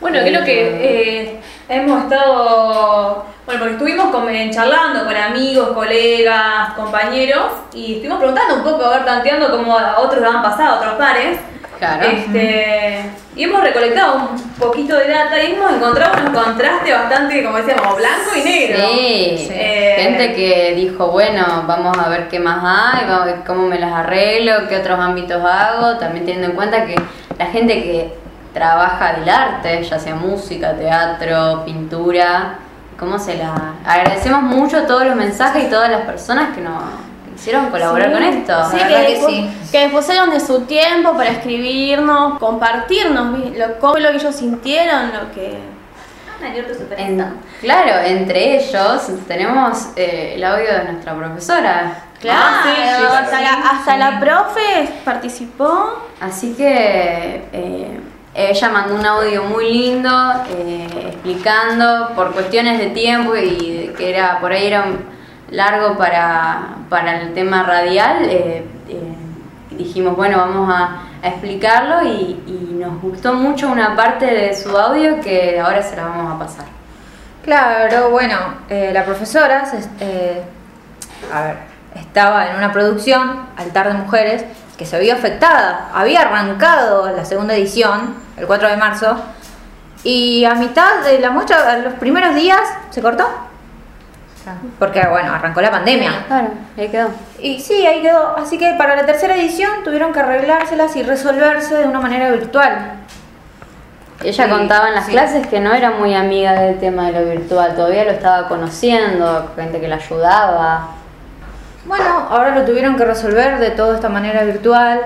Bueno, 0.00 0.18
creo 0.22 0.44
que 0.44 0.68
eh, 0.80 1.40
hemos 1.68 2.04
estado, 2.04 3.24
bueno, 3.46 3.58
porque 3.60 3.72
estuvimos 3.74 4.06
con- 4.10 4.28
eh, 4.28 4.48
charlando 4.52 5.04
con 5.04 5.16
amigos, 5.16 5.70
colegas, 5.70 6.72
compañeros 6.74 7.46
y 7.74 7.94
estuvimos 7.94 8.18
preguntando 8.18 8.56
un 8.56 8.62
poco, 8.62 8.84
a 8.84 8.90
ver, 8.90 9.04
tanteando 9.04 9.50
cómo 9.50 9.76
a 9.76 9.98
otros 9.98 10.22
han 10.22 10.42
pasado, 10.42 10.74
a 10.74 10.78
otros 10.78 10.94
pares. 10.94 11.38
Claro. 11.78 12.08
Este, 12.08 13.04
y 13.36 13.44
hemos 13.44 13.60
recolectado 13.62 14.16
un 14.16 14.36
poquito 14.58 14.96
de 14.96 15.06
data 15.08 15.40
y 15.42 15.52
hemos 15.52 15.72
encontrado 15.72 16.26
un 16.26 16.32
contraste 16.34 16.92
bastante, 16.92 17.44
como 17.44 17.56
decíamos, 17.58 17.96
blanco 17.96 18.30
y 18.36 18.42
negro. 18.42 18.78
Sí, 18.88 19.48
Eh, 19.52 19.96
gente 19.98 20.34
que 20.34 20.74
dijo, 20.74 21.08
bueno, 21.08 21.64
vamos 21.68 21.96
a 21.98 22.08
ver 22.08 22.26
qué 22.28 22.40
más 22.40 22.58
hay, 22.64 23.04
vamos 23.06 23.22
a 23.22 23.26
ver 23.26 23.36
cómo 23.46 23.66
me 23.68 23.78
las 23.78 23.92
arreglo, 23.92 24.66
qué 24.68 24.76
otros 24.78 24.98
ámbitos 24.98 25.40
hago, 25.44 25.98
también 25.98 26.24
teniendo 26.24 26.48
en 26.50 26.56
cuenta 26.56 26.84
que 26.84 26.96
la 27.38 27.46
gente 27.46 27.74
que 27.74 28.12
trabaja 28.52 29.14
del 29.14 29.28
arte, 29.28 29.82
ya 29.82 29.98
sea 29.98 30.14
música, 30.14 30.72
teatro, 30.74 31.64
pintura, 31.64 32.54
cómo 32.98 33.18
se 33.18 33.36
la... 33.36 33.74
Agradecemos 33.84 34.42
mucho 34.42 34.82
todos 34.84 35.04
los 35.06 35.14
mensajes 35.16 35.64
y 35.64 35.70
todas 35.70 35.90
las 35.90 36.02
personas 36.02 36.54
que 36.54 36.60
nos 36.60 36.82
que 37.24 37.32
quisieron 37.36 37.66
colaborar 37.70 38.08
Sí. 38.08 38.14
con 38.14 38.22
esto. 38.24 38.70
Sí, 38.70 38.76
que, 38.78 39.06
que 39.06 39.22
sí. 39.26 39.68
que 39.70 39.82
dispusieron 39.84 40.30
de 40.30 40.40
su 40.40 40.62
tiempo 40.62 41.12
para 41.12 41.30
escribirnos, 41.30 42.38
compartirnos 42.38 43.38
lo, 43.56 43.78
cómo 43.78 43.96
lo 43.98 44.10
que 44.10 44.16
ellos 44.16 44.34
sintieron, 44.34 45.12
lo 45.12 45.32
que... 45.32 45.58
En- 46.96 47.34
claro, 47.60 47.98
entre 48.04 48.56
ellos 48.58 49.10
tenemos 49.26 49.88
eh, 49.96 50.34
el 50.36 50.44
audio 50.44 50.66
de 50.72 50.84
nuestra 50.84 51.14
profesora. 51.14 52.04
Claro, 52.20 52.40
Ah, 52.42 52.60
sí, 52.64 52.70
sí, 52.76 53.04
hasta, 53.04 53.36
sí, 53.38 53.42
la, 53.44 53.70
hasta 53.70 53.96
la 53.96 54.20
profe 54.20 54.88
participó. 55.04 56.04
Así 56.20 56.54
que 56.54 57.44
eh, 57.52 58.00
ella 58.38 58.68
mandó 58.68 58.94
un 58.94 59.04
audio 59.04 59.42
muy 59.44 59.72
lindo 59.72 60.08
eh, 60.50 60.86
explicando 61.12 62.10
por 62.14 62.32
cuestiones 62.32 62.78
de 62.78 62.90
tiempo 62.90 63.34
y 63.36 63.92
que 63.98 64.10
era 64.10 64.38
por 64.38 64.52
ahí 64.52 64.68
era 64.68 64.84
largo 65.50 65.96
para, 65.98 66.76
para 66.88 67.20
el 67.20 67.34
tema 67.34 67.64
radial. 67.64 68.24
eh, 68.24 68.64
eh, 68.88 69.14
dijimos, 69.70 70.16
bueno, 70.16 70.38
vamos 70.38 70.72
a, 70.72 71.02
explicarlo 71.20 72.04
y, 72.08 72.40
nos 72.78 73.02
gustó 73.02 73.34
mucho 73.34 73.68
una 73.68 73.96
parte 73.96 74.24
de 74.26 74.54
su 74.54 74.76
audio 74.78 75.20
que 75.20 75.58
ahora 75.58 75.82
se 75.82 75.96
la 75.96 76.04
vamos 76.04 76.32
a 76.32 76.38
pasar. 76.38 76.64
Claro, 77.42 78.10
bueno, 78.10 78.36
la 78.70 79.04
profesora 79.04 79.66
se- 79.66 80.42
a 81.34 81.42
ver, 81.42 81.56
estaba 81.96 82.50
en 82.50 82.56
una 82.56 82.70
producción, 82.72 83.46
Altar 83.56 83.88
de 83.88 83.94
Mujeres, 83.94 84.44
que 84.76 84.86
se 84.86 84.98
vio 85.00 85.14
afectada. 85.14 85.90
Había 85.92 86.20
arrancado 86.20 87.10
la 87.10 87.24
segunda 87.24 87.54
edición, 87.54 88.27
el 88.38 88.46
4 88.46 88.68
de 88.68 88.76
marzo, 88.76 89.16
y 90.04 90.44
a 90.44 90.54
mitad 90.54 91.00
de 91.04 91.18
la 91.18 91.30
muestra, 91.30 91.72
a 91.72 91.78
los 91.78 91.94
primeros 91.94 92.34
días, 92.34 92.60
se 92.90 93.02
cortó. 93.02 93.26
Porque, 94.78 95.06
bueno, 95.10 95.34
arrancó 95.34 95.60
la 95.60 95.70
pandemia. 95.70 96.24
Claro, 96.26 96.48
ahí 96.78 96.88
quedó. 96.88 97.10
Y 97.38 97.60
sí, 97.60 97.84
ahí 97.86 98.00
quedó. 98.00 98.34
Así 98.36 98.56
que 98.56 98.74
para 98.78 98.96
la 98.96 99.04
tercera 99.04 99.36
edición 99.36 99.70
tuvieron 99.84 100.10
que 100.12 100.20
arreglárselas 100.20 100.96
y 100.96 101.02
resolverse 101.02 101.74
de 101.74 101.84
una 101.84 102.00
manera 102.00 102.30
virtual. 102.30 102.92
Ella 104.24 104.44
Sí, 104.44 104.50
contaba 104.50 104.88
en 104.88 104.94
las 104.94 105.04
sí. 105.04 105.12
clases 105.12 105.46
que 105.46 105.60
no 105.60 105.74
era 105.74 105.90
muy 105.90 106.14
amiga 106.14 106.52
del 106.52 106.78
tema 106.80 107.10
de 107.10 107.20
lo 107.20 107.30
virtual, 107.30 107.76
todavía 107.76 108.04
lo 108.04 108.10
estaba 108.12 108.48
conociendo, 108.48 109.52
gente 109.54 109.80
que 109.80 109.86
la 109.88 109.96
ayudaba. 109.96 110.88
Bueno, 111.84 112.26
ahora 112.30 112.54
lo 112.54 112.64
tuvieron 112.64 112.96
que 112.96 113.04
resolver 113.04 113.58
de 113.58 113.70
toda 113.70 113.94
esta 113.96 114.08
manera 114.08 114.44
virtual, 114.44 115.02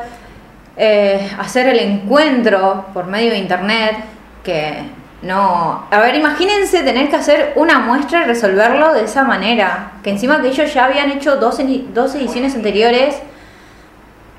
eh, 0.77 1.31
hacer 1.39 1.69
el 1.69 1.79
encuentro 1.79 2.87
por 2.95 3.07
medio 3.07 3.31
de 3.31 3.39
internet, 3.39 3.97
que 4.43 4.83
no... 5.23 5.87
A 5.91 5.99
ver, 6.01 6.15
imagínense 6.15 6.83
tener 6.83 7.09
que 7.09 7.17
hacer 7.17 7.53
una 7.57 7.79
muestra 7.79 8.23
y 8.23 8.25
resolverlo 8.25 8.93
de 8.93 9.05
esa 9.05 9.23
manera, 9.25 9.93
que 10.03 10.11
encima 10.11 10.41
que 10.43 10.49
ellos 10.49 10.73
ya 10.73 10.87
habían 10.87 11.11
hecho 11.11 11.37
dos, 11.37 11.59
dos 11.95 12.15
ediciones 12.15 12.55
anteriores, 12.55 13.17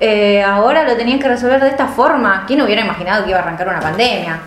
eh, 0.00 0.42
ahora 0.42 0.82
lo 0.84 0.96
tenían 0.96 1.18
que 1.18 1.28
resolver 1.28 1.60
de 1.60 1.68
esta 1.68 1.86
forma. 1.86 2.44
¿Quién 2.46 2.60
hubiera 2.62 2.82
imaginado 2.82 3.24
que 3.24 3.30
iba 3.30 3.38
a 3.38 3.42
arrancar 3.42 3.68
una 3.68 3.80
pandemia? 3.80 4.40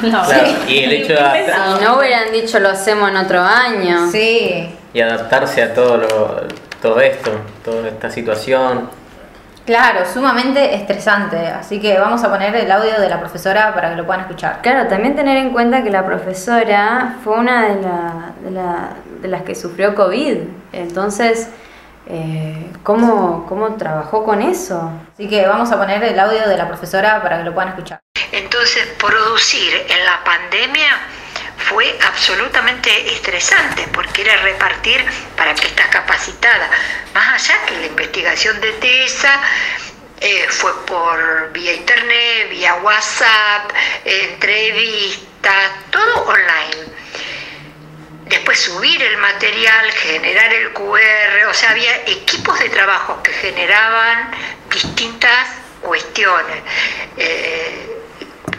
Claro, 0.00 0.28
y 0.66 0.78
el 0.78 0.92
hecho 0.92 1.12
de 1.12 1.20
adaptar- 1.20 1.78
Si 1.78 1.84
no 1.84 1.98
hubieran 1.98 2.32
dicho 2.32 2.58
lo 2.58 2.70
hacemos 2.70 3.10
en 3.10 3.16
otro 3.16 3.40
año. 3.40 4.10
Sí, 4.10 4.74
y 4.92 5.00
adaptarse 5.00 5.62
a 5.62 5.74
todo 5.74 5.98
lo, 5.98 6.42
todo 6.82 7.00
esto, 7.00 7.30
toda 7.64 7.86
esta 7.88 8.10
situación. 8.10 8.90
Claro, 9.68 10.06
sumamente 10.10 10.74
estresante. 10.76 11.36
Así 11.48 11.78
que 11.78 11.98
vamos 11.98 12.24
a 12.24 12.30
poner 12.30 12.56
el 12.56 12.70
audio 12.72 12.98
de 12.98 13.06
la 13.06 13.20
profesora 13.20 13.74
para 13.74 13.90
que 13.90 13.96
lo 13.96 14.06
puedan 14.06 14.22
escuchar. 14.22 14.60
Claro, 14.62 14.88
también 14.88 15.14
tener 15.14 15.36
en 15.36 15.50
cuenta 15.50 15.82
que 15.82 15.90
la 15.90 16.06
profesora 16.06 17.16
fue 17.22 17.34
una 17.36 17.68
de, 17.68 17.82
la- 17.82 18.30
de 18.42 18.50
la- 18.50 18.88
de 19.20 19.28
las 19.28 19.42
que 19.42 19.54
sufrió 19.54 19.94
COVID. 19.94 20.38
Entonces, 20.72 21.50
eh, 22.06 22.66
¿cómo, 22.82 23.44
¿cómo 23.46 23.74
trabajó 23.74 24.24
con 24.24 24.40
eso? 24.40 24.90
Así 25.12 25.28
que 25.28 25.46
vamos 25.46 25.70
a 25.70 25.76
poner 25.76 26.02
el 26.02 26.18
audio 26.18 26.48
de 26.48 26.56
la 26.56 26.66
profesora 26.66 27.20
para 27.22 27.36
que 27.36 27.44
lo 27.44 27.52
puedan 27.52 27.68
escuchar. 27.68 28.00
Entonces, 28.32 28.88
producir 28.98 29.74
en 29.86 30.06
la 30.06 30.24
pandemia 30.24 30.88
fue 31.68 31.98
absolutamente 32.06 33.12
estresante 33.12 33.86
porque 33.92 34.22
era 34.22 34.36
repartir 34.38 35.04
para 35.36 35.54
que 35.54 35.66
estás 35.66 35.88
capacitada. 35.88 36.70
Más 37.14 37.34
allá 37.34 37.66
que 37.66 37.76
la 37.76 37.86
investigación 37.86 38.60
de 38.60 38.72
TESA 38.72 39.40
eh, 40.20 40.46
fue 40.48 40.72
por 40.86 41.52
vía 41.52 41.74
internet, 41.74 42.50
vía 42.50 42.74
WhatsApp, 42.76 43.70
entrevistas, 44.04 45.70
todo 45.90 46.24
online. 46.24 46.98
Después 48.24 48.60
subir 48.60 49.02
el 49.02 49.16
material, 49.18 49.90
generar 49.92 50.52
el 50.52 50.72
QR, 50.72 51.48
o 51.48 51.54
sea, 51.54 51.70
había 51.70 51.96
equipos 52.06 52.58
de 52.58 52.68
trabajo 52.70 53.22
que 53.22 53.32
generaban 53.32 54.30
distintas 54.70 55.48
cuestiones. 55.80 56.62
Eh, 57.16 57.98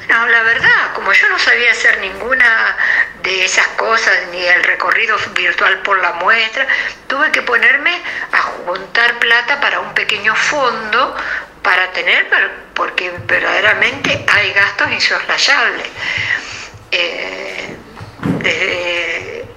no, 0.10 0.28
la 0.28 0.41
verdad, 0.41 0.93
como 0.95 1.14
yo 1.14 1.30
no 1.30 1.38
sabía 1.38 1.72
hacer 1.72 1.99
ninguna 1.99 2.76
de 3.22 3.45
esas 3.45 3.68
cosas, 3.70 4.28
ni 4.32 4.43
el 4.43 4.64
recorrido 4.64 5.16
virtual 5.36 5.84
por 5.84 5.99
la 5.99 6.14
muestra, 6.14 6.66
tuve 7.07 7.32
que 7.32 7.43
ponerme 7.43 7.95
a 8.32 8.41
juntar 8.41 9.20
plata 9.20 9.62
para 9.62 9.80
un 9.80 9.93
pequeño 9.93 10.36
fondo 10.36 11.16
para 11.62 11.91
tener, 11.91 12.28
porque 12.74 13.12
verdaderamente 13.26 14.26
hay 14.34 14.51
gastos 14.53 14.91
insoslayables. 14.91 15.88
Eh, 16.91 17.76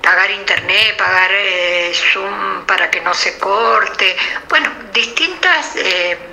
pagar 0.03 0.31
internet, 0.33 0.97
pagar 0.99 1.31
eh, 1.33 1.93
Zoom 1.95 2.67
para 2.67 2.91
que 2.91 3.01
no 3.01 3.15
se 3.15 3.39
corte, 3.39 4.17
bueno, 4.51 4.71
distintas... 4.93 5.77
eh, 5.77 6.29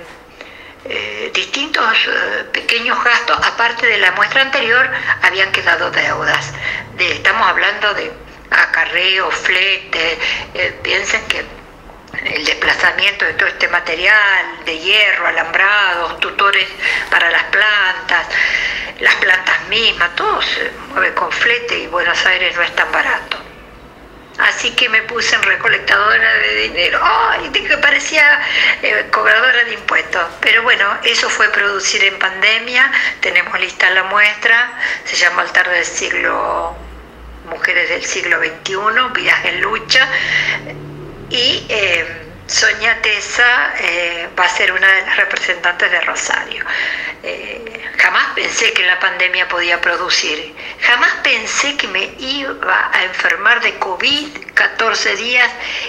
eh, 0.84 1.30
distintos 1.34 1.84
eh, 2.06 2.44
pequeños 2.52 3.02
gastos, 3.04 3.38
aparte 3.46 3.86
de 3.86 3.98
la 3.98 4.12
muestra 4.12 4.42
anterior, 4.42 4.88
habían 5.22 5.52
quedado 5.52 5.90
deudas. 5.90 6.52
De, 6.96 7.12
estamos 7.12 7.46
hablando 7.46 7.92
de 7.94 8.10
acarreo, 8.50 9.30
flete, 9.30 10.18
eh, 10.54 10.78
piensen 10.82 11.22
que 11.26 11.44
el 12.24 12.44
desplazamiento 12.44 13.24
de 13.24 13.34
todo 13.34 13.48
este 13.48 13.68
material 13.68 14.64
de 14.64 14.78
hierro, 14.78 15.26
alambrados, 15.26 16.18
tutores 16.20 16.68
para 17.10 17.30
las 17.30 17.44
plantas, 17.44 18.26
las 19.00 19.14
plantas 19.16 19.68
mismas, 19.68 20.14
todo 20.16 20.42
se 20.42 20.70
mueve 20.90 21.14
con 21.14 21.30
flete 21.30 21.78
y 21.78 21.86
Buenos 21.86 22.24
Aires 22.26 22.56
no 22.56 22.62
es 22.62 22.74
tan 22.74 22.90
barato. 22.90 23.49
Así 24.38 24.70
que 24.72 24.88
me 24.88 25.02
puse 25.02 25.34
en 25.34 25.42
recolectadora 25.42 26.34
de 26.34 26.54
dinero. 26.62 26.98
¡Ay! 27.02 27.50
que 27.50 27.76
parecía 27.78 28.40
eh, 28.82 29.06
cobradora 29.10 29.64
de 29.64 29.74
impuestos. 29.74 30.22
Pero 30.40 30.62
bueno, 30.62 30.86
eso 31.04 31.28
fue 31.28 31.48
producir 31.50 32.02
en 32.04 32.18
pandemia. 32.18 32.90
Tenemos 33.20 33.58
lista 33.60 33.90
la 33.90 34.04
muestra. 34.04 34.72
Se 35.04 35.16
llama 35.16 35.42
Altar 35.42 35.68
del 35.68 35.84
siglo, 35.84 36.74
Mujeres 37.50 37.90
del 37.90 38.04
siglo 38.04 38.38
XXI, 38.38 38.76
Vidas 39.14 39.44
en 39.44 39.60
Lucha. 39.60 40.08
Y 41.28 41.66
eh, 41.68 42.19
Sonia 42.50 43.00
Tesa 43.00 43.74
eh, 43.78 44.28
va 44.36 44.44
a 44.44 44.48
ser 44.48 44.72
una 44.72 44.92
de 44.92 45.02
las 45.02 45.16
representantes 45.18 45.88
de 45.88 46.00
Rosario. 46.00 46.64
Eh, 47.22 47.92
jamás 47.96 48.26
pensé 48.34 48.72
que 48.72 48.84
la 48.84 48.98
pandemia 48.98 49.46
podía 49.46 49.80
producir. 49.80 50.52
Jamás 50.80 51.12
pensé 51.22 51.76
que 51.76 51.86
me 51.86 52.02
iba 52.18 52.90
a 52.92 53.04
enfermar 53.04 53.60
de 53.60 53.78
COVID 53.78 54.50
14 54.54 55.16
días 55.16 55.48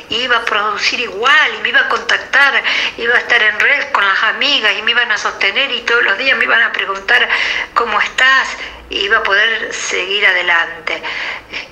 iba 0.09 0.37
a 0.37 0.45
producir 0.45 0.99
igual 0.99 1.55
y 1.57 1.61
me 1.61 1.69
iba 1.69 1.79
a 1.79 1.89
contactar, 1.89 2.63
iba 2.95 3.15
a 3.15 3.17
estar 3.17 3.41
en 3.41 3.59
red 3.59 3.91
con 3.91 4.05
las 4.05 4.21
amigas 4.23 4.71
y 4.77 4.83
me 4.83 4.91
iban 4.91 5.11
a 5.11 5.17
sostener 5.17 5.71
y 5.71 5.81
todos 5.81 6.03
los 6.03 6.17
días 6.19 6.37
me 6.37 6.45
iban 6.45 6.61
a 6.61 6.71
preguntar 6.71 7.27
cómo 7.73 7.99
estás 7.99 8.49
y 8.89 8.99
iba 8.99 9.17
a 9.17 9.23
poder 9.23 9.73
seguir 9.73 10.25
adelante. 10.27 11.01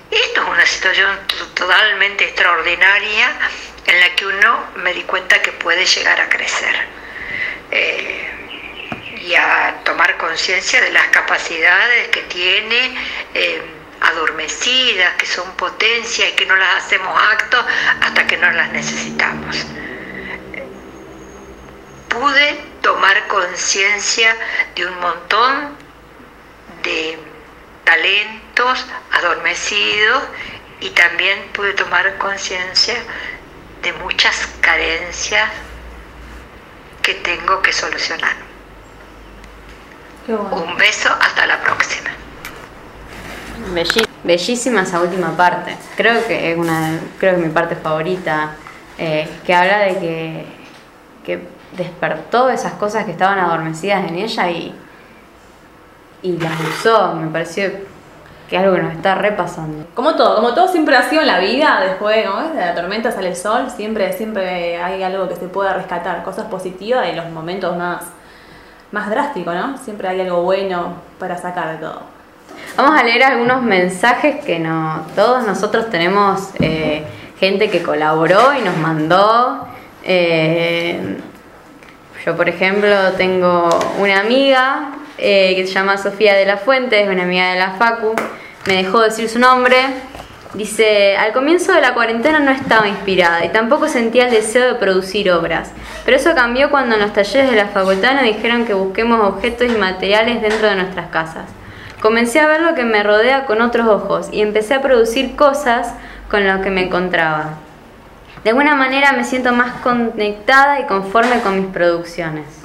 Esto 0.09 0.41
es 0.41 0.47
una 0.47 0.65
situación 0.65 1.19
totalmente 1.53 2.25
extraordinaria 2.25 3.27
en 3.89 3.99
la 3.99 4.15
que 4.15 4.25
uno 4.25 4.65
me 4.75 4.93
di 4.93 5.01
cuenta 5.03 5.41
que 5.41 5.51
puede 5.51 5.83
llegar 5.83 6.21
a 6.21 6.29
crecer 6.29 6.75
eh, 7.71 9.17
y 9.21 9.33
a 9.33 9.81
tomar 9.83 10.15
conciencia 10.17 10.79
de 10.79 10.91
las 10.91 11.07
capacidades 11.07 12.09
que 12.09 12.21
tiene 12.23 12.95
eh, 13.33 13.61
adormecidas, 14.01 15.15
que 15.15 15.25
son 15.25 15.51
potencia 15.53 16.29
y 16.29 16.33
que 16.33 16.45
no 16.45 16.55
las 16.55 16.85
hacemos 16.85 17.19
actos 17.31 17.65
hasta 18.01 18.27
que 18.27 18.37
no 18.37 18.51
las 18.51 18.71
necesitamos. 18.71 19.65
Pude 22.09 22.59
tomar 22.81 23.27
conciencia 23.27 24.35
de 24.75 24.85
un 24.85 24.99
montón 24.99 25.75
de 26.83 27.17
talentos 27.83 28.85
adormecidos 29.13 30.23
y 30.79 30.91
también 30.91 31.39
pude 31.53 31.73
tomar 31.73 32.17
conciencia 32.19 32.95
de 33.81 33.93
muchas 33.93 34.47
carencias 34.61 35.49
que 37.01 37.15
tengo 37.15 37.61
que 37.61 37.71
solucionar. 37.71 38.33
Bueno. 40.27 40.49
Un 40.51 40.77
beso, 40.77 41.09
hasta 41.19 41.47
la 41.47 41.59
próxima. 41.61 42.09
Bellísima 44.23 44.81
esa 44.81 45.01
última 45.01 45.35
parte. 45.35 45.75
Creo 45.95 46.25
que 46.27 46.51
es 46.51 46.57
una, 46.57 46.99
creo 47.17 47.33
que 47.33 47.39
es 47.41 47.47
mi 47.47 47.53
parte 47.53 47.75
favorita, 47.75 48.51
eh, 48.97 49.27
que 49.45 49.53
habla 49.53 49.79
de 49.79 49.99
que, 49.99 50.45
que 51.25 51.47
despertó 51.71 52.49
esas 52.49 52.73
cosas 52.73 53.05
que 53.05 53.11
estaban 53.11 53.39
adormecidas 53.39 54.07
en 54.07 54.15
ella 54.15 54.51
y, 54.51 54.75
y 56.21 56.37
las 56.37 56.59
usó. 56.59 57.15
Me 57.15 57.27
pareció 57.27 57.71
que 58.49 58.55
es 58.55 58.63
algo 58.63 58.75
que 58.75 58.81
nos 58.81 58.93
está 58.93 59.15
repasando. 59.15 59.85
Como 59.93 60.15
todo, 60.15 60.37
como 60.37 60.53
todo 60.53 60.67
siempre 60.67 60.95
ha 60.95 61.07
sido 61.07 61.21
en 61.21 61.27
la 61.27 61.39
vida, 61.39 61.81
después 61.81 62.25
¿no? 62.25 62.49
de 62.49 62.59
la 62.59 62.73
tormenta 62.73 63.11
sale 63.11 63.29
el 63.29 63.35
sol, 63.35 63.69
siempre, 63.69 64.11
siempre 64.13 64.81
hay 64.81 65.03
algo 65.03 65.29
que 65.29 65.35
se 65.35 65.47
pueda 65.47 65.73
rescatar, 65.73 66.23
cosas 66.23 66.45
positivas 66.45 67.07
en 67.07 67.17
los 67.17 67.29
momentos 67.29 67.77
más, 67.77 68.03
más 68.91 69.09
drásticos, 69.09 69.53
¿no? 69.53 69.77
Siempre 69.77 70.07
hay 70.07 70.21
algo 70.21 70.41
bueno 70.41 70.95
para 71.19 71.37
sacar 71.37 71.73
de 71.73 71.77
todo. 71.77 72.01
Vamos 72.75 72.99
a 72.99 73.03
leer 73.03 73.23
algunos 73.23 73.61
mensajes 73.61 74.43
que 74.43 74.57
no, 74.57 75.05
todos 75.15 75.45
nosotros 75.45 75.89
tenemos 75.91 76.49
eh, 76.59 77.03
gente 77.39 77.69
que 77.69 77.83
colaboró 77.83 78.53
y 78.57 78.61
nos 78.61 78.77
mandó. 78.77 79.67
eh, 80.03 81.17
yo, 82.25 82.35
por 82.35 82.49
ejemplo, 82.49 83.13
tengo 83.13 83.69
una 83.99 84.19
amiga 84.19 84.89
eh, 85.21 85.53
que 85.55 85.67
se 85.67 85.73
llama 85.73 85.97
Sofía 85.97 86.33
de 86.33 86.45
la 86.45 86.57
Fuente, 86.57 87.01
es 87.01 87.09
una 87.09 87.23
amiga 87.23 87.51
de 87.51 87.59
la 87.59 87.71
Facu, 87.71 88.15
me 88.65 88.75
dejó 88.75 89.01
decir 89.01 89.29
su 89.29 89.39
nombre. 89.39 89.77
Dice, 90.53 91.15
al 91.15 91.31
comienzo 91.31 91.73
de 91.73 91.81
la 91.81 91.93
cuarentena 91.93 92.39
no 92.39 92.49
estaba 92.49 92.87
inspirada 92.87 93.45
y 93.45 93.49
tampoco 93.49 93.87
sentía 93.87 94.25
el 94.25 94.31
deseo 94.31 94.65
de 94.65 94.79
producir 94.79 95.31
obras, 95.31 95.71
pero 96.05 96.17
eso 96.17 96.33
cambió 96.33 96.71
cuando 96.71 96.95
en 96.95 97.01
los 97.01 97.13
talleres 97.13 97.51
de 97.51 97.55
la 97.55 97.67
facultad 97.67 98.15
nos 98.15 98.23
dijeron 98.23 98.65
que 98.65 98.73
busquemos 98.73 99.21
objetos 99.21 99.67
y 99.67 99.77
materiales 99.77 100.41
dentro 100.41 100.67
de 100.67 100.75
nuestras 100.75 101.09
casas. 101.09 101.45
Comencé 102.01 102.39
a 102.39 102.47
ver 102.47 102.61
lo 102.61 102.73
que 102.73 102.83
me 102.83 103.03
rodea 103.03 103.45
con 103.45 103.61
otros 103.61 103.87
ojos 103.87 104.29
y 104.31 104.41
empecé 104.41 104.73
a 104.73 104.81
producir 104.81 105.35
cosas 105.35 105.93
con 106.31 106.47
lo 106.47 106.61
que 106.61 106.71
me 106.71 106.85
encontraba. 106.85 107.59
De 108.43 108.51
alguna 108.51 108.73
manera 108.75 109.11
me 109.11 109.25
siento 109.25 109.51
más 109.51 109.81
conectada 109.81 110.79
y 110.79 110.85
conforme 110.85 111.41
con 111.41 111.59
mis 111.59 111.67
producciones. 111.67 112.58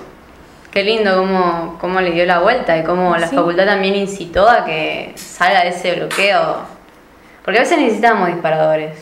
Qué 0.75 0.83
lindo 0.83 1.17
cómo, 1.17 1.79
cómo 1.81 2.01
le 2.01 2.11
dio 2.11 2.27
la 2.27 2.41
vuelta 2.41 2.77
y 2.77 2.83
cómo 2.83 3.17
la 3.17 3.29
Sí. 3.29 3.37
facultad 3.37 3.65
también 3.65 3.95
incitó 3.95 4.49
a 4.49 4.65
que 4.65 5.13
salga 5.17 5.63
de 5.63 5.69
ese 5.69 5.95
bloqueo. 5.95 6.57
Porque 7.45 7.61
a 7.61 7.63
veces 7.63 7.79
necesitamos 7.79 8.27
disparadores. 8.27 8.99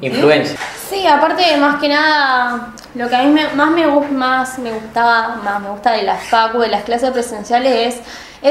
Influencia. 0.00 0.58
Sí, 0.88 1.06
aparte 1.06 1.54
más 1.58 1.80
que 1.80 1.88
nada, 1.88 2.68
lo 2.94 3.08
que 3.08 3.16
a 3.16 3.22
mí 3.24 3.28
me- 3.30 3.48
más, 3.54 3.70
me, 3.72 3.86
más 4.12 4.58
me 4.58 4.70
gustaba, 4.72 5.36
más 5.44 5.60
me 5.60 5.68
gusta 5.68 5.92
de 5.92 6.02
las 6.04 6.22
facu, 6.24 6.60
de 6.60 6.68
las 6.68 6.84
clases 6.84 7.10
presenciales 7.10 7.96
es 7.96 8.00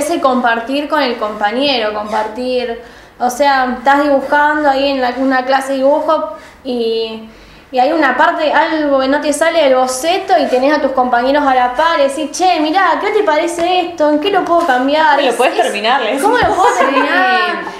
ese 0.05 0.19
compartir 0.21 0.87
con 0.87 1.01
el 1.01 1.15
compañero, 1.17 1.93
compartir, 1.93 2.79
o 3.19 3.29
sea, 3.31 3.75
estás 3.79 4.03
dibujando 4.03 4.69
ahí 4.69 4.89
en 4.89 5.01
la- 5.01 5.13
una 5.17 5.45
clase 5.45 5.69
de 5.71 5.77
dibujo 5.79 6.35
y, 6.63 7.27
y 7.71 7.77
hay 7.79 7.91
una 7.91 8.17
parte, 8.17 8.51
algo 8.51 8.99
que 8.99 9.07
no 9.07 9.21
te 9.21 9.31
sale 9.31 9.63
del 9.63 9.75
boceto 9.75 10.33
y 10.41 10.47
tenés 10.47 10.75
a 10.77 10.81
tus 10.81 10.91
compañeros 10.91 11.43
a 11.45 11.53
la 11.53 11.73
par 11.75 11.99
y 11.99 12.03
decís, 12.09 12.31
che, 12.31 12.59
mirá, 12.59 12.93
¿qué 12.99 13.11
te 13.11 13.23
parece 13.23 13.81
esto? 13.81 14.09
¿En 14.09 14.19
qué 14.19 14.31
lo 14.31 14.43
puedo 14.43 14.65
cambiar? 14.65 15.15
¿Cómo 15.15 15.21
lo 15.25 15.29
Es- 15.29 15.35
puedes 15.35 15.55
es- 15.55 15.61
terminar? 15.61 16.01
Le 16.01 16.17
¿Cómo 16.19 16.37
lo 16.37 16.47
puedo 16.55 16.75
terminar? 16.79 17.39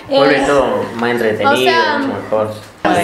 Vuelve 0.09 0.37
Eh, 0.37 0.43
todo 0.45 0.83
más 0.95 1.11
entretenido, 1.11 1.51
o 1.51 1.57
sea, 1.57 1.97
mucho 1.99 2.13
mejor. 2.23 2.53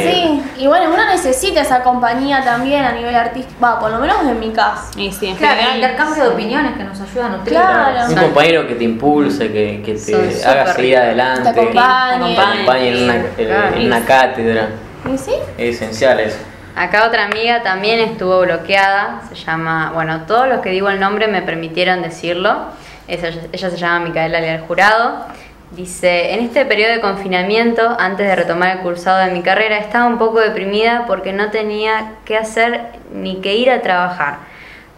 Sí, 0.02 0.42
y 0.58 0.66
bueno, 0.68 0.90
uno 0.92 1.06
necesita 1.06 1.62
esa 1.62 1.84
compañía 1.84 2.44
también 2.44 2.84
a 2.86 2.92
nivel 2.94 3.14
artístico, 3.16 3.60
va, 3.64 3.80
por 3.80 3.92
lo 3.92 4.00
menos 4.00 4.18
en 4.22 4.40
mi 4.40 4.50
caso. 4.52 4.84
Y 4.98 5.12
sí, 5.12 5.28
en 5.28 5.36
Claro, 5.36 5.62
el 5.70 5.76
intercambio 5.76 6.24
de 6.24 6.30
opiniones 6.30 6.76
que 6.76 6.84
nos 6.84 7.00
ayuda 7.02 7.26
a 7.28 7.30
nutrir. 7.30 7.56
Claro. 7.60 8.10
Un 8.10 8.16
compañero 8.16 8.68
que 8.68 8.76
te 8.76 8.84
impulse, 8.84 9.52
que, 9.52 9.84
que 9.86 9.94
te 9.94 10.44
haga 10.48 10.74
seguir 10.74 10.98
adelante, 10.98 11.44
Te 11.54 11.62
acompañe. 11.62 12.36
te 12.36 12.42
acompañe 12.42 12.88
en 12.90 13.04
una, 13.04 13.16
en- 13.16 13.34
Claro. 13.48 13.76
en 13.76 13.86
una 13.88 14.06
cátedra. 14.06 14.70
¿Y 15.14 15.18
sí? 15.20 15.34
Es 15.58 15.76
esencial 15.76 16.20
eso. 16.20 16.38
Acá 16.76 17.08
otra 17.08 17.24
amiga 17.24 17.64
también 17.64 18.02
estuvo 18.02 18.42
bloqueada, 18.42 19.22
se 19.30 19.36
llama, 19.36 19.92
bueno, 19.94 20.26
todos 20.28 20.50
los 20.50 20.60
que 20.60 20.72
digo 20.72 20.90
el 20.90 21.00
nombre 21.00 21.30
me 21.30 21.42
permitieron 21.42 22.02
decirlo. 22.02 22.66
Ella, 23.08 23.32
se 23.54 23.78
llama 23.78 24.06
Micaela 24.06 24.42
Leal 24.42 24.60
Jurado. 24.68 25.26
Dice, 25.72 26.34
en 26.34 26.42
este 26.42 26.66
periodo 26.66 26.92
de 26.92 27.00
confinamiento, 27.00 27.96
antes 27.98 28.28
de 28.28 28.36
retomar 28.36 28.76
el 28.76 28.84
cursado 28.84 29.26
de 29.26 29.32
mi 29.32 29.42
carrera, 29.42 29.78
estaba 29.78 30.06
un 30.06 30.18
poco 30.18 30.42
deprimida 30.42 31.06
porque 31.08 31.32
no 31.32 31.50
tenía 31.50 32.14
qué 32.26 32.38
hacer 32.38 32.82
ni 33.14 33.40
que 33.40 33.56
ir 33.56 33.72
a 33.72 33.82
trabajar. 33.82 34.40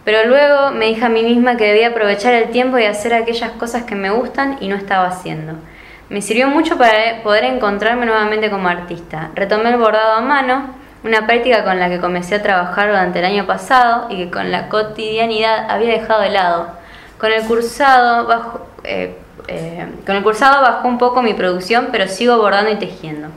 Pero 0.03 0.28
luego 0.28 0.71
me 0.71 0.86
dije 0.86 1.05
a 1.05 1.09
mí 1.09 1.21
misma 1.21 1.57
que 1.57 1.65
debía 1.65 1.89
aprovechar 1.89 2.34
el 2.34 2.49
tiempo 2.49 2.80
y 2.80 2.86
hacer 2.86 3.13
aquellas 3.13 3.51
cosas 3.51 3.84
que 3.84 3.93
me 3.93 4.09
gustan 4.09 4.57
y 4.61 4.67
no 4.67 4.75
estaba 4.75 5.07
haciendo. 5.07 5.53
Me 6.09 6.21
sirvió 6.23 6.47
mucho 6.47 6.78
para 6.78 7.21
poder 7.21 7.43
encontrarme 7.43 8.05
nuevamente 8.05 8.49
como 8.49 8.67
artista. 8.67 9.30
Retomé 9.36 9.69
el 9.69 9.78
bordado 9.78 10.13
a 10.13 10.21
mano, 10.21 10.76
una 11.07 11.25
práctica 11.25 11.63
con 11.63 11.79
la 11.79 11.89
que 11.89 11.99
comencé 11.99 12.35
a 12.35 12.43
trabajar 12.43 12.89
durante 12.89 13.19
el 13.19 13.25
año 13.25 13.45
pasado 13.45 14.07
y 14.09 14.17
que 14.17 14.29
con 14.29 14.51
la 14.51 14.69
cotidianidad 14.69 15.69
había 15.69 15.91
dejado 15.91 16.21
de 16.21 16.29
lado. 16.29 16.67
Con 17.17 17.31
el 17.31 17.43
cursado 17.43 18.27
bajo, 18.27 18.67
eh, 18.83 19.17
eh, 19.47 19.87
con 20.05 20.15
el 20.15 20.23
cursado 20.23 20.61
bajó 20.61 20.87
un 20.87 20.97
poco 20.97 21.21
mi 21.21 21.33
producción, 21.33 21.89
pero 21.91 22.07
sigo 22.07 22.37
bordando 22.37 22.71
y 22.71 22.75
tejiendo. 22.75 23.29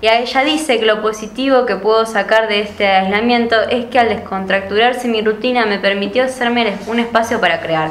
Y 0.00 0.08
ella 0.08 0.44
dice 0.44 0.80
que 0.80 0.86
lo 0.86 1.02
positivo 1.02 1.66
que 1.66 1.76
puedo 1.76 2.06
sacar 2.06 2.48
de 2.48 2.60
este 2.60 2.86
aislamiento 2.88 3.56
es 3.68 3.84
que 3.86 3.98
al 3.98 4.08
descontracturarse 4.08 5.06
mi 5.08 5.20
rutina 5.20 5.66
me 5.66 5.78
permitió 5.78 6.24
hacerme 6.24 6.78
un 6.86 7.00
espacio 7.00 7.38
para 7.38 7.60
crear. 7.60 7.90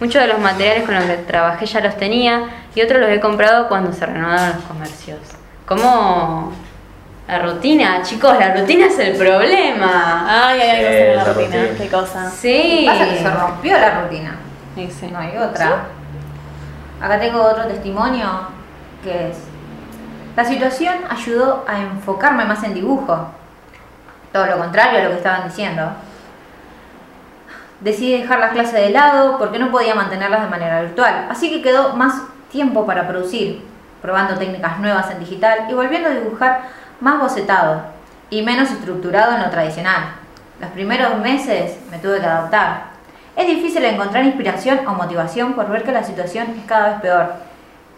Muchos 0.00 0.20
de 0.20 0.26
los 0.26 0.40
materiales 0.40 0.82
con 0.82 0.96
los 0.96 1.04
que 1.04 1.16
trabajé 1.18 1.66
ya 1.66 1.80
los 1.80 1.96
tenía 1.96 2.50
y 2.74 2.82
otros 2.82 3.00
los 3.00 3.08
he 3.08 3.20
comprado 3.20 3.68
cuando 3.68 3.92
se 3.92 4.04
renovaron 4.04 4.56
los 4.56 4.64
comercios. 4.64 5.20
Como 5.64 6.52
la 7.26 7.38
rutina, 7.38 8.02
chicos, 8.02 8.38
la 8.38 8.54
rutina 8.54 8.86
es 8.86 8.98
el 8.98 9.16
problema. 9.16 10.26
Ay, 10.28 10.60
ay, 10.60 10.84
ay, 10.84 10.84
Sí, 10.84 11.16
la 11.16 11.24
rutina. 11.24 11.56
Qué 11.78 11.88
cosa. 11.88 12.30
Sí. 12.30 12.84
Pasa 12.86 13.08
que 13.08 13.18
se 13.18 13.30
rompió 13.30 13.78
la 13.78 14.00
rutina. 14.02 14.36
Sí, 14.74 14.90
sí. 14.90 15.08
No 15.10 15.18
hay 15.18 15.36
otra. 15.38 15.86
Acá 17.00 17.18
tengo 17.18 17.42
otro 17.42 17.66
testimonio 17.66 18.26
que 19.02 19.30
es. 19.30 19.38
La 20.36 20.44
situación 20.44 20.94
ayudó 21.08 21.64
a 21.66 21.80
enfocarme 21.80 22.44
más 22.44 22.62
en 22.62 22.74
dibujo. 22.74 23.28
Todo 24.32 24.46
lo 24.46 24.58
contrario 24.58 24.98
a 24.98 25.04
lo 25.04 25.10
que 25.10 25.16
estaban 25.16 25.48
diciendo. 25.48 25.92
Decidí 27.80 28.20
dejar 28.20 28.38
las 28.38 28.52
clases 28.52 28.74
de 28.74 28.90
lado 28.90 29.38
porque 29.38 29.58
no 29.58 29.70
podía 29.70 29.94
mantenerlas 29.94 30.42
de 30.42 30.48
manera 30.48 30.82
virtual. 30.82 31.26
Así 31.30 31.50
que 31.50 31.62
quedó 31.62 31.94
más 31.96 32.20
tiempo 32.50 32.84
para 32.84 33.06
producir, 33.08 33.64
probando 34.02 34.36
técnicas 34.36 34.78
nuevas 34.78 35.10
en 35.10 35.20
digital 35.20 35.66
y 35.70 35.74
volviendo 35.74 36.08
a 36.08 36.12
dibujar 36.12 36.62
más 37.00 37.20
bocetado 37.20 37.82
y 38.30 38.42
menos 38.42 38.70
estructurado 38.70 39.34
en 39.34 39.42
lo 39.42 39.50
tradicional. 39.50 40.14
Los 40.60 40.70
primeros 40.70 41.18
meses 41.18 41.78
me 41.90 41.98
tuve 41.98 42.20
que 42.20 42.26
adaptar. 42.26 42.94
Es 43.36 43.46
difícil 43.46 43.84
encontrar 43.84 44.24
inspiración 44.24 44.86
o 44.86 44.94
motivación 44.94 45.54
por 45.54 45.68
ver 45.68 45.82
que 45.82 45.92
la 45.92 46.04
situación 46.04 46.54
es 46.58 46.64
cada 46.66 46.90
vez 46.90 47.00
peor. 47.00 47.32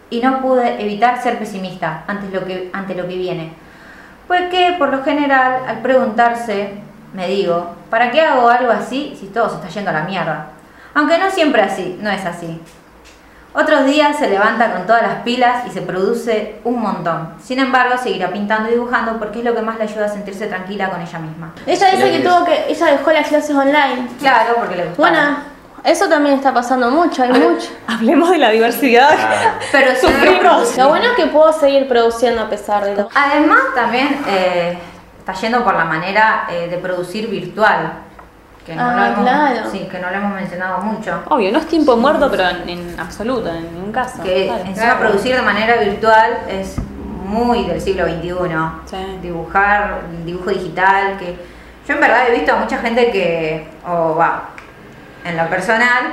Y 0.09 0.21
no 0.21 0.41
pude 0.41 0.81
evitar 0.81 1.21
ser 1.21 1.37
pesimista 1.37 2.03
ante 2.07 2.29
lo 2.29 2.45
que, 2.45 2.69
ante 2.73 2.95
lo 2.95 3.07
que 3.07 3.17
viene. 3.17 3.53
Porque 4.27 4.75
por 4.77 4.89
lo 4.89 5.03
general, 5.03 5.61
al 5.67 5.81
preguntarse, 5.81 6.73
me 7.13 7.27
digo, 7.27 7.75
¿para 7.89 8.11
qué 8.11 8.21
hago 8.21 8.49
algo 8.49 8.71
así 8.71 9.15
si 9.19 9.27
todo 9.27 9.49
se 9.49 9.55
está 9.55 9.67
yendo 9.69 9.91
a 9.91 9.93
la 9.93 10.03
mierda? 10.03 10.47
Aunque 10.93 11.17
no 11.17 11.29
siempre 11.29 11.61
así, 11.61 11.97
no 12.01 12.09
es 12.09 12.25
así. 12.25 12.59
Otros 13.53 13.85
días 13.85 14.17
se 14.17 14.29
levanta 14.29 14.71
con 14.73 14.85
todas 14.85 15.01
las 15.01 15.15
pilas 15.23 15.65
y 15.65 15.71
se 15.71 15.81
produce 15.81 16.59
un 16.63 16.79
montón. 16.79 17.33
Sin 17.41 17.59
embargo, 17.59 17.97
seguirá 17.97 18.31
pintando 18.31 18.69
y 18.69 18.73
dibujando 18.73 19.17
porque 19.17 19.39
es 19.39 19.45
lo 19.45 19.55
que 19.55 19.61
más 19.61 19.77
le 19.77 19.85
ayuda 19.85 20.05
a 20.05 20.09
sentirse 20.09 20.47
tranquila 20.47 20.89
con 20.89 21.01
ella 21.01 21.19
misma. 21.19 21.53
Ella 21.65 21.91
dice 21.91 22.11
que 22.11 22.19
tuvo 22.19 22.45
que, 22.45 22.65
ella 22.69 22.85
dejó 22.87 23.11
las 23.11 23.27
clases 23.27 23.55
online. 23.55 24.07
Claro, 24.19 24.55
porque 24.57 24.75
le 24.75 24.85
gusta. 24.85 25.01
Bueno, 25.01 25.37
eso 25.83 26.09
también 26.09 26.35
está 26.35 26.53
pasando 26.53 26.91
mucho, 26.91 27.23
hay 27.23 27.31
mucho. 27.31 27.69
Hablemos 27.87 28.29
de 28.29 28.37
la 28.37 28.49
diversidad. 28.49 29.09
Ah, 29.17 29.53
pero 29.71 29.95
sí, 29.95 30.05
Sufrimos. 30.05 30.77
Lo 30.77 30.89
bueno 30.89 31.05
es 31.05 31.15
que 31.15 31.27
puedo 31.27 31.53
seguir 31.53 31.87
produciendo 31.87 32.41
a 32.41 32.49
pesar 32.49 32.83
de 32.83 32.95
todo. 32.95 33.09
Además, 33.15 33.61
también 33.73 34.19
eh, 34.27 34.77
está 35.19 35.33
yendo 35.33 35.63
por 35.63 35.75
la 35.75 35.85
manera 35.85 36.47
eh, 36.51 36.67
de 36.67 36.77
producir 36.77 37.27
virtual. 37.29 38.03
Que 38.67 38.75
no, 38.75 38.81
Ah, 38.83 38.95
lo 38.95 39.05
hemos, 39.05 39.21
claro. 39.21 39.71
sí, 39.71 39.87
que 39.89 39.97
no 39.99 40.09
lo 40.11 40.15
hemos 40.17 40.33
mencionado 40.33 40.79
mucho. 40.81 41.23
Obvio, 41.29 41.51
no 41.53 41.59
es 41.59 41.67
tiempo 41.67 41.95
muerto, 41.95 42.29
pero 42.29 42.49
en, 42.49 42.67
en 42.69 42.99
absoluto, 42.99 43.47
en 43.49 43.73
ningún 43.73 43.91
caso. 43.93 44.21
Que 44.21 44.45
Claro. 44.47 44.63
encima 44.65 44.99
producir 44.99 45.35
de 45.35 45.41
manera 45.41 45.77
virtual 45.77 46.37
es 46.49 46.75
muy 47.25 47.63
del 47.65 47.79
siglo 47.81 48.05
XXI. 48.05 48.29
Sí. 48.85 49.19
Dibujar, 49.21 50.01
dibujo 50.25 50.49
digital, 50.49 51.17
que 51.17 51.37
yo 51.87 51.93
en 51.95 52.01
verdad 52.01 52.27
he 52.27 52.33
visto 52.33 52.51
a 52.53 52.57
mucha 52.57 52.77
gente 52.79 53.09
que, 53.11 53.69
o 53.87 54.15
va, 54.15 54.49
en 55.23 55.37
lo 55.37 55.47
personal, 55.49 56.03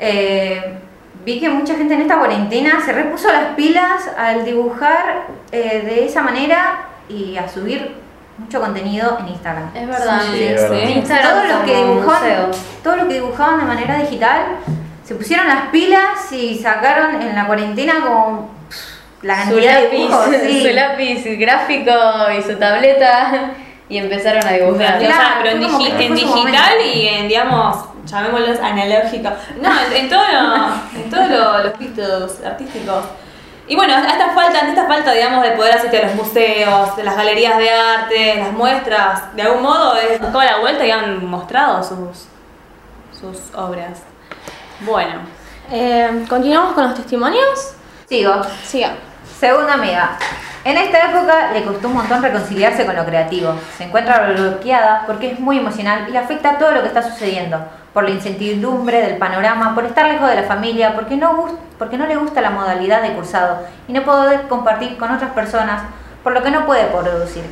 eh, 0.00 0.78
vi 1.24 1.38
que 1.40 1.48
mucha 1.48 1.74
gente 1.76 1.94
en 1.94 2.00
esta 2.02 2.18
cuarentena 2.18 2.80
se 2.84 2.92
repuso 2.92 3.30
las 3.30 3.54
pilas 3.54 4.08
al 4.18 4.44
dibujar 4.44 5.26
eh, 5.52 5.82
de 5.84 6.06
esa 6.06 6.22
manera 6.22 6.86
y 7.08 7.36
a 7.36 7.48
subir 7.48 8.01
mucho 8.42 8.60
contenido 8.60 9.16
en 9.20 9.28
Instagram. 9.28 9.70
Es 9.74 9.86
verdad. 9.88 10.20
Sí, 10.32 10.42
es 10.44 10.60
verdad. 10.70 10.88
Instagram 10.88 11.30
Todos 11.30 11.48
los 11.48 11.60
que 11.64 11.76
dibujaban, 11.84 12.50
todos 12.84 12.96
los 12.98 13.06
que 13.06 13.14
dibujaban 13.14 13.58
de 13.60 13.64
manera 13.64 13.98
digital 13.98 14.42
se 15.04 15.14
pusieron 15.14 15.46
las 15.48 15.66
pilas 15.68 16.32
y 16.32 16.58
sacaron 16.58 17.20
en 17.22 17.34
la 17.34 17.46
cuarentena 17.46 17.94
como 18.04 18.50
la 19.22 19.44
Su 19.44 19.50
cantidad 19.50 19.76
de 19.76 19.82
lápiz, 19.84 19.96
dibujos, 19.98 20.26
sí. 20.42 20.62
su 20.68 20.74
lápiz 20.74 21.38
gráfico 21.38 21.92
y 22.38 22.42
su 22.42 22.56
tableta 22.58 23.50
y 23.88 23.98
empezaron 23.98 24.46
a 24.46 24.52
dibujar. 24.52 24.96
O 24.96 25.00
sea, 25.00 25.08
Claro, 25.08 25.34
pero 25.42 25.50
en, 25.56 25.62
digi- 25.62 26.00
en 26.00 26.08
su 26.08 26.14
digital 26.14 26.72
y 26.94 27.08
en, 27.08 27.28
digamos, 27.28 27.76
llamémoslos 28.06 28.58
analógicos. 28.60 29.32
No, 29.60 29.70
en, 29.86 29.92
en 29.92 30.08
todo 30.08 30.22
lo- 30.32 30.98
en 31.00 31.10
todos 31.10 31.28
lo- 31.28 31.58
los 31.64 31.74
ámbitos 31.74 32.40
artísticos. 32.44 33.04
Y 33.72 33.74
bueno, 33.74 33.94
a 33.94 34.00
esta 34.00 34.34
falta, 34.34 34.58
ante 34.58 34.72
esta 34.72 34.86
falta, 34.86 35.12
digamos, 35.12 35.42
de 35.42 35.52
poder 35.52 35.74
asistir 35.76 36.02
a 36.02 36.08
los 36.08 36.14
museos, 36.14 36.94
de 36.94 37.04
las 37.04 37.16
galerías 37.16 37.56
de 37.56 37.70
arte, 37.70 38.34
las 38.36 38.52
muestras, 38.52 39.34
de 39.34 39.40
algún 39.40 39.62
modo, 39.62 39.96
es 39.96 40.20
buscado 40.20 40.42
la 40.42 40.58
vuelta 40.58 40.84
y 40.84 40.90
han 40.90 41.24
mostrado 41.24 41.82
sus, 41.82 42.26
sus 43.18 43.54
obras. 43.54 44.02
Bueno, 44.80 45.20
Eh, 45.70 46.26
¿Continuamos 46.28 46.74
con 46.74 46.84
los 46.84 46.94
testimonios? 46.96 47.72
Sigo. 48.06 48.42
Siga. 48.62 48.90
Segunda 49.40 49.72
amiga. 49.72 50.18
En 50.64 50.76
esta 50.76 51.10
época 51.10 51.52
le 51.54 51.64
costó 51.64 51.88
un 51.88 51.94
montón 51.94 52.22
reconciliarse 52.22 52.84
con 52.84 52.94
lo 52.94 53.06
creativo. 53.06 53.54
Se 53.78 53.84
encuentra 53.84 54.32
bloqueada 54.32 55.04
porque 55.06 55.30
es 55.30 55.40
muy 55.40 55.56
emocional 55.56 56.04
y 56.10 56.12
le 56.12 56.18
afecta 56.18 56.58
todo 56.58 56.72
lo 56.72 56.82
que 56.82 56.88
está 56.88 57.02
sucediendo. 57.02 57.56
Por 57.92 58.04
la 58.04 58.10
incertidumbre 58.10 59.02
del 59.02 59.18
panorama, 59.18 59.74
por 59.74 59.84
estar 59.84 60.06
lejos 60.06 60.28
de 60.28 60.36
la 60.36 60.44
familia, 60.44 60.94
porque 60.94 61.16
no, 61.16 61.46
porque 61.78 61.98
no 61.98 62.06
le 62.06 62.16
gusta 62.16 62.40
la 62.40 62.50
modalidad 62.50 63.02
de 63.02 63.12
cursado 63.12 63.58
y 63.86 63.92
no 63.92 64.02
poder 64.02 64.48
compartir 64.48 64.96
con 64.96 65.10
otras 65.10 65.32
personas, 65.32 65.82
por 66.22 66.32
lo 66.32 66.42
que 66.42 66.50
no 66.50 66.64
puede 66.64 66.84
producir. 66.86 67.44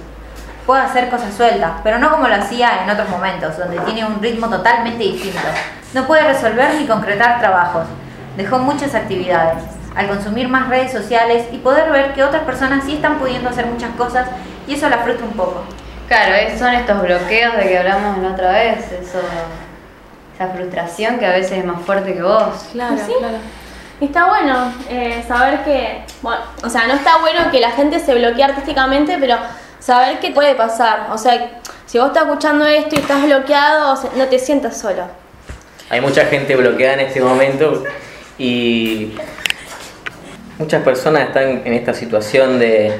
Puede 0.66 0.82
hacer 0.82 1.10
cosas 1.10 1.34
sueltas, 1.34 1.72
pero 1.82 1.98
no 1.98 2.10
como 2.10 2.28
lo 2.28 2.34
hacía 2.34 2.84
en 2.84 2.90
otros 2.90 3.08
momentos, 3.08 3.58
donde 3.58 3.78
tiene 3.80 4.04
un 4.04 4.22
ritmo 4.22 4.48
totalmente 4.48 5.02
distinto. 5.02 5.48
No 5.92 6.06
puede 6.06 6.22
resolver 6.22 6.74
ni 6.74 6.86
concretar 6.86 7.40
trabajos. 7.40 7.86
Dejó 8.36 8.58
muchas 8.60 8.94
actividades. 8.94 9.62
Al 9.96 10.06
consumir 10.06 10.48
más 10.48 10.68
redes 10.68 10.92
sociales 10.92 11.48
y 11.50 11.58
poder 11.58 11.90
ver 11.90 12.14
que 12.14 12.22
otras 12.22 12.44
personas 12.44 12.84
sí 12.84 12.94
están 12.94 13.18
pudiendo 13.18 13.50
hacer 13.50 13.66
muchas 13.66 13.90
cosas 13.96 14.28
y 14.68 14.74
eso 14.74 14.88
la 14.88 14.98
frustra 14.98 15.26
un 15.26 15.32
poco. 15.32 15.64
Claro, 16.06 16.34
son 16.58 16.74
estos 16.74 17.02
bloqueos 17.02 17.56
de 17.56 17.62
que 17.68 17.78
hablamos 17.78 18.18
la 18.18 18.28
otra 18.30 18.52
vez, 18.52 18.92
eso, 18.92 19.20
esa 20.40 20.52
frustración 20.54 21.18
que 21.18 21.26
a 21.26 21.32
veces 21.32 21.58
es 21.58 21.64
más 21.66 21.82
fuerte 21.82 22.14
que 22.14 22.22
vos. 22.22 22.68
claro, 22.72 22.96
Sí. 22.96 23.12
claro. 23.18 23.36
Y 24.00 24.06
Está 24.06 24.26
bueno 24.28 24.72
eh, 24.88 25.22
saber 25.28 25.62
que, 25.62 26.02
bueno, 26.22 26.40
o 26.64 26.70
sea, 26.70 26.86
no 26.86 26.94
está 26.94 27.18
bueno 27.18 27.50
que 27.50 27.60
la 27.60 27.70
gente 27.72 28.00
se 28.00 28.14
bloquee 28.14 28.44
artísticamente, 28.44 29.18
pero 29.20 29.36
saber 29.78 30.18
qué 30.20 30.30
puede 30.30 30.54
pasar. 30.54 31.08
O 31.12 31.18
sea, 31.18 31.60
si 31.84 31.98
vos 31.98 32.06
estás 32.08 32.22
escuchando 32.22 32.64
esto 32.64 32.96
y 32.96 33.00
estás 33.00 33.22
bloqueado, 33.22 33.92
o 33.92 33.96
sea, 33.96 34.10
no 34.16 34.24
te 34.28 34.38
sientas 34.38 34.78
solo. 34.78 35.02
Hay 35.90 36.00
mucha 36.00 36.24
gente 36.24 36.56
bloqueada 36.56 36.94
en 36.94 37.00
este 37.00 37.20
momento 37.20 37.84
y 38.38 39.12
muchas 40.58 40.82
personas 40.82 41.24
están 41.28 41.60
en 41.66 41.74
esta 41.74 41.92
situación 41.92 42.58
de, 42.58 42.98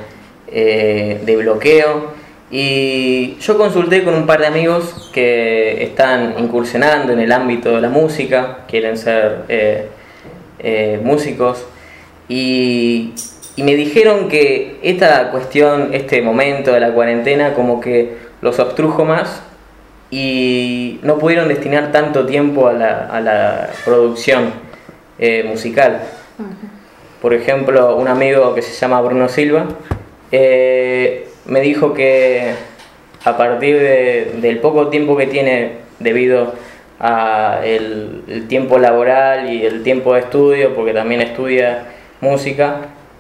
eh, 0.49 1.23
de 1.25 1.37
bloqueo. 1.37 2.13
Y 2.51 3.37
yo 3.41 3.57
consulté 3.57 4.03
con 4.03 4.15
un 4.15 4.27
par 4.27 4.41
de 4.41 4.49
amigos 4.49 5.11
que 5.13 5.85
están 5.85 6.35
incursionando 6.39 7.13
en 7.13 7.21
el 7.21 7.31
ámbito 7.31 7.75
de 7.77 7.81
la 7.81 7.89
música, 7.89 8.65
quieren 8.69 8.97
ser 8.99 9.45
eh, 9.49 9.87
eh, 10.59 11.01
músicos. 11.03 11.65
Y, 12.29 13.15
y 13.57 13.63
me 13.63 13.77
dijeron 13.77 14.29
que 14.29 14.79
esta 14.83 15.31
cuestión, 15.31 15.91
este 15.93 16.23
momento 16.23 16.73
de 16.73 16.81
la 16.81 16.93
cuarentena, 16.93 17.55
como 17.55 17.81
que 17.81 18.17
los 18.41 18.59
obstrujo 18.59 19.05
más 19.05 19.43
y 20.11 20.99
no 21.03 21.19
pudieron 21.19 21.49
destinar 21.49 21.93
tanto 21.93 22.27
tiempo 22.27 22.67
a 22.67 22.73
la, 22.73 23.07
a 23.07 23.21
la 23.21 23.71
producción 23.85 24.53
eh, 25.19 25.45
musical. 25.47 26.03
Por 27.23 27.35
ejemplo, 27.35 27.97
un 27.97 28.09
amigo 28.09 28.55
que 28.55 28.63
se 28.63 28.73
llama 28.73 29.01
Bruno 29.03 29.29
Silva 29.29 29.67
eh, 30.33 31.29
me 31.51 31.61
dijo 31.61 31.93
que 31.93 32.53
a 33.25 33.37
partir 33.37 33.79
de- 33.79 34.33
del 34.41 34.59
poco 34.61 34.89
tiempo 34.89 35.17
que 35.17 35.27
tiene 35.27 35.73
debido 35.99 36.55
a 36.99 37.61
el, 37.65 38.23
el 38.29 38.49
tiempo 38.49 38.79
laboral 38.79 39.51
y 39.53 39.65
el 39.67 39.83
tiempo 39.83 40.15
de 40.15 40.21
estudio, 40.21 40.75
porque 40.75 40.93
también 40.95 41.21
estudia 41.21 41.85
música, 42.23 42.77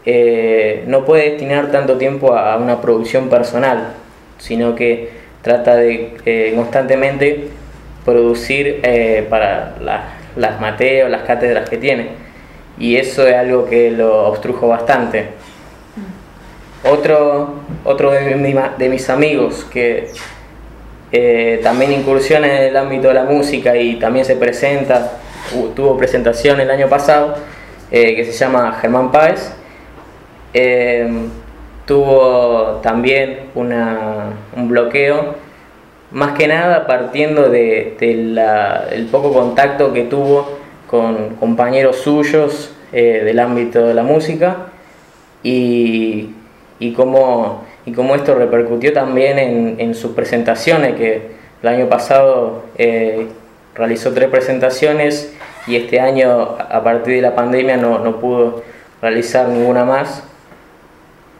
eh, 0.06 0.84
no 0.86 1.04
puede 1.04 1.30
destinar 1.30 1.70
tanto 1.70 1.98
tiempo 1.98 2.34
a 2.34 2.56
una 2.56 2.80
producción 2.80 3.28
personal, 3.28 3.92
sino 4.38 4.74
que 4.74 5.10
trata 5.42 5.76
de 5.76 6.14
eh, 6.24 6.52
constantemente 6.56 7.48
producir 8.04 8.80
eh, 8.82 9.26
para 9.28 9.76
la- 9.82 10.04
las 10.36 10.60
mateos, 10.60 11.10
las 11.10 11.22
cátedras 11.22 11.68
que 11.68 11.76
tiene. 11.76 12.08
Y 12.78 12.96
eso 12.96 13.26
es 13.26 13.34
algo 13.34 13.66
que 13.66 13.90
lo 13.90 14.26
obstrujo 14.28 14.68
bastante. 14.68 15.26
Otro, 16.84 17.54
otro 17.84 18.10
de, 18.10 18.34
mi- 18.36 18.54
de 18.78 18.88
mis 18.88 19.08
amigos 19.10 19.66
que 19.72 20.08
eh, 21.12 21.60
también 21.62 21.92
incursiona 21.92 22.46
en 22.46 22.62
el 22.68 22.76
ámbito 22.76 23.08
de 23.08 23.14
la 23.14 23.24
música 23.24 23.76
y 23.76 23.96
también 23.96 24.24
se 24.24 24.36
presenta, 24.36 25.12
tuvo 25.74 25.96
presentación 25.96 26.60
el 26.60 26.70
año 26.70 26.88
pasado, 26.88 27.34
eh, 27.90 28.14
que 28.14 28.24
se 28.24 28.32
llama 28.32 28.78
Germán 28.80 29.10
Páez. 29.10 29.52
Eh, 30.54 31.08
tuvo 31.86 32.80
también 32.82 33.40
una- 33.54 34.30
un 34.56 34.68
bloqueo, 34.68 35.34
más 36.12 36.36
que 36.36 36.46
nada 36.48 36.86
partiendo 36.86 37.48
de, 37.48 37.96
de 37.98 38.12
el 38.92 39.06
poco 39.06 39.32
contacto 39.32 39.92
que 39.92 40.02
tuvo 40.04 40.58
con 40.88 41.36
compañeros 41.36 41.96
suyos 41.96 42.72
del 42.92 43.38
ámbito 43.38 43.86
de 43.86 43.94
la 43.94 44.02
música 44.02 44.66
y, 45.44 46.30
y 46.80 46.92
cómo, 46.92 47.64
y 47.86 47.92
cómo 47.92 48.14
esto 48.14 48.34
repercutió 48.34 48.92
también 48.92 49.38
en, 49.38 49.76
en 49.78 49.94
sus 49.94 50.12
presentaciones, 50.12 50.94
que 50.94 51.30
el 51.62 51.68
año 51.68 51.88
pasado 51.88 52.64
eh, 52.78 53.26
realizó 53.74 54.12
tres 54.12 54.28
presentaciones 54.28 55.34
y 55.66 55.76
este 55.76 56.00
año 56.00 56.56
a 56.58 56.82
partir 56.82 57.16
de 57.16 57.22
la 57.22 57.34
pandemia 57.34 57.76
no, 57.76 57.98
no 57.98 58.18
pudo 58.18 58.62
realizar 59.02 59.48
ninguna 59.48 59.84
más. 59.84 60.24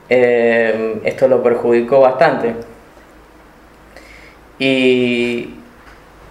Eh, 0.08 1.00
esto 1.04 1.28
lo 1.28 1.42
perjudicó 1.42 2.00
bastante. 2.00 2.54
Y, 4.58 5.54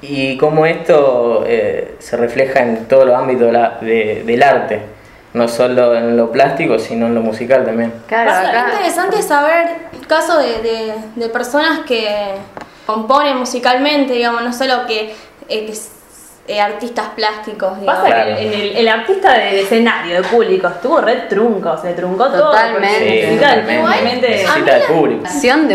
y 0.02 0.38
cómo 0.38 0.66
esto 0.66 1.44
eh, 1.48 1.96
se 2.00 2.16
refleja 2.18 2.62
en 2.62 2.86
todos 2.88 3.06
los 3.06 3.16
ámbitos 3.16 3.52
de 3.82 4.24
del 4.26 4.44
arte, 4.44 4.82
no 5.34 5.48
solo 5.48 5.94
en 5.96 6.18
lo 6.18 6.32
plástico, 6.32 6.80
sino 6.80 7.06
en 7.08 7.16
lo 7.16 7.22
musical 7.22 7.66
también. 7.66 7.94
Claro, 8.08 8.32
Es 8.32 8.38
acá. 8.50 8.66
interesante 8.72 9.22
saber 9.22 9.68
casos 10.08 10.40
de, 10.44 10.62
de- 10.62 10.94
de 11.16 11.30
personas 11.30 11.80
que 11.88 12.08
componen 12.86 13.38
musicalmente, 13.38 14.14
digamos, 14.14 14.42
no 14.44 14.52
solo 14.52 14.86
que, 14.88 15.14
eh, 15.48 15.66
que 15.66 15.74
eh, 16.48 16.60
artistas 16.60 17.10
plásticos, 17.16 17.80
digamos. 17.80 18.02
Pasa 18.02 18.12
Claro. 18.16 18.36
que 18.36 18.42
el, 18.48 18.54
el- 18.72 18.78
el 18.78 18.88
artista 18.88 19.34
de, 19.34 19.40
de 19.52 19.62
escenario, 19.62 20.16
de 20.16 20.28
público, 20.28 20.68
estuvo 20.68 21.00
re 21.00 21.16
trunco, 21.30 21.78
se 21.78 21.94
truncó 21.94 22.26
todo. 22.26 22.48
Totalmente. 22.50 22.88
porque 22.98 23.28
Sí, 23.30 23.36
totalmente. 23.36 24.30
Necesita 24.30 24.78
el 24.78 24.84
público. 24.88 25.28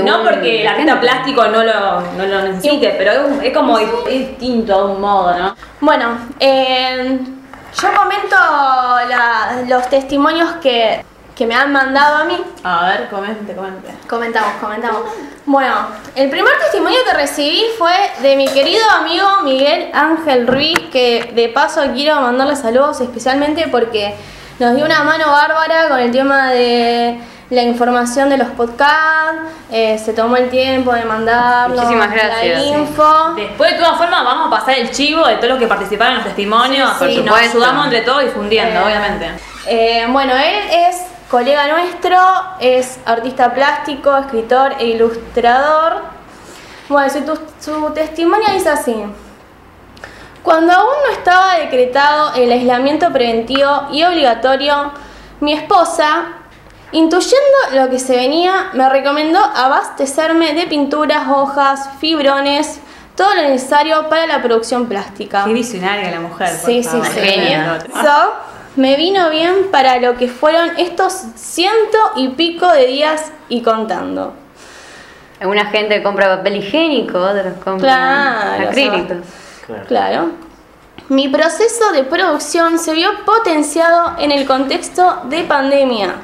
No 0.05 0.25
porque 0.25 0.63
el 0.63 0.67
artista 0.67 1.01
plástico 1.01 1.45
no 1.47 1.63
lo, 1.63 2.01
no 2.17 2.27
lo 2.27 2.43
necesite, 2.43 2.93
pero 2.99 3.13
es, 3.13 3.19
un- 3.21 3.45
es 3.45 3.53
como 3.57 3.79
es 3.79 3.87
distinto 4.11 4.89
de 4.89 4.95
un 4.95 5.01
modo, 5.01 5.39
¿no? 5.39 5.55
Bueno, 5.81 6.19
eh, 6.41 7.21
yo 7.81 7.89
comento 7.95 8.37
la- 8.37 9.63
los 9.67 9.89
testimonios 9.89 10.53
que, 10.63 11.05
que 11.35 11.47
me 11.47 11.55
han 11.55 11.73
mandado 11.73 12.19
a 12.19 12.25
mí. 12.25 12.41
A 12.63 12.87
ver, 12.89 13.09
comente, 13.09 13.55
comente. 13.55 13.95
Comentamos, 14.09 14.53
comentamos. 14.61 15.01
Bueno, 15.47 15.75
el 16.15 16.31
primer 16.31 16.53
testimonio 16.61 16.99
que 17.09 17.17
recibí 17.17 17.63
fue 17.79 17.93
de 18.23 18.37
mi 18.37 18.47
querido 18.49 18.83
amigo 18.99 19.27
Miguel 19.43 19.91
Ángel 19.93 20.47
Ruiz, 20.47 20.79
que 20.93 21.33
de 21.35 21.49
paso 21.49 21.83
quiero 21.93 22.21
mandarle 22.21 22.57
saludos 22.57 23.01
especialmente 23.01 23.69
porque 23.69 24.15
nos 24.59 24.75
dio 24.77 24.85
una 24.85 25.03
mano 25.03 25.31
bárbara 25.31 25.89
con 25.89 25.99
el 25.99 26.11
tema 26.13 26.51
de 26.53 27.19
la 27.55 27.63
información 27.63 28.29
de 28.29 28.37
los 28.39 28.49
podcasts, 28.49 29.41
eh, 29.71 29.99
se 29.99 30.13
tomó 30.13 30.37
el 30.37 30.51
tiempo 30.51 30.93
de 30.93 31.05
mandarnos 31.05 31.77
Muchísimas 31.79 32.15
la 32.15 32.41
sí. 32.61 32.69
info. 32.69 33.33
Después, 33.37 33.73
de 33.73 33.79
todas 33.79 33.97
formas, 33.97 34.25
vamos 34.25 34.49
a 34.49 34.51
pasar 34.59 34.79
el 34.79 34.91
chivo 34.91 35.27
de 35.27 35.37
todos 35.37 35.51
los 35.51 35.59
que 35.59 35.67
participaron 35.67 36.13
en 36.15 36.19
los 36.19 36.27
testimonios. 36.27 36.91
Sí, 36.99 37.07
sí. 37.07 37.13
y 37.21 37.23
nos 37.23 37.39
ayudamos 37.39 37.85
entre 37.87 38.03
todos 38.03 38.23
difundiendo, 38.25 38.81
Eh, 38.81 38.85
obviamente. 38.85 39.31
Eh, 39.67 40.07
bueno, 40.11 40.35
él 40.37 40.55
es 40.71 40.97
colega 41.31 41.67
nuestro, 41.69 42.19
es 42.61 42.99
artista 43.07 43.55
plástico, 43.55 44.17
escritor 44.17 44.75
e 44.79 44.87
ilustrador. 44.89 46.03
Bueno, 46.89 47.11
su, 47.11 47.23
tu- 47.23 47.41
su 47.61 47.91
testimonio 47.95 48.47
dice 48.53 48.69
así. 48.69 48.95
Cuando 50.43 50.73
aún 50.75 50.93
no 51.07 51.13
estaba 51.13 51.55
decretado 51.57 52.35
el 52.35 52.53
aislamiento 52.53 53.11
preventivo 53.11 53.89
y 53.91 54.05
obligatorio, 54.05 54.93
mi 55.41 55.55
esposa, 55.55 56.25
intuyendo 56.95 57.57
lo 57.75 57.91
que 57.91 57.99
se 57.99 58.17
venía, 58.17 58.71
me 58.73 58.89
recomendó 58.89 59.39
abastecerme 59.39 60.55
de 60.55 60.67
pinturas, 60.67 61.29
hojas, 61.29 61.91
fibrones, 62.01 62.81
todo 63.17 63.35
lo 63.35 63.43
necesario 63.43 64.09
para 64.09 64.27
la 64.27 64.41
producción 64.43 64.87
plástica. 64.87 65.45
Qué 65.45 65.53
visionaria 65.53 66.11
la 66.11 66.21
mujer. 66.21 66.49
por 66.51 66.71
Sí, 66.71 66.83
sí, 66.83 66.89
favor. 66.89 67.07
sí. 67.07 67.21
Genia. 67.21 67.79
So, 67.93 68.33
me 68.77 68.97
vino 68.97 69.31
bien 69.31 69.69
para 69.71 69.99
lo 70.01 70.17
que 70.17 70.29
fueron 70.29 70.71
estos 70.79 71.13
ciento 71.37 71.99
y 72.17 72.29
pico 72.31 72.67
de 72.73 72.87
días 72.87 73.31
y 73.49 73.61
contando. 73.63 74.33
Alguna 75.41 75.67
gente 75.67 76.03
compra 76.03 76.37
papel 76.39 76.57
higiénico, 76.57 77.19
otros 77.19 77.55
compran 77.63 77.79
Claro, 77.79 78.69
acrílicos. 78.71 79.17
Claro. 79.89 80.31
Mi 81.09 81.29
proceso 81.29 81.93
de 81.93 82.03
producción 82.05 82.79
se 82.79 82.95
vio 82.95 83.11
potenciado 83.27 84.13
en 84.19 84.33
el 84.33 84.47
contexto 84.47 85.23
de 85.25 85.43
pandemia, 85.45 86.15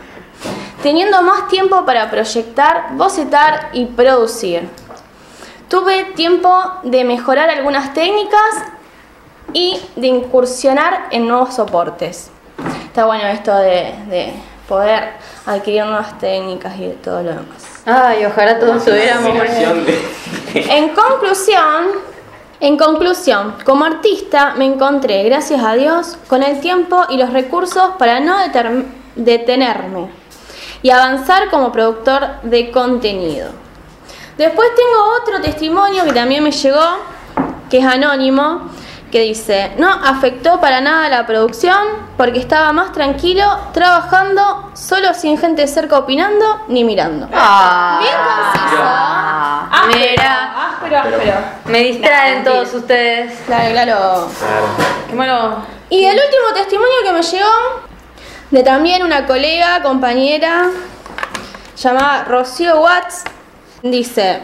teniendo 0.83 1.23
más 1.23 1.49
tiempo 1.49 1.85
para 1.85 2.11
proyectar, 2.11 2.89
bocetar 2.93 3.71
y 3.73 3.87
producir. 3.87 4.69
Tuve 5.69 6.05
tiempo 6.17 6.53
de 6.83 7.05
mejorar 7.05 7.49
algunas 7.51 7.95
técnicas 7.95 8.65
y 9.53 9.81
de 9.97 10.07
incursionar 10.09 11.07
en 11.11 11.29
nuevos 11.29 11.55
soportes. 11.55 12.31
Está 12.87 13.07
bueno 13.07 13.25
esto 13.29 13.55
de, 13.57 13.95
de 14.09 14.33
poder 14.69 15.11
adquirir 15.47 15.85
nuevas 15.85 16.19
técnicas 16.19 16.77
y 16.77 16.87
de 16.87 16.95
todo 16.95 17.23
lo 17.23 17.31
demás. 17.31 17.83
Ay, 17.87 18.25
ojalá 18.27 18.59
todos 18.59 18.85
tuviéramos 18.85 19.31
En 20.55 20.89
conclusión, 20.91 21.87
en 22.59 22.77
conclusión, 22.77 23.55
como 23.65 23.85
artista 23.85 24.55
me 24.57 24.67
encontré, 24.67 25.23
gracias 25.25 25.63
a 25.63 25.75
Dios, 25.75 26.19
con 26.29 26.43
el 26.43 26.61
tiempo 26.61 27.05
y 27.09 27.17
los 27.17 27.33
recursos 27.33 27.91
para 27.99 28.19
no 28.21 28.37
deter- 28.39 28.85
detenerme 29.15 30.20
y 30.83 30.91
avanzar 30.91 31.51
como 31.51 31.71
productor 31.73 32.41
de 32.43 32.71
contenido. 32.71 33.51
Después 34.39 34.69
tengo 34.75 35.17
otro 35.21 35.41
testimonio 35.43 36.05
que 36.05 36.13
también 36.13 36.43
me 36.43 36.51
llegó, 36.51 36.81
que 37.69 37.79
es 37.79 37.85
anónimo, 37.85 38.71
que 39.13 39.21
dice, 39.23 39.73
no 39.77 39.89
afectó 39.91 40.61
para 40.61 40.81
nada 40.81 41.09
la 41.09 41.27
producción 41.27 41.77
porque 42.17 42.39
estaba 42.39 42.73
más 42.73 42.93
tranquilo 42.93 43.45
trabajando 43.73 44.71
solo 44.75 45.13
sin 45.15 45.37
gente 45.37 45.67
cerca 45.67 45.99
opinando 45.99 46.61
ni 46.69 46.85
mirando. 46.85 47.29
Ah, 47.35 47.99
Bien 48.01 48.15
conciso. 48.15 48.83
ah, 48.83 49.85
mira, 49.89 50.71
Áspero, 50.71 50.99
áspero. 50.99 51.33
me 51.67 51.79
distraen 51.83 52.45
todos 52.45 52.73
ustedes. 52.73 53.37
Claro. 53.47 53.73
Claro. 53.73 54.29
Qué 55.09 55.15
malo. 55.17 55.57
Y 55.91 56.05
el 56.05 56.15
último 56.15 56.55
testimonio 56.55 56.97
que 57.05 57.13
me 57.13 57.23
llegó 57.23 57.51
de 58.51 58.63
también 58.63 59.03
una 59.03 59.27
colega, 59.27 59.83
compañera, 59.83 60.71
llamada 61.77 62.25
Rocío 62.25 62.81
Watts, 62.81 63.25
dice, 63.83 64.43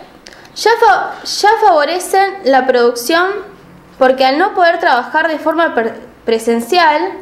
ya, 0.54 0.70
ya 1.24 1.48
favorecen 1.60 2.38
la 2.44 2.66
producción 2.66 3.26
porque 3.98 4.24
al 4.24 4.38
no 4.38 4.54
poder 4.54 4.78
trabajar 4.78 5.28
de 5.28 5.38
forma 5.38 5.74
presencial, 6.24 7.12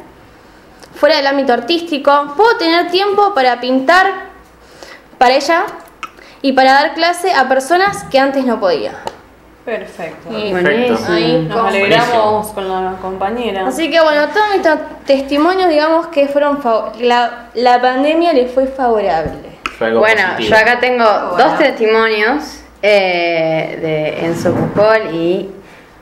fuera 0.95 1.17
del 1.17 1.27
ámbito 1.27 1.53
artístico, 1.53 2.33
puedo 2.37 2.57
tener 2.57 2.91
tiempo 2.91 3.33
para 3.33 3.59
pintar 3.59 4.35
para 5.17 5.35
ella 5.35 5.63
y 6.41 6.53
para 6.53 6.73
dar 6.73 6.93
clase 6.93 7.33
a 7.33 7.47
personas 7.47 8.03
que 8.05 8.19
antes 8.19 8.45
no 8.45 8.59
podía. 8.59 8.93
Perfecto. 9.65 10.29
Y 10.37 10.51
Perfecto. 10.53 11.11
ahí 11.11 11.45
Nos 11.49 11.67
alegramos 11.67 12.47
con 12.49 12.67
la 12.69 12.97
compañera. 13.01 13.65
Así 13.67 13.89
que 13.89 13.99
bueno, 13.99 14.27
todos 14.27 14.45
mis 14.53 14.61
ta- 14.61 14.79
testimonios, 15.05 15.69
digamos 15.69 16.07
que 16.07 16.27
fueron 16.27 16.59
la, 16.99 17.47
la 17.55 17.81
pandemia 17.81 18.31
le 18.33 18.45
fue 18.47 18.67
favorable. 18.67 19.33
Fue 19.77 19.87
algo 19.87 20.01
Bueno, 20.01 20.21
positivo. 20.35 20.49
yo 20.49 20.55
acá 20.61 20.79
tengo 20.79 21.03
dos 21.03 21.57
testimonios 21.57 22.59
eh, 22.83 23.79
de 23.81 24.25
Enzo 24.27 24.53
Pujol 24.53 25.13
y 25.15 25.49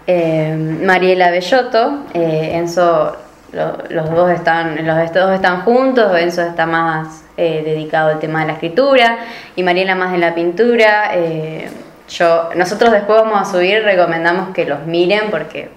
eh, 0.08 0.78
Mariela 0.84 1.32
Bellotto. 1.32 2.00
Eh, 2.14 2.52
Enzo, 2.56 3.16
lo- 3.54 3.78
los 3.90 4.12
dos 4.12 4.30
están, 4.32 4.86
los 4.86 4.98
dos 5.14 5.32
están 5.34 5.62
juntos, 5.62 6.12
Enzo 6.20 6.42
está 6.42 6.66
más 6.66 7.24
eh, 7.38 7.62
dedicado 7.66 8.10
al 8.10 8.20
tema 8.20 8.42
de 8.42 8.48
la 8.48 8.54
escritura 8.54 9.20
y 9.56 9.64
Mariela 9.64 9.96
más 9.96 10.12
de 10.12 10.18
la 10.18 10.36
pintura. 10.36 11.12
Yo, 12.10 12.50
nosotros 12.56 12.92
después 12.92 13.22
vamos 13.22 13.42
a 13.42 13.52
subir, 13.52 13.84
recomendamos 13.84 14.54
que 14.54 14.66
los 14.66 14.86
miren 14.86 15.32
porque 15.32 15.70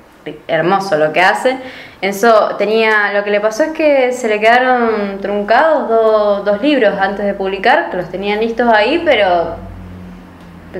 hermoso 0.48 0.96
lo 0.96 1.12
que 1.12 1.20
hace. 1.20 1.56
Enzo 2.00 2.56
tenía, 2.56 3.12
lo 3.14 3.22
que 3.24 3.30
le 3.30 3.40
pasó 3.40 3.62
es 3.62 3.70
que 3.70 4.12
se 4.12 4.28
le 4.28 4.40
quedaron 4.40 5.18
truncados 5.22 5.88
do- 5.88 6.42
dos 6.44 6.60
libros 6.60 6.94
antes 7.00 7.24
de 7.24 7.32
publicar, 7.34 7.90
que 7.90 7.96
los 7.96 8.08
tenían 8.10 8.40
listos 8.40 8.68
ahí, 8.72 9.02
pero 9.04 9.56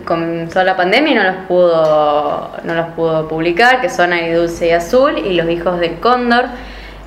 comenzó 0.05 0.63
la 0.63 0.77
pandemia 0.77 1.13
y 1.13 1.15
no 1.15 1.23
los 1.23 1.37
pudo, 1.49 2.51
no 2.65 2.75
los 2.75 2.87
pudo 2.89 3.29
publicar, 3.29 3.81
que 3.81 3.89
son 3.89 4.13
Ahí 4.13 4.31
Dulce 4.33 4.67
y 4.69 4.71
Azul 4.73 5.17
y 5.17 5.35
Los 5.35 5.49
Hijos 5.49 5.79
del 5.81 5.99
Cóndor. 6.01 6.47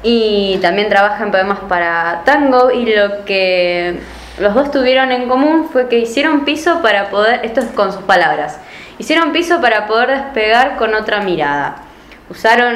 Y 0.02 0.58
también 0.62 0.88
trabaja 0.90 1.24
en 1.24 1.30
poemas 1.32 1.60
para 1.68 2.22
tango 2.24 2.72
y 2.72 2.86
lo 2.96 3.26
que 3.26 4.00
los 4.40 4.54
dos 4.54 4.72
tuvieron 4.72 5.12
en 5.12 5.28
común 5.28 5.70
fue 5.72 5.88
que 5.88 6.00
hicieron 6.00 6.46
piso 6.46 6.82
para 6.82 7.10
poder, 7.10 7.42
esto 7.44 7.60
es 7.62 7.68
con 7.68 7.92
sus 7.92 8.02
palabras, 8.04 8.60
hicieron 8.98 9.32
piso 9.32 9.60
para 9.62 9.88
poder 9.88 10.10
despegar 10.10 10.78
con 10.78 10.94
otra 10.94 11.22
mirada. 11.22 11.76
Usaron 12.30 12.76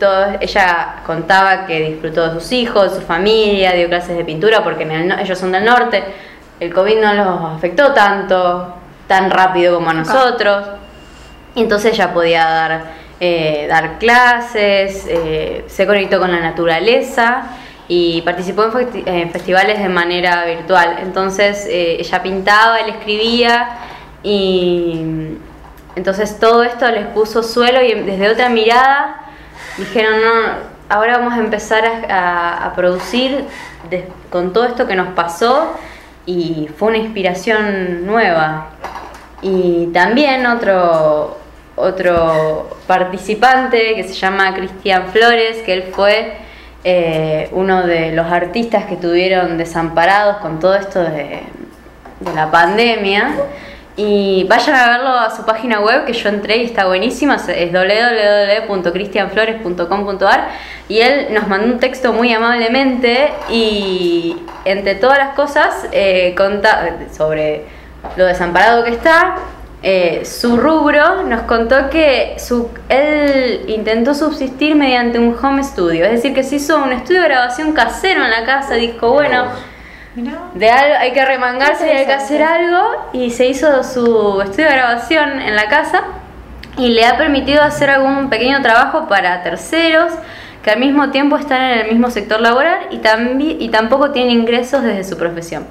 todo, 0.00 0.26
ella 0.40 0.96
contaba 1.06 1.66
que 1.66 1.80
disfrutó 1.90 2.28
de 2.28 2.40
sus 2.40 2.50
hijos, 2.52 2.92
de 2.92 3.00
su 3.00 3.06
familia, 3.06 3.72
dio 3.72 3.88
clases 3.88 4.16
de 4.16 4.24
pintura 4.24 4.64
porque 4.64 4.82
en 4.82 4.90
el 4.90 5.08
no- 5.08 5.18
ellos 5.18 5.38
son 5.38 5.52
del 5.52 5.64
norte, 5.64 6.02
el 6.58 6.74
COVID 6.74 6.98
no 7.00 7.14
los 7.14 7.54
afectó 7.56 7.92
tanto, 7.92 8.74
tan 9.06 9.30
rápido 9.30 9.76
como 9.76 9.90
a 9.90 9.94
nosotros, 9.94 10.66
y 11.54 11.60
entonces 11.62 11.92
ella 11.94 12.12
podía 12.12 12.44
dar, 12.44 12.82
eh, 13.20 13.66
dar 13.70 13.98
clases, 13.98 15.06
eh, 15.08 15.64
se 15.68 15.86
conectó 15.86 16.18
con 16.18 16.32
la 16.32 16.40
naturaleza 16.40 17.42
y 17.88 18.20
participó 18.22 18.64
en, 18.64 18.72
festi- 18.72 19.02
en 19.06 19.30
festivales 19.30 19.78
de 19.78 19.88
manera 19.88 20.44
virtual. 20.44 20.98
Entonces 21.00 21.66
eh, 21.66 21.96
ella 21.98 22.22
pintaba, 22.22 22.80
él 22.80 22.90
escribía 22.90 23.78
y 24.22 25.36
entonces 25.96 26.38
todo 26.38 26.62
esto 26.62 26.88
les 26.90 27.06
puso 27.06 27.42
suelo 27.42 27.82
y 27.82 27.94
desde 27.94 28.28
otra 28.28 28.50
mirada 28.50 29.22
dijeron, 29.78 30.20
no, 30.20 30.94
ahora 30.94 31.18
vamos 31.18 31.34
a 31.34 31.38
empezar 31.38 31.84
a, 32.10 32.72
producir 32.76 33.44
con 34.30 34.52
todo 34.52 34.66
esto 34.66 34.86
que 34.86 34.94
nos 34.94 35.08
pasó 35.14 35.72
y 36.26 36.68
fue 36.76 36.88
una 36.88 36.98
inspiración 36.98 38.06
nueva. 38.06 38.68
Y 39.40 39.86
también 39.94 40.46
otro, 40.46 41.38
otro 41.74 42.76
participante 42.86 43.94
que 43.94 44.04
se 44.04 44.14
llama 44.14 44.54
Cristian 44.54 45.06
Flores, 45.08 45.58
que 45.64 45.72
él 45.72 45.84
fue 45.92 46.36
eh, 46.84 47.48
uno 47.52 47.86
de 47.86 48.12
los 48.12 48.26
artistas 48.26 48.84
que 48.84 48.94
estuvieron 48.94 49.58
desamparados 49.58 50.38
con 50.38 50.60
todo 50.60 50.74
esto 50.74 51.00
de, 51.00 51.42
de 52.20 52.34
la 52.34 52.50
pandemia. 52.50 53.34
Y 53.96 54.46
vayan 54.48 54.76
a 54.76 54.88
verlo 54.90 55.10
a 55.10 55.34
su 55.34 55.44
página 55.44 55.80
web 55.80 56.04
que 56.04 56.12
yo 56.12 56.28
entré 56.28 56.58
y 56.58 56.66
está 56.66 56.86
buenísima, 56.86 57.34
es 57.34 57.72
www.cristianflores.com.ar 57.72 60.48
y 60.88 61.00
él 61.00 61.26
nos 61.32 61.48
mandó 61.48 61.66
un 61.66 61.80
texto 61.80 62.12
muy 62.12 62.32
amablemente 62.32 63.32
y 63.50 64.36
entre 64.64 64.94
todas 64.94 65.18
las 65.18 65.34
cosas 65.34 65.88
eh, 65.90 66.32
conta 66.36 66.96
sobre 67.10 67.64
lo 68.16 68.24
desamparado 68.24 68.84
que 68.84 68.90
está, 68.90 69.38
eh, 69.82 70.24
su 70.24 70.56
rubro 70.56 71.22
nos 71.22 71.42
contó 71.42 71.88
que 71.88 72.34
su, 72.38 72.68
él 72.88 73.64
intentó 73.68 74.12
subsistir 74.12 74.74
mediante 74.74 75.20
un 75.20 75.36
home 75.40 75.62
studio, 75.62 76.04
es 76.04 76.12
decir, 76.12 76.34
que 76.34 76.42
se 76.42 76.56
hizo 76.56 76.82
un 76.82 76.92
estudio 76.92 77.22
de 77.22 77.28
grabación 77.28 77.72
casero 77.72 78.24
en 78.24 78.30
la 78.30 78.44
casa, 78.44 78.74
dijo, 78.74 79.12
bueno, 79.12 79.44
de 80.54 80.70
algo, 80.70 80.96
hay 80.98 81.12
que 81.12 81.24
remangarse 81.24 81.86
y 81.86 81.90
hay 81.90 82.06
que 82.06 82.12
hacer 82.12 82.42
algo 82.42 83.08
y 83.12 83.30
se 83.30 83.46
hizo 83.46 83.84
su 83.84 84.40
estudio 84.42 84.66
de 84.66 84.74
grabación 84.74 85.40
en 85.40 85.54
la 85.54 85.68
casa 85.68 86.02
y 86.76 86.88
le 86.88 87.06
ha 87.06 87.16
permitido 87.16 87.62
hacer 87.62 87.88
algún 87.90 88.28
pequeño 88.30 88.60
trabajo 88.62 89.06
para 89.06 89.44
terceros 89.44 90.12
que 90.64 90.72
al 90.72 90.80
mismo 90.80 91.10
tiempo 91.10 91.36
están 91.36 91.62
en 91.62 91.78
el 91.78 91.88
mismo 91.88 92.10
sector 92.10 92.40
laboral 92.40 92.80
y, 92.90 93.00
y 93.64 93.68
tampoco 93.68 94.10
tienen 94.10 94.40
ingresos 94.40 94.82
desde 94.82 95.04
su 95.04 95.16
profesión. 95.16 95.66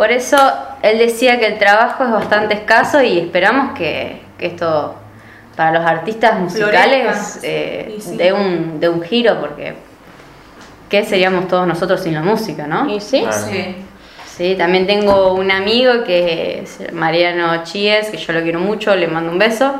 Por 0.00 0.10
eso 0.12 0.38
él 0.80 0.96
decía 0.96 1.38
que 1.38 1.44
el 1.46 1.58
trabajo 1.58 2.04
es 2.04 2.10
bastante 2.10 2.54
escaso 2.54 3.02
y 3.02 3.18
esperamos 3.18 3.76
que, 3.76 4.22
que 4.38 4.46
esto 4.46 4.94
para 5.54 5.78
los 5.78 5.86
artistas 5.86 6.40
musicales 6.40 7.38
eh, 7.42 7.96
Y 7.98 8.00
sí. 8.00 8.16
dé 8.16 8.32
un, 8.32 8.80
dé 8.80 8.88
un 8.88 9.02
giro 9.02 9.38
porque 9.40 9.74
¿qué 10.88 11.04
seríamos 11.04 11.48
todos 11.48 11.66
nosotros 11.66 12.00
sin 12.00 12.14
la 12.14 12.22
música, 12.22 12.66
no? 12.66 12.88
¿Y 12.90 12.98
sí? 12.98 13.20
Claro. 13.20 13.36
Sí. 13.50 13.74
Sí, 14.38 14.54
también 14.56 14.86
tengo 14.86 15.34
un 15.34 15.50
amigo 15.50 16.02
que 16.04 16.60
es 16.62 16.90
Mariano 16.94 17.62
Chies, 17.64 18.08
que 18.08 18.16
yo 18.16 18.32
lo 18.32 18.40
quiero 18.42 18.58
mucho, 18.58 18.96
le 18.96 19.06
mando 19.06 19.30
un 19.30 19.38
beso. 19.38 19.74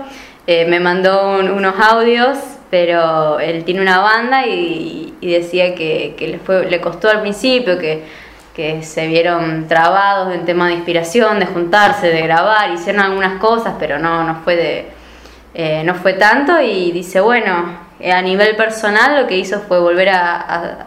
Eh, 0.47 0.67
me 0.67 0.81
mandó 0.81 1.31
un- 1.39 1.49
unos 1.51 1.77
audios, 1.81 2.37
pero 2.71 3.41
él 3.41 3.65
tiene 3.65 3.81
una 3.81 4.01
banda 4.01 4.47
y, 4.47 5.15
y 5.23 5.33
decía 5.33 5.75
que, 5.75 6.15
que 6.19 6.29
le, 6.29 6.39
fue, 6.39 6.69
le 6.69 6.79
costó 6.79 7.09
al 7.09 7.23
principio, 7.23 7.79
que, 7.79 8.03
que 8.61 8.83
se 8.83 9.07
vieron 9.07 9.67
trabados 9.69 10.35
en 10.35 10.45
tema 10.45 10.67
de 10.69 10.75
inspiración, 10.75 11.39
de 11.39 11.47
juntarse, 11.47 12.09
de 12.09 12.21
grabar, 12.21 12.71
hicieron 12.71 13.01
algunas 13.03 13.39
cosas, 13.41 13.75
pero 13.79 13.99
no, 13.99 14.23
no 14.25 14.35
fue 14.45 14.91
eh, 15.55 15.83
no 15.85 15.95
fue 15.95 16.13
tanto 16.13 16.61
y 16.61 16.93
dice, 16.93 17.21
bueno, 17.21 17.75
eh, 17.99 18.13
a 18.13 18.21
nivel 18.23 18.55
personal 18.57 19.21
lo 19.21 19.27
que 19.27 19.37
hizo 19.39 19.61
fue 19.61 19.81
volver 19.81 20.11
a 20.11 20.87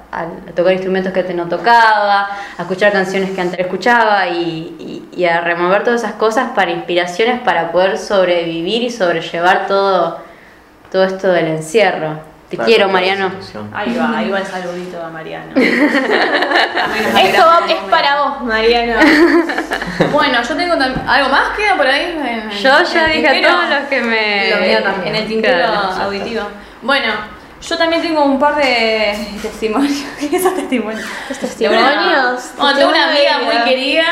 tocar 0.55 0.73
instrumentos 0.73 1.11
que 1.13 1.21
antes 1.21 1.35
no 1.35 1.47
tocaba, 1.47 2.29
a 2.57 2.61
escuchar 2.61 2.91
canciones 2.91 3.31
que 3.31 3.41
antes 3.41 3.59
escuchaba 3.59 4.27
y, 4.27 4.75
y- 5.11 5.19
y 5.21 5.25
a 5.25 5.41
remover 5.41 5.83
todas 5.83 6.01
esas 6.03 6.13
cosas 6.13 6.51
para 6.55 6.71
inspiraciones 6.71 7.39
para 7.41 7.71
poder 7.71 7.97
sobrevivir 7.97 8.83
y 8.83 8.89
sobrellevar 8.91 9.65
todo, 9.67 10.19
todo 10.91 11.03
esto 11.03 11.27
del 11.29 11.47
encierro. 11.47 12.19
Te 12.53 12.57
Claro, 12.57 12.69
quiero, 12.69 12.89
Mariano. 12.89 13.31
Ahí 13.73 13.97
va, 13.97 14.15
ahí 14.15 14.29
va 14.29 14.37
el 14.37 14.45
saludito 14.45 15.03
a 15.03 15.09
Mariano. 15.09 15.53
Esto 15.55 17.41
va- 17.47 17.61
es 17.67 17.75
para 17.89 18.21
vos, 18.21 18.41
Mariana. 18.43 18.99
Bueno, 20.11 20.39
yo 20.43 20.55
tengo 20.55 20.73
algo 21.07 21.29
más 21.29 21.49
queda 21.57 21.75
por 21.75 21.87
ahí. 21.87 22.15
En- 22.23 22.49
Yo 22.51 22.79
en 22.79 22.85
ya 22.85 23.05
dije 23.07 23.27
a 23.27 23.49
todos 23.51 23.69
los 23.69 23.89
que 23.89 24.01
me... 24.01 24.49
Lo 24.51 24.57
mío 24.57 24.83
también. 24.83 25.15
En 25.15 25.21
el 25.23 25.27
tintero 25.27 25.57
Claro. 25.57 26.03
auditivo. 26.03 26.43
Bueno, 26.83 27.13
yo 27.61 27.77
también 27.77 28.01
tengo 28.03 28.23
un 28.23 28.37
par 28.39 28.55
de 28.55 29.15
testimonios. 29.41 30.03
¿Qué 30.19 30.35
esos 30.35 30.53
testimonios? 30.55 31.03
testimonios? 31.39 32.51
Bueno, 32.57 32.77
tengo 32.77 32.89
una 32.91 33.09
amiga 33.09 33.39
muy 33.43 33.63
querida, 33.63 34.05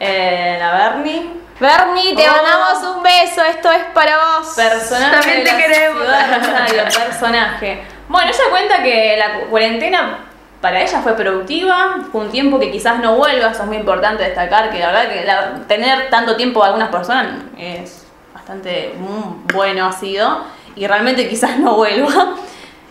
eh, 0.00 0.56
la 0.58 0.72
Bernie. 0.72 1.30
Bernie, 1.60 2.14
te 2.14 2.28
Oh. 2.28 2.32
mandamos 2.32 2.96
un 2.96 3.02
beso, 3.02 3.42
esto 3.44 3.70
es 3.72 3.84
para 3.92 4.16
vos. 4.16 4.48
Personaje 4.54 5.10
También 5.16 5.44
te 5.44 5.56
queremos. 5.56 6.02
personaje. 7.06 7.82
Bueno, 8.08 8.30
ella 8.30 8.44
cuenta 8.50 8.82
que 8.82 9.16
la 9.18 9.40
cu- 9.40 9.46
cuarentena 9.50 10.18
para 10.60 10.80
ella 10.80 11.00
fue 11.00 11.14
productiva, 11.14 11.98
fue 12.10 12.20
un 12.22 12.30
tiempo 12.30 12.58
que 12.58 12.70
quizás 12.70 12.98
no 13.00 13.16
vuelva, 13.16 13.50
eso 13.50 13.62
es 13.62 13.66
muy 13.68 13.76
importante 13.76 14.22
destacar, 14.24 14.70
que 14.70 14.78
la 14.78 14.86
verdad 14.92 15.08
que 15.12 15.24
la- 15.24 15.52
tener 15.66 16.10
tanto 16.10 16.36
tiempo 16.36 16.62
a 16.62 16.66
algunas 16.68 16.88
personas 16.88 17.42
es 17.58 18.06
bastante 18.34 18.94
mm, 18.98 19.52
bueno 19.54 19.86
ha 19.86 19.92
sido, 19.92 20.44
y 20.76 20.86
realmente 20.86 21.28
quizás 21.28 21.58
no 21.58 21.74
vuelva. 21.74 22.34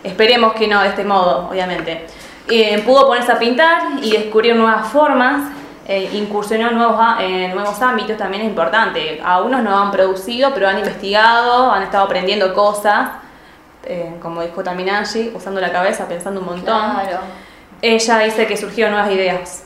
Esperemos 0.04 0.52
que 0.54 0.68
no 0.68 0.80
de 0.82 0.88
este 0.90 1.04
modo, 1.04 1.48
obviamente. 1.50 2.06
Eh, 2.50 2.82
pudo 2.86 3.06
ponerse 3.08 3.32
a 3.32 3.38
pintar 3.38 3.82
y 4.00 4.12
descubrir 4.12 4.54
nuevas 4.56 4.88
formas, 4.88 5.50
eh, 5.88 6.10
incursionó 6.12 6.68
en 6.68 6.76
nuevos, 6.76 6.98
nuevos 7.54 7.80
ámbitos, 7.82 8.16
también 8.18 8.42
es 8.42 8.48
importante. 8.50 9.20
A 9.24 9.40
unos 9.40 9.62
no 9.62 9.76
han 9.76 9.90
producido, 9.90 10.52
pero 10.54 10.68
han 10.68 10.78
investigado, 10.78 11.72
han 11.72 11.82
estado 11.82 12.04
aprendiendo 12.04 12.52
cosas, 12.54 13.08
eh, 13.84 14.14
como 14.20 14.42
dijo 14.42 14.62
también 14.62 14.90
Angie, 14.90 15.32
usando 15.34 15.60
la 15.60 15.72
cabeza, 15.72 16.06
pensando 16.06 16.40
un 16.40 16.46
montón. 16.46 16.64
Claro. 16.92 17.20
Ella 17.80 18.18
dice 18.18 18.46
que 18.46 18.56
surgieron 18.56 18.92
nuevas 18.92 19.10
ideas. 19.12 19.64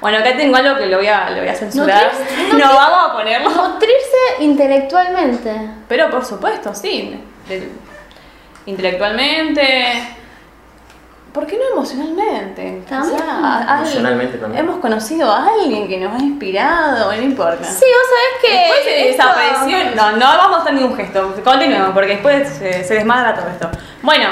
Bueno, 0.00 0.18
acá 0.18 0.36
tengo 0.36 0.54
algo 0.56 0.76
que 0.78 0.86
lo 0.86 0.98
voy 0.98 1.08
a, 1.08 1.28
lo 1.30 1.38
voy 1.40 1.48
a 1.48 1.54
censurar. 1.54 2.10
Nutrirse- 2.12 2.58
No, 2.58 2.74
vamos 2.74 3.10
a 3.10 3.12
ponerlo. 3.14 3.50
Nutrirse 3.50 4.16
intelectualmente. 4.40 5.70
Pero 5.88 6.08
por 6.10 6.24
supuesto, 6.24 6.74
sí. 6.74 7.20
De- 7.48 7.68
intelectualmente. 8.66 10.16
¿Por 11.34 11.46
qué 11.48 11.58
no 11.58 11.64
emocionalmente? 11.72 12.82
También. 12.88 13.18
Emocionalmente 13.78 14.38
también. 14.38 14.64
Hemos 14.64 14.78
conocido 14.78 15.32
a 15.32 15.48
alguien 15.48 15.88
que 15.88 15.98
nos 15.98 16.14
ha 16.14 16.24
inspirado, 16.24 17.10
no 17.12 17.20
importa. 17.22 17.64
Sí, 17.64 17.84
vos 17.84 18.06
sabés 18.08 18.40
que. 18.40 18.56
Después 18.60 18.80
se 18.84 19.10
esto- 19.10 19.22
desapareció. 19.24 19.94
No, 19.96 20.12
no 20.12 20.26
vamos 20.38 20.58
a 20.58 20.62
hacer 20.62 20.74
ningún 20.74 20.96
gesto. 20.96 21.34
Continuemos, 21.42 21.90
porque 21.92 22.10
después 22.12 22.48
se, 22.48 22.84
se 22.84 22.94
desmadra 22.94 23.34
todo 23.34 23.48
esto. 23.48 23.68
Bueno, 24.02 24.28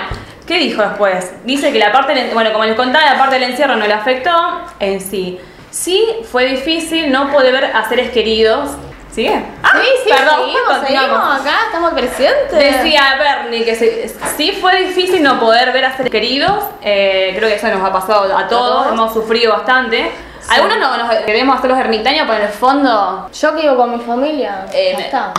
¿qué 0.46 0.58
dijo 0.58 0.80
después? 0.80 1.32
Dice 1.44 1.72
que 1.72 1.80
la 1.80 1.90
parte 1.90 2.14
del, 2.14 2.32
bueno, 2.34 2.52
como 2.52 2.64
les 2.64 2.76
contaba, 2.76 3.04
la 3.04 3.18
parte 3.18 3.34
del 3.34 3.50
encierro 3.50 3.74
no 3.74 3.84
le 3.86 3.92
afectó 3.94 4.30
en 4.78 5.00
sí. 5.00 5.40
Sí 5.70 6.06
fue 6.30 6.44
difícil 6.44 7.10
no 7.10 7.32
poder 7.32 7.52
ver 7.52 7.64
a 7.74 7.88
seres 7.88 8.10
queridos. 8.12 8.70
¿Sigue? 9.12 9.44
Ah, 9.62 9.70
Sí, 9.82 9.88
sí, 10.04 10.10
perdón, 10.10 10.40
seguimos, 10.40 10.86
seguimos 10.86 11.40
acá, 11.40 11.54
estamos 11.66 11.92
presentes. 11.92 12.50
Decía 12.52 13.02
Bernie 13.18 13.64
que 13.64 13.74
se- 13.74 14.08
sí 14.36 14.52
fue 14.60 14.84
difícil 14.84 15.22
no 15.22 15.38
poder 15.38 15.70
ver 15.72 15.84
a 15.84 15.96
seres 15.96 16.10
queridos. 16.10 16.64
eh, 16.82 17.32
creo 17.36 17.48
que 17.48 17.56
eso 17.56 17.68
nos 17.68 17.84
ha 17.86 17.92
pasado 17.92 18.36
a 18.36 18.48
todos, 18.48 18.86
hemos 18.88 19.12
sufrido 19.12 19.52
bastante. 19.52 20.10
Algunos 20.48 20.78
no, 20.78 20.96
nos 20.96 21.14
queremos 21.24 21.56
hacer 21.58 21.70
los 21.70 21.78
ermitaños, 21.78 22.24
pero 22.26 22.38
en 22.38 22.46
el 22.46 22.52
fondo. 22.52 23.28
Yo 23.32 23.54
que 23.54 23.62
vivo 23.62 23.76
con 23.76 23.96
mi 23.96 24.02
familia. 24.04 24.66
Eh, 24.72 24.94
ya 24.98 25.04
está. 25.04 25.32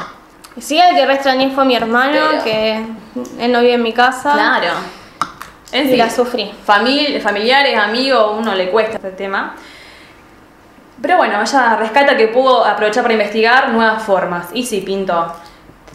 Sí, 0.62 0.80
el 0.80 0.96
que 0.96 1.06
re 1.08 1.14
extrañé 1.16 1.50
fue 1.50 1.66
mi 1.66 1.76
hermano, 1.76 2.20
Pero- 2.32 2.44
que 2.44 2.74
él 3.40 3.52
no 3.52 3.60
vive 3.62 3.74
en 3.74 3.84
mi 3.84 3.92
casa. 3.92 4.34
Claro. 4.34 4.68
En 5.72 5.88
Y 5.88 5.92
sí, 5.92 5.98
la 5.98 6.10
sufrí. 6.12 6.54
famil- 6.68 7.20
familiares, 7.22 7.78
amigos, 7.78 8.36
uno 8.38 8.54
le 8.54 8.70
cuesta 8.70 8.98
este 8.98 9.12
tema. 9.12 9.56
Pero 11.04 11.18
bueno, 11.18 11.42
ella 11.42 11.76
rescata 11.76 12.16
que 12.16 12.30
pudo 12.30 12.64
aprovechar 12.64 13.04
para 13.04 13.14
investigar 13.14 13.68
nuevas 13.72 14.02
formas. 14.04 14.48
Y 14.54 14.64
sí, 14.64 14.80
pintó. 14.80 15.36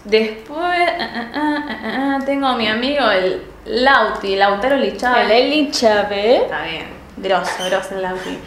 Después 0.05 0.79
ah, 1.01 1.31
ah, 1.35 1.65
ah, 1.83 2.19
tengo 2.27 2.47
a 2.47 2.57
mi 2.57 2.69
amigo 2.69 3.11
el 3.11 3.43
Lauti, 3.65 4.37
Lautaro 4.37 4.77
Lichava. 4.77 5.23
El 5.23 5.31
Eli 5.31 5.71
Chávez. 5.71 6.43
Está 6.43 6.63
bien, 6.63 6.89
grosso, 7.17 7.65
grosso 7.71 7.95
el 7.95 8.03
Lauti. 8.03 8.39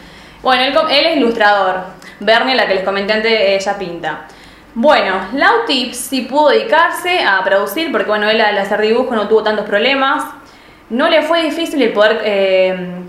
Bueno, 0.44 0.62
él, 0.62 0.74
él 0.92 1.06
es 1.08 1.18
ilustrador. 1.18 1.80
Bernie, 2.20 2.54
la 2.54 2.68
que 2.68 2.76
les 2.76 2.84
comenté 2.84 3.14
antes, 3.14 3.32
ella 3.34 3.78
pinta. 3.80 4.28
Bueno, 4.76 5.30
Lauti 5.34 5.96
sí 5.96 6.22
pudo 6.22 6.50
dedicarse 6.50 7.24
a 7.24 7.44
producir 7.44 7.92
porque, 7.92 8.08
bueno, 8.08 8.30
él 8.30 8.40
al 8.40 8.60
hacer 8.60 8.82
dibujo 8.82 9.16
no 9.16 9.28
tuvo 9.28 9.42
tantos 9.42 9.66
problemas. 9.66 10.26
No 10.92 11.10
le 11.10 11.24
fue 11.24 11.42
difícil 11.42 11.82
el 11.82 11.92
poder, 11.92 12.22
eh, 12.24 13.01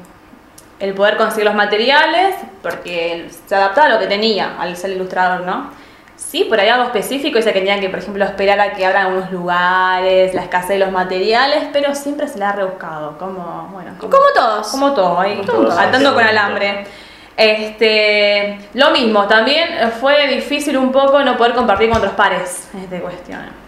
el 0.83 0.95
poder 0.95 1.16
conseguir 1.16 1.45
los 1.45 1.55
materiales 1.55 2.35
porque 2.61 3.28
se 3.47 3.55
adaptaba 3.55 3.87
a 3.87 3.91
lo 3.91 3.99
que 4.01 4.09
tenía 4.09 4.57
al 4.59 4.76
ser 4.76 4.91
ilustrador, 4.91 5.47
¿no? 5.47 5.70
Sí, 6.16 6.45
por 6.45 6.59
ahí 6.59 6.68
algo 6.68 6.85
específico, 6.87 7.37
dice 7.37 7.53
que 7.53 7.61
tenían 7.61 7.80
que, 7.80 7.89
por 7.89 8.01
ejemplo, 8.01 8.24
esperar 8.24 8.59
a 8.59 8.72
que 8.72 8.85
abran 8.85 9.12
unos 9.14 9.30
lugares, 9.30 10.35
la 10.35 10.43
escasez 10.43 10.70
de 10.70 10.78
los 10.78 10.91
materiales, 10.91 11.64
pero 11.72 11.95
siempre 11.95 12.26
se 12.26 12.39
le 12.39 12.47
ha 12.47 12.53
rebuscado, 12.53 13.16
como, 13.16 13.68
bueno, 13.72 13.93
como, 13.99 14.11
Como 14.11 14.24
todos. 14.35 14.68
como 14.68 14.93
todo, 14.93 15.20
ahí, 15.20 15.41
atando 15.78 16.14
con 16.14 16.24
alambre. 16.24 16.85
Este, 17.37 18.59
lo 18.74 18.91
mismo, 18.91 19.26
también 19.26 19.68
fue 20.01 20.26
difícil 20.26 20.76
un 20.76 20.91
poco 20.91 21.22
no 21.22 21.37
poder 21.37 21.55
compartir 21.55 21.89
con 21.91 21.99
otros 21.99 22.14
pares 22.14 22.68
en 22.74 22.80
esta 22.80 23.01
cuestión. 23.01 23.62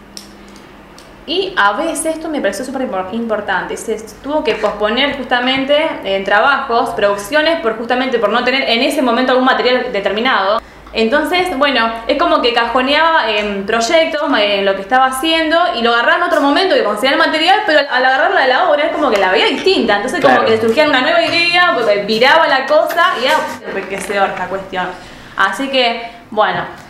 Y 1.27 1.53
a 1.57 1.73
veces 1.73 2.17
esto 2.17 2.29
me 2.29 2.39
pareció 2.39 2.63
súper 2.63 2.83
impor- 2.87 3.11
importante, 3.11 3.75
se 3.77 3.99
tuvo 4.23 4.43
que 4.43 4.55
posponer 4.55 5.17
justamente 5.17 5.75
en 6.03 6.23
trabajos, 6.23 6.91
producciones, 6.91 7.61
por 7.61 7.77
justamente 7.77 8.19
por 8.19 8.29
no 8.29 8.43
tener 8.43 8.69
en 8.69 8.83
ese 8.83 9.01
momento 9.01 9.31
algún 9.31 9.45
material 9.45 9.91
determinado. 9.91 10.61
Entonces, 10.93 11.57
bueno, 11.57 11.91
es 12.07 12.17
como 12.17 12.41
que 12.41 12.53
cajoneaba 12.53 13.29
en 13.29 13.65
proyectos, 13.65 14.21
en 14.39 14.63
lo 14.65 14.75
que 14.75 14.81
estaba 14.81 15.07
haciendo, 15.07 15.57
y 15.75 15.81
lo 15.81 15.91
agarraba 15.91 16.17
en 16.17 16.23
otro 16.23 16.41
momento 16.41 16.75
que 16.75 16.83
conseguía 16.83 17.13
el 17.13 17.17
material, 17.17 17.63
pero 17.65 17.79
al 17.79 18.05
agarrarla 18.05 18.41
de 18.41 18.47
la 18.47 18.69
obra 18.69 18.83
es 18.85 18.91
como 18.91 19.09
que 19.09 19.17
la 19.17 19.31
veía 19.31 19.47
distinta. 19.47 19.95
Entonces, 19.95 20.21
como 20.21 20.45
que 20.45 20.61
surgía 20.61 20.87
una 20.87 21.01
nueva 21.01 21.21
idea, 21.21 21.71
pues, 21.73 22.05
viraba 22.05 22.47
la 22.47 22.65
cosa 22.67 23.15
y 23.21 23.25
era 23.25 23.35
enriquecedor 23.67 24.29
esta 24.29 24.45
cuestión. 24.47 24.87
Así 25.35 25.69
que, 25.69 26.07
bueno. 26.29 26.84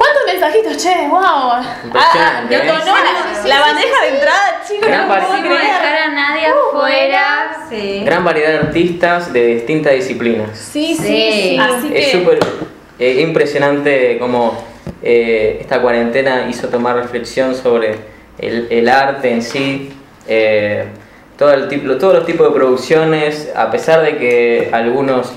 ¿Cuántos 0.00 0.22
mensajitos, 0.26 0.76
che? 0.82 1.08
¡Wow! 1.08 1.20
Ah, 1.20 2.42
me 2.48 2.56
¿eh? 2.56 2.60
sonó 2.66 2.94
la, 2.94 3.48
la 3.48 3.60
bandeja 3.60 4.02
de 4.02 4.08
entrada, 4.14 4.62
chicos. 4.66 4.88
Gran 4.88 5.06
no 5.08 5.14
puedo 5.14 5.36
No 5.36 5.40
creer. 5.42 5.60
dejar 5.60 5.94
a 5.98 6.08
nadie 6.08 6.46
afuera. 6.46 7.56
Sí. 7.68 8.02
Gran 8.06 8.24
variedad 8.24 8.48
de 8.52 8.58
artistas 8.60 9.30
de 9.30 9.46
distintas 9.56 9.92
disciplinas. 9.92 10.58
Sí, 10.58 10.94
sí, 10.94 11.02
Sí. 11.02 11.32
sí. 11.32 11.58
Así 11.60 11.90
Es 11.94 12.06
que, 12.06 12.12
súper 12.12 12.38
eh, 12.98 13.20
impresionante 13.20 14.16
cómo 14.18 14.64
eh, 15.02 15.58
esta 15.60 15.82
cuarentena 15.82 16.46
hizo 16.48 16.68
tomar 16.68 16.96
reflexión 16.96 17.54
sobre 17.54 17.96
el, 18.38 18.68
el 18.70 18.88
arte 18.88 19.30
en 19.30 19.42
sí, 19.42 19.92
eh, 20.26 20.86
todo 21.36 21.52
el 21.52 21.68
tipo, 21.68 21.94
todos 21.98 22.14
los 22.14 22.24
tipos 22.24 22.48
de 22.48 22.54
producciones, 22.54 23.52
a 23.54 23.70
pesar 23.70 24.00
de 24.00 24.16
que 24.16 24.70
algunos 24.72 25.30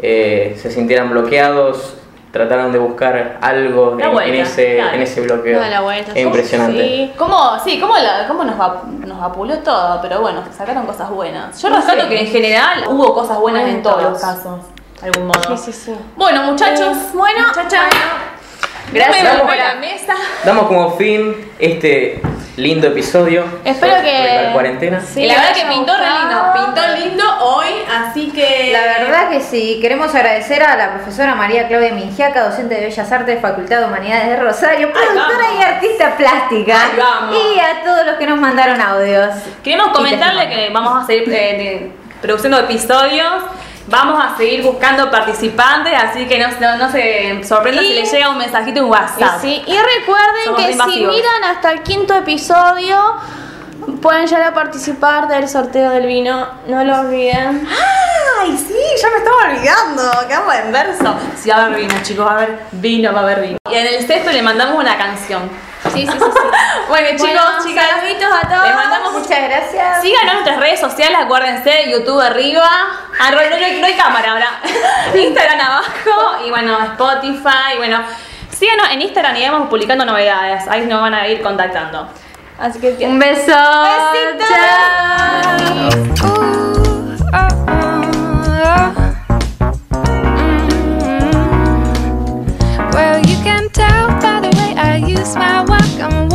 eh, 0.00 0.56
se 0.60 0.70
sintieran 0.70 1.10
bloqueados, 1.10 1.95
trataron 2.36 2.70
de 2.72 2.78
buscar 2.78 3.38
algo 3.40 3.96
en, 3.98 4.12
vuelta, 4.12 4.24
en 4.34 4.40
ese, 4.40 4.76
claro. 4.76 4.94
en 4.94 5.02
ese 5.02 5.20
bloqueo. 5.22 5.58
Da 5.60 5.68
la 5.68 5.80
vuelta, 5.80 6.10
Es 6.12 6.14
sí. 6.18 6.20
impresionante. 6.20 6.82
Sí. 6.82 7.12
¿Cómo, 7.16 7.58
sí, 7.64 7.80
cómo, 7.80 7.96
la- 7.96 8.26
cómo 8.28 8.44
nos, 8.44 8.60
va- 8.60 8.82
nos 9.04 9.20
vapuleó 9.20 9.58
todo? 9.60 10.00
Pero 10.02 10.20
bueno, 10.20 10.42
sacaron 10.56 10.86
cosas 10.86 11.10
buenas. 11.10 11.60
Yo 11.60 11.68
rescato 11.70 12.08
que 12.08 12.20
en 12.20 12.26
general 12.26 12.84
hubo 12.88 13.14
cosas 13.14 13.38
buenas 13.38 13.68
en 13.68 13.82
todos 13.82 14.02
los 14.02 14.20
casos, 14.20 14.60
de 15.00 15.08
algún 15.08 15.26
modo. 15.28 15.56
Sí, 15.56 15.72
sí, 15.72 15.72
sí. 15.72 15.94
Bueno, 16.16 16.42
muchachos, 16.44 16.96
Eh, 16.96 17.10
bueno, 17.14 17.46
muchachas, 17.48 17.84
Gracias. 18.92 19.38
Vamos. 19.38 19.56
la 19.56 19.74
mesa. 19.76 20.14
Damos 20.44 20.66
como 20.66 20.96
fin 20.96 21.34
este 21.58 22.20
lindo 22.56 22.86
episodio. 22.86 23.44
Espero 23.64 23.96
que- 24.02 24.42
la 24.46 24.52
cuarentena. 24.52 25.00
Sí, 25.00 25.22
y 25.24 25.26
la 25.26 25.34
verdad 25.34 25.54
que 25.54 25.66
pintó 25.66 25.92
re 25.96 26.06
lindo, 26.06 26.52
pintó 26.54 26.96
lindo 26.96 27.24
hoy, 27.44 27.66
así 27.92 28.30
que... 28.30 28.70
La 28.72 28.80
verdad 29.04 29.28
que 29.28 29.40
sí, 29.42 29.78
queremos 29.82 30.14
agradecer 30.14 30.62
a 30.62 30.74
la 30.76 30.94
profesora 30.94 31.34
María 31.34 31.68
Claudia 31.68 31.92
Mingiaca, 31.92 32.44
docente 32.48 32.76
de 32.76 32.86
Bellas 32.86 33.12
Artes, 33.12 33.40
Facultad 33.42 33.80
de 33.80 33.84
Humanidades 33.86 34.28
de 34.28 34.36
Rosario, 34.36 34.90
productora 34.92 35.44
y 35.58 35.62
artista 35.62 36.16
plástica, 36.16 36.78
y 37.32 37.58
a 37.58 37.84
todos 37.84 38.06
los 38.06 38.14
que 38.16 38.26
nos 38.26 38.38
mandaron 38.38 38.80
audios. 38.80 39.34
Queremos 39.62 39.88
comentarle 39.88 40.48
que 40.48 40.70
vamos 40.72 41.02
a 41.02 41.06
seguir 41.06 41.28
eh, 41.28 41.32
de- 41.34 41.92
produciendo 42.22 42.58
episodios. 42.60 43.34
Vamos 43.88 44.22
a 44.24 44.36
seguir 44.36 44.62
buscando 44.64 45.10
participantes, 45.10 45.92
así 45.94 46.26
que 46.26 46.38
no, 46.40 46.48
no, 46.60 46.76
no 46.76 46.90
se 46.90 47.42
sorprenda 47.44 47.82
Y- 47.82 47.86
si 47.86 47.94
les 47.94 48.12
llega 48.12 48.30
un 48.30 48.38
mensajito 48.38 48.80
en 48.80 48.86
Y, 48.86 48.90
WhatsApp. 48.90 49.40
sí, 49.40 49.62
y 49.64 49.76
recuerden 49.78 50.44
Somos 50.44 50.60
que 50.60 50.72
si 50.72 51.06
miran 51.06 51.44
hasta 51.44 51.70
el 51.70 51.82
quinto 51.82 52.14
episodio, 52.14 52.96
pueden 54.02 54.26
llegar 54.26 54.42
a 54.48 54.54
participar 54.54 55.28
del 55.28 55.48
sorteo 55.48 55.90
del 55.90 56.06
vino. 56.06 56.48
No 56.66 56.82
lo 56.82 57.00
olviden. 57.00 57.66
Ay, 58.40 58.56
sí, 58.58 58.74
ya 59.00 59.08
me 59.10 59.16
estaba 59.18 59.36
olvidando. 59.52 60.28
Quedamos 60.28 60.54
en 60.56 60.72
verso. 60.72 61.14
Sí, 61.40 61.48
va 61.50 61.56
a 61.56 61.64
haber 61.66 61.80
vino, 61.82 61.94
chicos, 62.02 62.26
va 62.26 62.30
a 62.30 62.34
haber 62.34 62.58
vino, 62.72 63.12
va 63.12 63.20
a 63.20 63.22
haber 63.22 63.40
vino. 63.40 63.56
Y 63.70 63.74
en 63.74 63.86
el 63.86 64.06
sexto 64.06 64.32
le 64.32 64.42
mandamos 64.42 64.78
una 64.82 64.96
canción. 64.98 65.48
Sí, 65.92 66.06
sí, 66.06 66.06
sí. 66.06 66.18
bueno, 66.88 67.08
chicos, 67.10 67.66
chicas, 67.66 67.84
saluditos 67.90 68.28
a 68.32 68.48
todos. 68.48 68.66
Les 68.66 68.76
mandamos 68.76 69.12
muchas 69.12 69.42
gracias. 69.42 70.02
Síganos 70.02 70.28
en 70.28 70.32
nuestras 70.32 70.60
redes 70.60 70.80
sociales, 70.80 71.18
acuérdense, 71.20 71.90
YouTube 71.90 72.20
arriba. 72.20 72.68
Ah, 73.20 73.30
no, 73.30 73.36
no, 73.36 73.86
hay, 73.86 73.94
cámara 73.94 74.32
ahora. 74.32 74.48
Instagram 75.14 75.60
abajo 75.60 76.44
y 76.44 76.50
bueno, 76.50 76.78
Spotify, 76.82 77.76
bueno. 77.78 78.00
Síganos 78.50 78.90
en 78.90 79.02
Instagram 79.02 79.36
y 79.36 79.48
vamos 79.48 79.68
publicando 79.68 80.04
novedades. 80.04 80.66
Ahí 80.68 80.86
nos 80.86 81.00
van 81.00 81.14
a 81.14 81.28
ir 81.28 81.42
contactando. 81.42 82.08
Así 82.58 82.80
que 82.80 83.06
un 83.06 83.18
beso. 83.18 83.52
Besitos. 84.12 84.48
Chao. 87.30 89.05
I 94.76 94.96
use 94.96 95.34
my 95.34 95.64
walk. 95.64 96.25